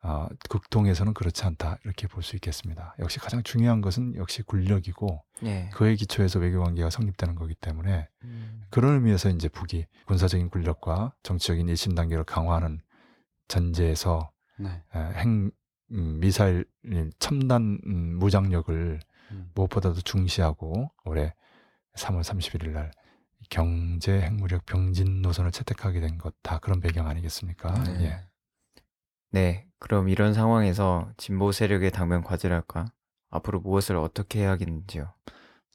[0.00, 1.78] 아, 극동에서는 그렇지 않다.
[1.84, 2.94] 이렇게 볼 수 있겠습니다.
[2.98, 5.70] 역시 가장 중요한 것은 역시 군력이고 예.
[5.72, 8.62] 그에 기초해서 외교 관계가 성립되는 거기 때문에 음.
[8.70, 12.80] 그런 의미에서 이제 북이 군사적인 군력과 정치적인 일심 단계를 강화하는
[13.48, 14.82] 전제에서 네.
[14.94, 15.26] 에, 핵
[15.94, 19.50] 음, 미사일 음, 첨단 음, 무장력을 음.
[19.54, 21.34] 무엇보다도 중시하고 올해
[21.96, 22.90] 3월 31일 날
[23.50, 27.72] 경제 핵무력 병진 노선을 채택하게 된 것 다 그런 배경 아니겠습니까?
[27.84, 28.04] 네.
[28.04, 28.20] 예.
[29.30, 29.66] 네.
[29.78, 32.86] 그럼 이런 상황에서 진보 세력의 당면 과제랄까?
[33.30, 35.12] 앞으로 무엇을 어떻게 해야겠는지요?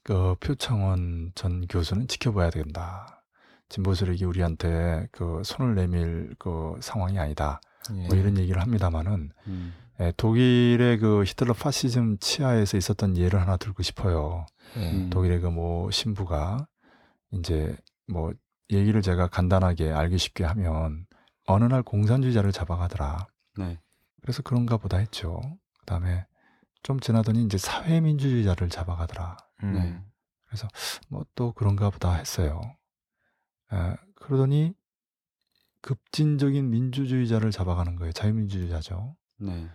[0.02, 3.22] 그 표창원 전 교수는 지켜봐야 된다.
[3.68, 7.60] 진보 세력이 우리한테 그 손을 내밀 그 상황이 아니다.
[7.94, 8.06] 예.
[8.08, 9.74] 뭐 이런 얘기를 합니다만은 음.
[10.00, 14.46] 예, 독일의 그 히틀러 파시즘 치하에서 있었던 예를 하나 들고 싶어요.
[14.76, 14.92] 예.
[14.92, 15.10] 음.
[15.10, 16.66] 독일의 그 뭐 신부가
[17.32, 17.76] 이제
[18.08, 18.32] 뭐
[18.70, 21.06] 얘기를 제가 간단하게 알기 쉽게 하면
[21.46, 23.26] 어느 날 공산주의자를 잡아가더라.
[23.58, 23.78] 네.
[24.22, 25.40] 그래서 그런가 보다 했죠.
[25.80, 26.26] 그다음에
[26.82, 29.36] 좀 지나더니 이제 사회민주주의자를 잡아가더라.
[29.64, 29.72] 음.
[29.74, 30.00] 네.
[31.08, 32.60] 뭐또 그런가 보다 했어요.
[33.72, 34.72] 에, 그러더니
[35.82, 38.12] 급진적인 민주주의자를 잡아가는 거예요.
[38.12, 39.16] 자유민주주의자죠.
[39.38, 39.68] 네.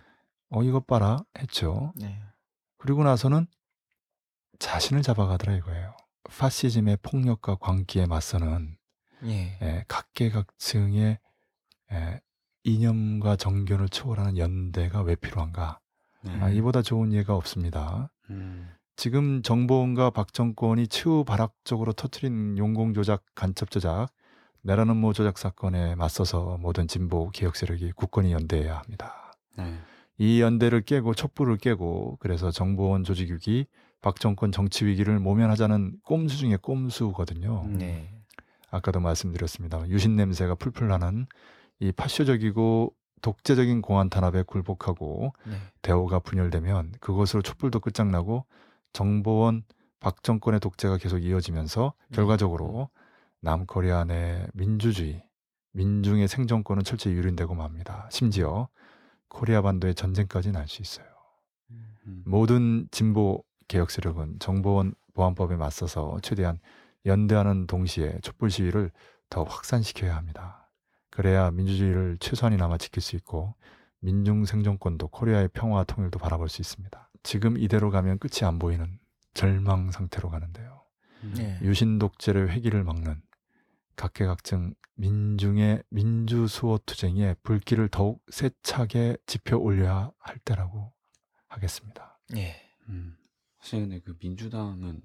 [0.50, 1.92] 어 이것 봐라 했죠.
[1.96, 2.20] 네.
[2.78, 3.46] 그리고 나서는
[4.58, 5.96] 자신을 잡아가더라 이거예요.
[6.24, 8.76] 파시즘의 폭력과 광기에 맞서는
[9.24, 9.58] 예.
[9.62, 11.18] 에, 각계각층의
[11.92, 12.20] 에,
[12.64, 15.80] 이념과 정견을 초월하는 연대가 왜 필요한가?
[16.22, 16.40] 네.
[16.40, 18.10] 아, 이보다 좋은 예가 없습니다.
[18.30, 18.72] 음.
[18.96, 24.08] 지금 정보원과 박정권이 최후 발악적으로 터트린 용공 조작, 간첩 조작,
[24.62, 29.32] 내라는 모 조작 사건에 맞서서 모든 진보 개혁 세력이 굳건히 연대해야 합니다.
[29.56, 29.78] 네.
[30.18, 33.66] 이 연대를 깨고 촛불을 깨고 그래서 정보원 조직 위기,
[34.00, 37.62] 박정권 정치 위기를 모면하자는 꼼수 중에 꼼수거든요.
[37.66, 37.78] 음.
[37.78, 38.12] 네.
[38.70, 39.88] 아까도 말씀드렸습니다.
[39.88, 41.26] 유신 냄새가 풀풀 나는
[41.80, 45.56] 이 파쇼적이고 독재적인 공안 탄압에 굴복하고 네.
[45.82, 48.44] 대오가 분열되면 그것으로 촛불도 끝장나고
[48.92, 49.64] 정보원
[50.00, 52.90] 박정권의 독재가 계속 이어지면서 결과적으로
[53.40, 55.22] 남코리아 내 민주주의,
[55.72, 58.08] 민중의 생존권은 철저히 유린되고 맙니다.
[58.10, 58.68] 심지어
[59.36, 61.06] 코리아 반도의 전쟁까지 날수 있어요.
[61.70, 62.22] 음.
[62.24, 66.58] 모든 진보 개혁 세력은 정보원 보안법에 맞서서 최대한
[67.04, 68.90] 연대하는 동시에 촛불 시위를
[69.28, 70.70] 더 확산시켜야 합니다.
[71.10, 73.54] 그래야 민주주의를 최소한이나마 지킬 수 있고
[74.00, 77.10] 민중 생존권도 코리아의 평화와 통일도 바라볼 수 있습니다.
[77.22, 78.98] 지금 이대로 가면 끝이 안 보이는
[79.34, 80.80] 절망 상태로 가는데요.
[81.24, 81.34] 음.
[81.36, 81.58] 네.
[81.60, 83.20] 유신 독재의 회귀를 막는
[83.96, 90.92] 각계각층 민중의 민주수호 투쟁에 불길을 더욱 세차게 지펴 올려야 할 때라고
[91.48, 92.18] 하겠습니다.
[92.36, 92.56] 예.
[92.88, 93.16] 음.
[93.58, 95.02] 사실 근데 그 민주당은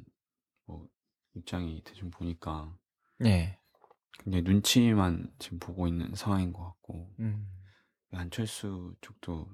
[0.65, 0.87] 뭐
[1.35, 2.75] 입장이 대충 보니까
[3.25, 3.57] 예.
[4.19, 7.47] 굉장히 눈치만 지금 보고 있는 상황인 것 같고 음.
[8.11, 9.47] 안철수 쪽도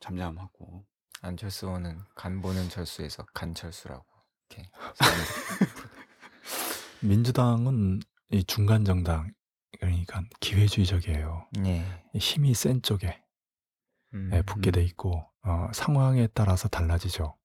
[0.00, 0.86] 잠잠하고
[1.22, 4.04] 안철수 의원은 간 보는 철수에서 간철수라고
[4.48, 4.70] 이렇게
[7.02, 8.00] 민주당은
[8.30, 9.32] 이 중간 정당
[9.78, 11.48] 그러니까 기회주의적이에요.
[11.64, 11.84] 예.
[12.14, 13.22] 힘이 센 쪽에
[14.14, 14.30] 음.
[14.32, 17.36] 예, 붙게 돼 있고 어, 상황에 따라서 달라지죠.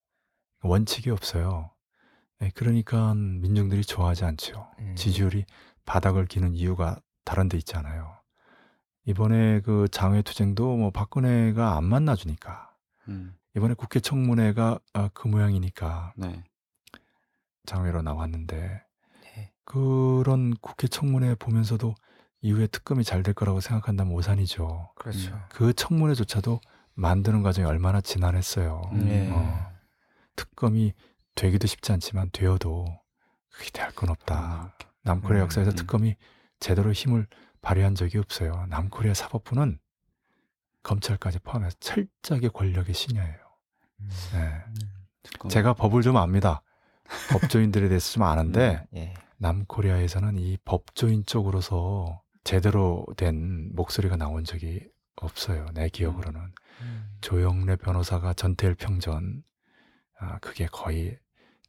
[0.62, 1.72] 원칙이 없어요.
[2.42, 4.68] 예, 그러니까 민중들이 좋아하지 않죠.
[4.80, 4.96] 음.
[4.96, 5.46] 지지율이
[5.86, 8.16] 바닥을 기는 이유가 다른 데 있잖아요.
[9.06, 12.76] 이번에 그 장외 투쟁도 뭐 박근혜가 안 만나주니까
[13.08, 13.38] 음.
[13.56, 16.44] 이번에 국회 청문회가 아, 그 모양이니까 네.
[17.66, 18.85] 장외로 나왔는데 네.
[19.66, 21.96] 그런 국회 청문회 보면서도
[22.42, 24.92] 이후에 특검이 잘 될 거라고 생각한다면 오산이죠.
[24.96, 25.34] 그렇죠.
[25.34, 25.42] 음.
[25.50, 26.62] 그 청문회조차도
[26.94, 28.82] 만드는 과정이 얼마나 지난했어요.
[28.94, 29.08] 음.
[29.10, 29.30] 예.
[29.32, 29.72] 어,
[30.36, 30.94] 특검이
[31.34, 32.86] 되기도 쉽지 않지만 되어도
[33.62, 34.78] 기대할 건 없다.
[35.04, 35.76] 남코리아 음, 역사에서 음.
[35.76, 36.16] 특검이
[36.60, 37.28] 제대로 힘을
[37.62, 38.66] 발휘한 적이 없어요.
[38.70, 39.80] 남코리아 사법부는
[40.84, 43.38] 검찰까지 포함해서 철저하게 권력의 신여예요.
[44.02, 44.10] 음.
[44.34, 44.64] 네.
[45.50, 46.62] 제가 법을 좀 압니다.
[47.32, 49.14] 법조인들에 대해서 좀 아는데 예.
[49.38, 55.66] 남코리아에서는 이 법조인 쪽으로서 제대로 된 목소리가 나온 적이 없어요.
[55.74, 56.42] 내 기억으로는.
[56.82, 57.18] 음.
[57.22, 59.44] 조영래 변호사가 전태일 평전
[60.20, 61.18] 아, 그게 거의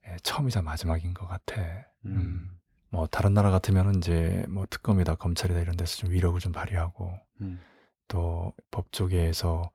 [0.07, 1.61] 예, 처음이자 마지막인 것 같아.
[2.05, 2.17] 음.
[2.17, 2.51] 음.
[2.91, 7.61] 뭐 다른 나라 같으면 이제 뭐 특검이다 검찰이다 이런 데서 좀 위력을 좀 발휘하고 음.
[8.09, 9.71] 또 법조계에서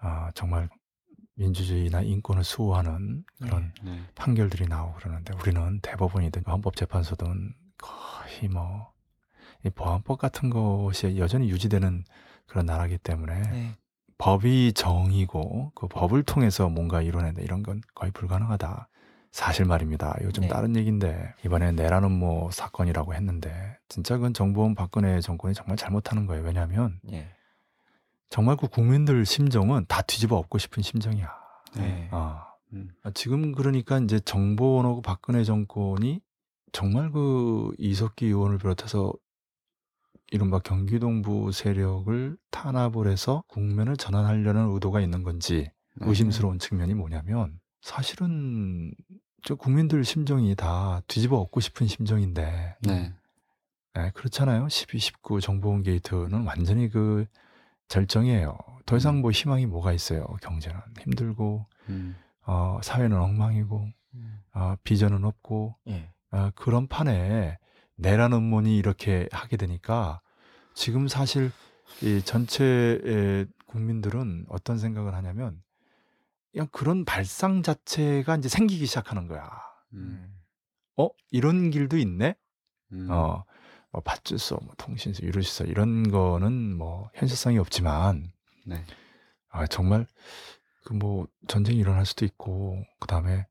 [0.00, 0.68] 아, 정말
[1.34, 4.00] 민주주의나 인권을 수호하는 그런 네.
[4.14, 8.94] 판결들이 나오고 그러는데 우리는 대법원이든 헌법재판소든 거의 뭐
[9.64, 12.04] 이 보안법 같은 것이 여전히 유지되는
[12.46, 13.76] 그런 나라기 때문에 네.
[14.18, 18.88] 법이 정이고 그 법을 통해서 뭔가 이뤄낸다 이런 건 거의 불가능하다.
[19.32, 20.16] 사실 말입니다.
[20.32, 20.48] 좀 네.
[20.48, 26.44] 다른 얘기인데 이번에 내라는 뭐 사건이라고 했는데 진짜 그건 정보원 박근혜 정권이 정말 잘못하는 거예요.
[26.44, 27.28] 왜냐하면 예.
[28.34, 31.32] 정말 그 국민들 심정은 다 뒤집어 엎고 싶은 심정이야.
[31.76, 32.08] 네.
[32.10, 32.48] 아.
[32.72, 32.90] 음.
[33.04, 36.20] 아, 지금 그러니까 이제 정보원하고 박근혜 정권이
[36.72, 39.12] 정말 그 이석기 의원을 비롯해서
[40.32, 46.06] 이른바 경기동부 세력을 탄압을 해서 국면을 전환하려는 의도가 있는 건지 네.
[46.08, 48.92] 의심스러운 측면이 뭐냐면 사실은
[49.44, 53.14] 저 국민들 심정이 다 뒤집어 엎고 싶은 심정인데 네.
[53.94, 54.68] 네, 그렇잖아요.
[54.68, 57.26] 12, 19 정보원 게이트는 완전히 그
[57.88, 58.56] 절정이에요.
[58.86, 59.22] 더 이상 음.
[59.22, 60.26] 뭐 희망이 뭐가 있어요.
[60.42, 62.16] 경제는 힘들고 음.
[62.46, 64.40] 어, 사회는 엉망이고 음.
[64.52, 66.10] 어, 비전은 없고 예.
[66.30, 67.58] 어, 그런 판에
[67.96, 70.20] 내란 음모니 이렇게 하게 되니까
[70.74, 71.50] 지금 사실
[72.02, 75.62] 이 전체의 국민들은 어떤 생각을 하냐면
[76.52, 79.50] 그냥 그런 발상 자체가 이제 생기기 시작하는 거야.
[79.92, 79.98] 음.
[79.98, 80.40] 음.
[80.96, 82.36] 어 이런 길도 있네.
[82.92, 83.08] 음.
[83.10, 83.44] 어,
[83.94, 88.32] 뭐 밧줄소, 뭐 통신소, 유류시설 이런 거는 뭐 현실성이 없지만
[88.66, 88.84] 네.
[89.50, 90.06] 아 정말
[90.84, 93.46] 그 뭐 전쟁이 일어날 수도 있고 그 다음에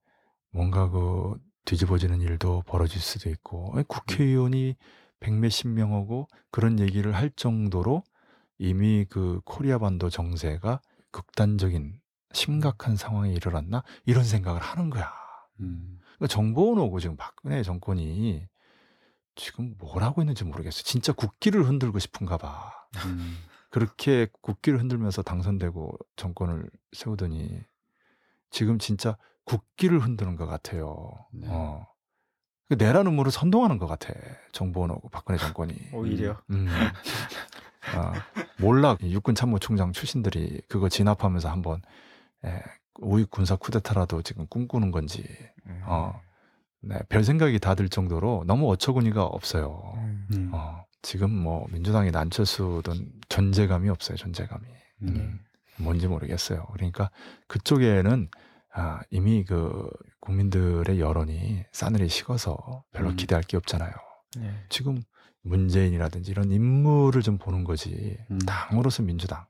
[0.51, 1.35] 뭔가 그
[1.65, 4.75] 뒤집어지는 일도 벌어질 수도 있고 아니, 국회의원이
[5.19, 8.03] 백몇십 명하고 그런 얘기를 할 정도로
[8.57, 11.99] 이미 그 코리아 반도 정세가 극단적인
[12.33, 15.11] 심각한 상황에 이르렀나 이런 생각을 하는 거야.
[15.61, 15.99] 음.
[16.17, 18.45] 그러니까 정보원 오고 지금 박근혜 정권이
[19.35, 20.83] 지금 뭘 하고 있는지 모르겠어.
[20.83, 22.71] 진짜 국기를 흔들고 싶은가 봐.
[23.05, 23.37] 음.
[23.69, 27.61] 그렇게 국기를 흔들면서 당선되고 정권을 세우더니
[28.51, 31.11] 지금 진짜 국기를 흔드는 것 같아요.
[31.31, 31.47] 네.
[31.49, 31.87] 어.
[32.69, 34.13] 그 내란 음모를 선동하는 것 같아.
[34.51, 35.73] 정보원하고 박근혜 정권이.
[35.93, 36.67] 오히려 음.
[37.95, 38.13] 아,
[38.59, 41.81] 몰라 육군 참모총장 출신들이 그거 진압하면서 한번
[42.45, 42.61] 예,
[42.99, 45.23] 우익 군사 쿠데타라도 지금 꿈꾸는 건지
[45.65, 45.81] 음.
[45.85, 46.21] 어.
[46.83, 49.93] 네, 별 생각이 다 들 정도로 너무 어처구니가 없어요.
[49.97, 50.27] 음.
[50.33, 50.49] 음.
[50.53, 54.17] 어, 지금 뭐 민주당이 난철수든 존재감이 없어요.
[54.17, 54.65] 존재감이
[55.03, 55.39] 음.
[55.77, 56.65] 뭔지 모르겠어요.
[56.73, 57.09] 그러니까
[57.47, 58.29] 그쪽에는
[58.75, 59.89] 아, 이미 그
[60.19, 63.15] 국민들의 여론이 싸늘히 식어서 별로 음.
[63.15, 63.91] 기대할 게 없잖아요.
[64.39, 64.53] 예.
[64.69, 65.01] 지금
[65.43, 68.17] 문재인이라든지 이런 인물을 좀 보는 거지.
[68.31, 68.39] 음.
[68.39, 69.45] 당으로서 민주당.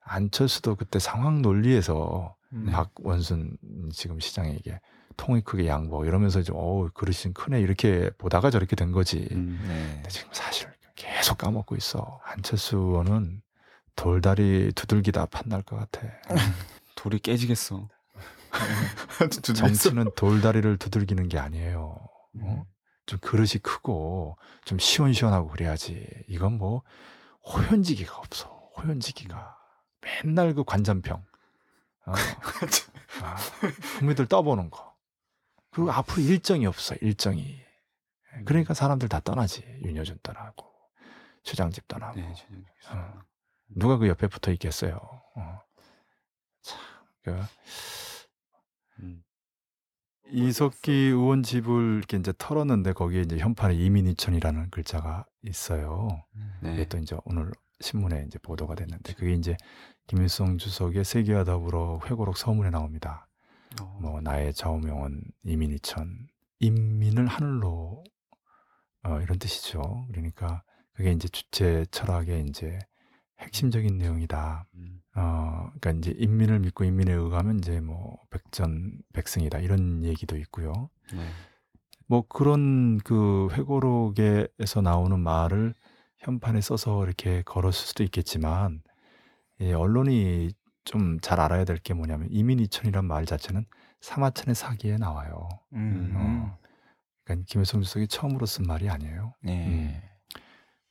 [0.00, 2.66] 안철수도 그때 상황 논리에서 음.
[2.66, 3.56] 박원순
[3.92, 4.80] 지금 시장에게
[5.16, 9.28] 통이 크게 양보 이러면서 좀 어우 그릇이 좀 크네 이렇게 보다가 저렇게 된 거지.
[9.32, 9.58] 음.
[9.66, 9.92] 네.
[9.94, 12.20] 근데 지금 사실 계속 까먹고 있어.
[12.24, 13.42] 안철수 의원은
[13.96, 16.06] 돌다리 두들기다 판날 것 같아.
[16.96, 17.88] 돌이 깨지겠어.
[19.56, 21.98] 정치는 돌다리를 두들기는 게 아니에요.
[22.42, 22.66] 어?
[23.06, 26.06] 좀 그릇이 크고 좀 시원시원하고 그래야지.
[26.28, 26.82] 이건 뭐
[27.44, 28.48] 호연지기가 없어.
[28.76, 29.56] 호연지기가
[30.00, 31.22] 맨날 그 관전평.
[32.06, 32.12] 어,
[33.22, 33.36] 아,
[33.98, 34.91] 국민들 떠보는 거.
[35.72, 36.94] 그리고 앞으로 일정이 없어.
[37.00, 37.60] 일정이.
[38.44, 39.62] 그러니까 사람들 다 떠나지.
[39.84, 40.66] 윤여준 떠나고
[41.42, 42.20] 최장집 떠나고.
[42.20, 42.34] 네.
[42.90, 43.20] 어.
[43.68, 44.96] 누가 그 옆에 붙어 있겠어요.
[44.96, 45.60] 어.
[46.62, 46.80] 참,
[47.22, 47.40] 그
[49.00, 49.22] 음.
[50.30, 56.24] 이석기 의원 집을 이렇게 이제 털었는데 거기에 이제 현판에 이민희천이라는 글자가 있어요.
[56.62, 56.74] 네.
[56.74, 57.50] 이게 또 이제 오늘
[57.80, 59.56] 신문에 이제 보도가 됐는데 그게 이제
[60.06, 63.28] 김일성 주석의 세계와 더불어 회고록 서문에 나옵니다.
[63.80, 63.98] 어.
[64.00, 66.28] 뭐 나의 좌우명은 이민희천,
[66.60, 68.04] 인민을 하늘로
[69.04, 70.06] 어, 이런 뜻이죠.
[70.10, 70.62] 그러니까
[70.92, 72.78] 그게 이제 주체 철학의 이제
[73.40, 74.66] 핵심적인 내용이다.
[74.74, 75.00] 음.
[75.16, 80.90] 어, 그러니까 이제 인민을 믿고 인민에 의하면 이제 뭐 백전 백승이다 이런 얘기도 있고요.
[81.12, 81.26] 네.
[82.06, 85.74] 뭐 그런 그 회고록에서 나오는 말을
[86.18, 88.82] 현판에 써서 이렇게 걸었을 수도 있겠지만
[89.60, 90.50] 예, 언론이
[90.84, 93.64] 좀 잘 알아야 될 게 뭐냐면 이민이천이란 말 자체는
[94.00, 95.48] 사마천의 사기에 나와요.
[95.74, 96.12] 음.
[96.16, 96.58] 어.
[97.24, 99.34] 그러니까 김일성 주석이 처음으로 쓴 말이 아니에요.
[99.42, 100.02] 네.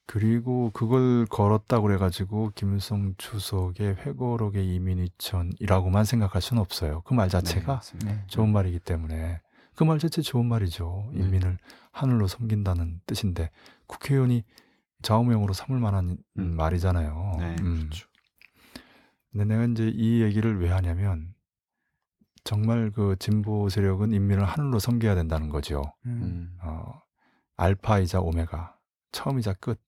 [0.05, 7.01] 그리고 그걸 걸었다고 그래가지고 김일성 주석의 회고록의 이민이천이라고만 생각할 수는 없어요.
[7.01, 8.11] 그말 네, 자체가 맞습니다.
[8.11, 8.23] 네.
[8.27, 9.39] 좋은 말이기 때문에
[9.75, 11.09] 그 말 자체 좋은 말이죠.
[11.13, 11.21] 네.
[11.23, 11.57] 인민을
[11.91, 13.49] 하늘로 섬긴다는 뜻인데
[13.87, 14.43] 국회의원이
[15.01, 16.55] 좌우명으로 삼을 만한 음.
[16.55, 17.35] 말이잖아요.
[17.39, 17.79] 네, 음.
[17.79, 18.07] 그렇죠.
[19.31, 21.33] 근데 내가 이제 이 얘기를 왜 하냐면
[22.43, 25.93] 정말 그 진보 세력은 인민을 하늘로 섬겨야 된다는 거죠.
[26.05, 26.21] 음.
[26.21, 26.57] 음.
[26.61, 27.01] 어,
[27.57, 28.77] 알파이자 오메가,
[29.11, 29.79] 처음이자 끝.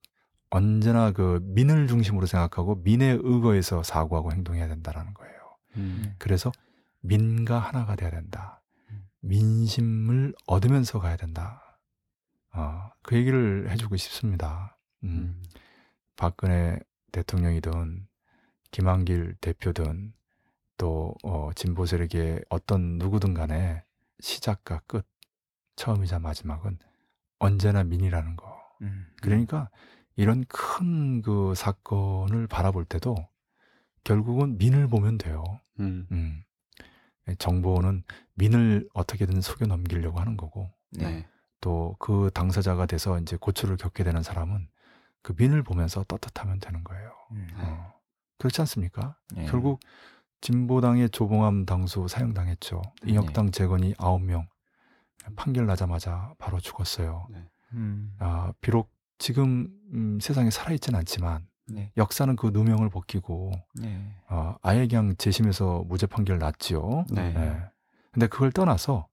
[0.49, 5.33] 언제나 그 민을 중심으로 생각하고 민에 의거해서 사고하고 행동해야 된다라는 거예요.
[5.77, 6.13] 음.
[6.19, 6.51] 그래서
[7.01, 8.61] 민과 하나가 돼야 된다.
[8.91, 9.07] 음.
[9.21, 11.79] 민심을 얻으면서 가야 된다.
[12.53, 14.77] 어, 그 얘기를 해주고 싶습니다.
[15.03, 15.43] 음, 음.
[16.15, 16.79] 박근혜
[17.11, 18.07] 대통령이든
[18.73, 20.13] 김한길 대표든
[20.77, 23.83] 또 어, 진보 세력의 어떤 누구든 간에
[24.19, 25.07] 시작과 끝,
[25.75, 26.79] 처음이자 마지막은
[27.39, 28.59] 언제나 민이라는 거.
[28.81, 29.05] 음.
[29.21, 29.69] 그러니까
[30.15, 33.15] 이런 큰 그 사건을 바라볼 때도
[34.03, 35.43] 결국은 민을 보면 돼요.
[35.79, 36.07] 음.
[36.11, 36.43] 음.
[37.37, 41.09] 정보는 민을 어떻게든 속여 넘기려고 하는 거고 네.
[41.09, 41.27] 네.
[41.61, 44.67] 또그 당사자가 돼서 이제 고초를 겪게 되는 사람은
[45.21, 47.13] 그 민을 보면서 떳떳하면 되는 거예요.
[47.31, 47.47] 음.
[47.55, 47.93] 어.
[48.37, 49.17] 그렇지 않습니까?
[49.35, 49.45] 네.
[49.45, 49.79] 결국
[50.41, 52.81] 진보당의 조봉암 당수 사형당했죠.
[53.03, 53.11] 네.
[53.11, 54.45] 인혁당 재건이 9명
[55.35, 57.27] 판결 나자마자 바로 죽었어요.
[57.31, 57.49] 네.
[57.73, 58.13] 음.
[58.19, 61.91] 아, 비록 지금 음, 세상에 살아있진 않지만 네.
[61.95, 64.15] 역사는 그 누명을 벗기고 네.
[64.29, 67.05] 어, 아예 그냥 재심에서 무죄 판결 났지요.
[67.09, 67.33] 네.
[67.35, 67.63] 예.
[68.11, 69.07] 근데 그걸 떠나서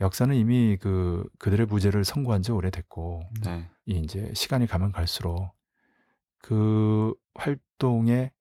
[0.00, 3.68] 역사는 이미 그 그들의 무죄를 선고한 지 오래됐고 네.
[3.84, 5.52] 이 이제 시간이 가면 갈수록
[6.38, 8.32] 그 활동의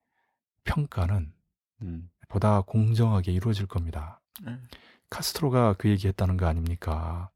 [0.64, 1.34] 평가는
[1.82, 2.10] 음.
[2.28, 4.22] 보다 공정하게 이루어질 겁니다.
[4.46, 4.68] 음.
[5.10, 7.30] 카스트로가 그 얘기했다는 거 아닙니까?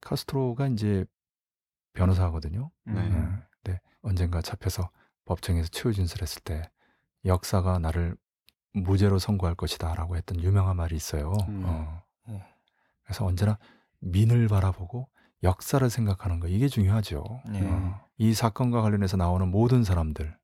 [0.00, 1.04] 카스트로가 이제
[1.92, 2.70] 변호사거든요.
[2.84, 3.00] 네.
[3.00, 3.42] 예.
[3.62, 4.90] 근데 언젠가 잡혀서
[5.24, 6.70] 법정에서 최후 진술했을 때
[7.24, 8.16] 역사가 나를
[8.72, 11.32] 무죄로 선고할 것이다라고 했던 유명한 말이 있어요.
[11.48, 11.62] 음.
[11.64, 12.02] 어.
[12.28, 12.44] 네.
[13.04, 13.58] 그래서 언제나
[14.00, 15.08] 민을 바라보고
[15.42, 17.24] 역사를 생각하는 거 이게 중요하죠.
[17.48, 17.68] 네.
[17.68, 18.00] 어.
[18.18, 20.36] 이 사건과 관련해서 나오는 모든 사람들,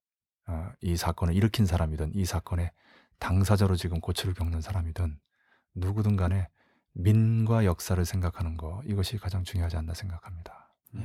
[0.46, 2.70] 어, 이 사건을 일으킨 사람이든 이 사건의
[3.18, 5.18] 당사자로 지금 고초를 겪는 사람이든
[5.74, 6.48] 누구든 간에
[6.92, 10.74] 민과 역사를 생각하는 거 이것이 가장 중요하지 않나 생각합니다.
[10.92, 11.02] 네.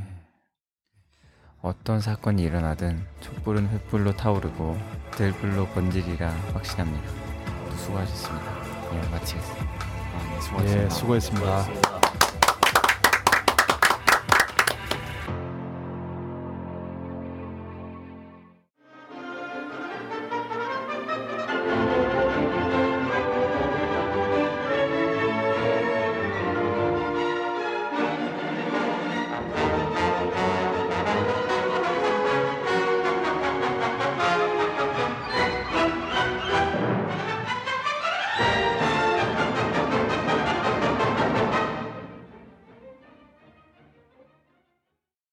[1.61, 4.77] 어떤 사건이 일어나든 촛불은 횃불로 타오르고
[5.11, 7.07] 들불로 번지리라 확신합니다.
[7.77, 8.95] 수고하셨습니다.
[8.95, 9.65] 예, 마치겠습니다.
[9.65, 10.89] 아, 네, 예, 수고하셨습니다.
[10.89, 11.90] 수고했습니다.